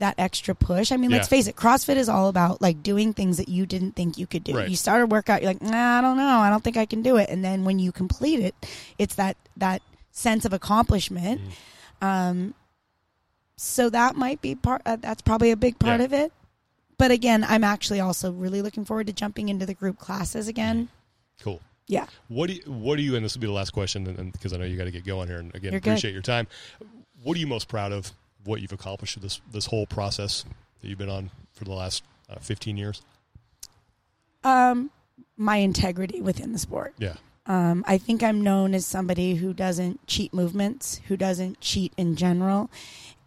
that 0.00 0.16
extra 0.18 0.54
push. 0.54 0.92
I 0.92 0.96
mean, 0.96 1.10
let's 1.10 1.28
face 1.28 1.46
it, 1.46 1.56
CrossFit 1.56 1.96
is 1.96 2.08
all 2.08 2.28
about 2.28 2.60
like 2.60 2.82
doing 2.82 3.12
things 3.12 3.36
that 3.36 3.48
you 3.48 3.64
didn't 3.64 3.92
think 3.92 4.18
you 4.18 4.26
could 4.26 4.44
do. 4.44 4.56
Right. 4.56 4.68
You 4.68 4.76
start 4.76 5.02
a 5.02 5.06
workout, 5.06 5.42
you're 5.42 5.50
like, 5.50 5.62
nah, 5.62 5.98
I 5.98 6.00
don't 6.00 6.16
know, 6.16 6.38
I 6.38 6.50
don't 6.50 6.64
think 6.64 6.76
I 6.76 6.86
can 6.86 7.02
do 7.02 7.16
it. 7.16 7.30
And 7.30 7.44
then 7.44 7.64
when 7.64 7.78
you 7.78 7.92
complete 7.92 8.40
it, 8.40 8.54
it's 8.98 9.14
that 9.14 9.36
that 9.56 9.82
sense 10.10 10.44
of 10.44 10.52
accomplishment. 10.52 11.40
Mm-hmm. 11.40 12.06
Um, 12.06 12.54
so 13.56 13.88
that 13.90 14.16
might 14.16 14.40
be 14.42 14.56
part. 14.56 14.82
Uh, 14.84 14.96
that's 14.96 15.22
probably 15.22 15.52
a 15.52 15.56
big 15.56 15.78
part 15.78 16.00
Yeah. 16.00 16.06
of 16.06 16.12
it. 16.12 16.32
But 16.98 17.10
again, 17.10 17.44
I'm 17.44 17.64
actually 17.64 18.00
also 18.00 18.32
really 18.32 18.62
looking 18.62 18.84
forward 18.84 19.06
to 19.08 19.12
jumping 19.12 19.48
into 19.48 19.66
the 19.66 19.74
group 19.74 19.98
classes 19.98 20.48
again. 20.48 20.88
Cool. 21.40 21.60
Yeah. 21.86 22.06
What 22.28 22.48
do 22.48 22.54
you, 22.54 22.62
what 22.66 22.96
do 22.96 23.02
you, 23.02 23.16
and 23.16 23.24
this 23.24 23.34
will 23.34 23.40
be 23.40 23.46
the 23.46 23.52
last 23.52 23.70
question, 23.70 24.30
because 24.32 24.52
I 24.52 24.56
know 24.56 24.64
you 24.64 24.76
got 24.76 24.84
to 24.84 24.90
get 24.90 25.04
going 25.04 25.28
here, 25.28 25.38
and 25.38 25.54
again, 25.54 25.74
appreciate 25.74 26.12
your 26.12 26.22
time. 26.22 26.46
What 27.22 27.36
are 27.36 27.40
you 27.40 27.46
most 27.46 27.68
proud 27.68 27.92
of? 27.92 28.12
What 28.44 28.60
you've 28.60 28.72
accomplished 28.72 29.20
this 29.20 29.40
this 29.50 29.66
whole 29.66 29.86
process 29.86 30.44
that 30.80 30.88
you've 30.88 30.98
been 30.98 31.08
on 31.10 31.30
for 31.52 31.64
the 31.64 31.72
last 31.72 32.02
uh, 32.28 32.38
15 32.40 32.76
years? 32.76 33.02
Um, 34.42 34.90
my 35.36 35.56
integrity 35.56 36.20
within 36.20 36.52
the 36.52 36.58
sport. 36.58 36.94
Yeah. 36.98 37.14
Um, 37.46 37.84
I 37.86 37.98
think 37.98 38.22
I'm 38.22 38.40
known 38.42 38.74
as 38.74 38.86
somebody 38.86 39.34
who 39.34 39.52
doesn't 39.52 40.06
cheat 40.06 40.32
movements, 40.32 41.00
who 41.08 41.16
doesn't 41.16 41.60
cheat 41.60 41.92
in 41.96 42.16
general, 42.16 42.70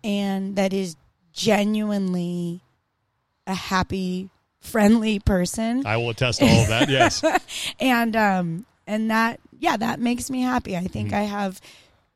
and 0.03 0.56
that 0.56 0.73
is 0.73 0.95
genuinely 1.34 2.62
a 3.45 3.53
happy, 3.53 4.30
friendly 4.60 5.19
person. 5.19 5.86
I 5.86 5.97
will 5.97 6.10
attest 6.10 6.39
to 6.39 6.45
all 6.45 6.62
of 6.62 6.67
that. 6.69 6.89
Yes. 6.89 7.23
and 7.80 8.15
um, 8.15 8.65
and 8.86 9.10
that 9.12 9.39
yeah, 9.60 9.77
that 9.77 9.99
makes 9.99 10.30
me 10.30 10.41
happy. 10.41 10.75
I 10.77 10.88
think 10.88 11.10
Mhm. 11.12 11.13
I 11.17 11.21
have 11.23 11.62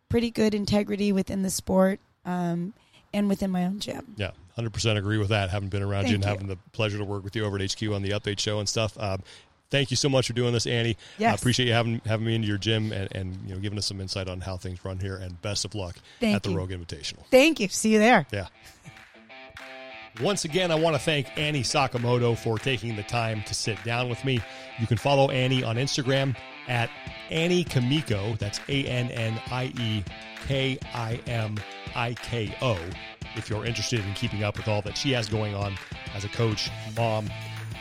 pretty 0.09 0.29
good 0.31 0.53
integrity 0.53 1.11
within 1.11 1.41
the 1.43 1.49
sport 1.49 1.99
um, 2.25 2.73
and 3.13 3.27
within 3.29 3.51
my 3.51 3.65
own 3.65 3.79
gym. 3.79 4.13
Yeah, 4.17 4.31
hundred 4.55 4.73
percent 4.73 4.97
agree 4.97 5.17
with 5.17 5.29
that. 5.29 5.49
Having 5.49 5.69
been 5.69 5.83
around 5.83 6.07
you 6.09 6.15
and 6.15 6.23
you. 6.23 6.29
having 6.29 6.47
the 6.47 6.57
pleasure 6.71 6.97
to 6.97 7.05
work 7.05 7.23
with 7.23 7.35
you 7.35 7.45
over 7.45 7.57
at 7.57 7.71
HQ 7.73 7.81
on 7.91 8.01
the 8.01 8.11
Update 8.11 8.39
Show 8.39 8.59
and 8.59 8.67
stuff. 8.69 8.97
Um, 8.99 9.21
thank 9.69 9.91
you 9.91 9.97
so 9.97 10.09
much 10.09 10.27
for 10.27 10.33
doing 10.33 10.53
this, 10.53 10.67
Annie. 10.67 10.91
I 10.91 10.95
Yes. 11.17 11.39
appreciate 11.39 11.67
you 11.67 11.73
having 11.73 12.01
having 12.05 12.25
me 12.25 12.35
into 12.35 12.47
your 12.47 12.57
gym 12.57 12.91
and, 12.91 13.07
and 13.15 13.37
you 13.47 13.55
know 13.55 13.61
giving 13.61 13.77
us 13.77 13.85
some 13.85 13.99
insight 14.01 14.27
on 14.27 14.41
how 14.41 14.57
things 14.57 14.83
run 14.85 14.99
here. 14.99 15.15
And 15.15 15.41
best 15.41 15.65
of 15.65 15.75
luck 15.75 15.95
Thank 16.19 16.35
at 16.35 16.43
the. 16.43 16.55
Rogue 16.55 16.71
Invitational. 16.71 17.25
Thank 17.31 17.59
you. 17.59 17.67
See 17.69 17.93
you 17.93 17.99
there. 17.99 18.25
Yeah. 18.31 18.47
Once 20.19 20.43
again, 20.43 20.71
I 20.71 20.75
want 20.75 20.95
to 20.95 21.01
thank 21.01 21.27
Annie 21.37 21.63
Sakamoto 21.63 22.37
for 22.37 22.59
taking 22.59 22.95
the 22.95 23.03
time 23.03 23.41
to 23.43 23.53
sit 23.53 23.81
down 23.83 24.09
with 24.09 24.23
me. 24.25 24.41
You 24.79 24.85
can 24.85 24.97
follow 24.97 25.29
Annie 25.29 25.63
on 25.63 25.77
Instagram 25.77 26.35
at 26.67 26.89
Annie 27.29 27.63
Kimiko. 27.63 28.35
That's 28.35 28.59
A 28.67 28.83
N 28.85 29.09
N 29.11 29.41
I 29.49 29.71
E 29.79 30.03
K 30.47 30.77
I 30.93 31.19
M 31.27 31.57
I 31.95 32.13
K 32.15 32.53
O. 32.61 32.77
If 33.37 33.49
you're 33.49 33.65
interested 33.65 34.01
in 34.05 34.13
keeping 34.13 34.43
up 34.43 34.57
with 34.57 34.67
all 34.67 34.81
that 34.81 34.97
she 34.97 35.11
has 35.13 35.29
going 35.29 35.55
on 35.55 35.75
as 36.13 36.25
a 36.25 36.29
coach, 36.29 36.69
mom, 36.97 37.29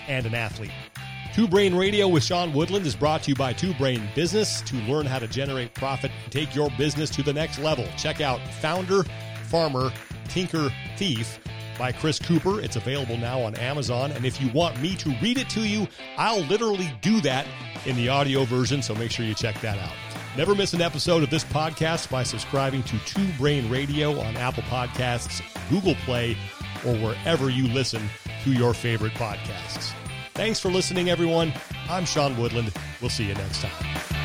and 0.06 0.24
an 0.24 0.34
athlete. 0.34 0.70
Two 1.34 1.48
Brain 1.48 1.74
Radio 1.74 2.06
with 2.06 2.22
Sean 2.22 2.52
Woodland 2.52 2.86
is 2.86 2.94
brought 2.94 3.24
to 3.24 3.30
you 3.30 3.34
by 3.34 3.52
Two 3.52 3.74
Brain 3.74 4.08
Business. 4.14 4.60
To 4.62 4.76
learn 4.76 5.04
how 5.04 5.18
to 5.18 5.26
generate 5.26 5.74
profit 5.74 6.12
and 6.22 6.32
take 6.32 6.54
your 6.54 6.70
business 6.78 7.10
to 7.10 7.24
the 7.24 7.32
next 7.32 7.58
level, 7.58 7.86
check 7.96 8.20
out 8.20 8.40
Founder, 8.60 9.02
Farmer, 9.48 9.92
Tinker, 10.28 10.72
Thief 10.96 11.40
by 11.80 11.90
Chris 11.92 12.18
Cooper. 12.18 12.60
It's 12.60 12.76
available 12.76 13.16
now 13.16 13.40
on 13.40 13.54
Amazon. 13.54 14.12
And 14.12 14.26
if 14.26 14.38
you 14.38 14.52
want 14.52 14.78
me 14.82 14.94
to 14.96 15.08
read 15.22 15.38
it 15.38 15.48
to 15.48 15.60
you, 15.60 15.88
I'll 16.18 16.42
literally 16.42 16.92
do 17.00 17.22
that 17.22 17.46
in 17.86 17.96
the 17.96 18.10
audio 18.10 18.44
version. 18.44 18.82
So 18.82 18.94
make 18.94 19.10
sure 19.10 19.24
you 19.24 19.34
check 19.34 19.58
that 19.62 19.78
out. 19.78 19.94
Never 20.36 20.54
miss 20.54 20.74
an 20.74 20.82
episode 20.82 21.22
of 21.22 21.30
this 21.30 21.42
podcast 21.42 22.10
by 22.10 22.22
subscribing 22.22 22.82
to 22.82 22.98
Two 23.06 23.26
Brain 23.38 23.70
Radio 23.70 24.20
on 24.20 24.36
Apple 24.36 24.62
Podcasts, 24.64 25.42
Google 25.70 25.94
Play, 26.04 26.36
or 26.86 26.94
wherever 26.96 27.48
you 27.48 27.66
listen 27.68 28.02
to 28.44 28.52
your 28.52 28.74
favorite 28.74 29.14
podcasts. 29.14 29.94
Thanks 30.34 30.60
for 30.60 30.70
listening, 30.70 31.08
everyone. 31.08 31.50
I'm 31.88 32.04
Sean 32.04 32.36
Woodland. 32.36 32.74
We'll 33.00 33.08
see 33.08 33.26
you 33.26 33.34
next 33.34 33.62
time. 33.62 34.19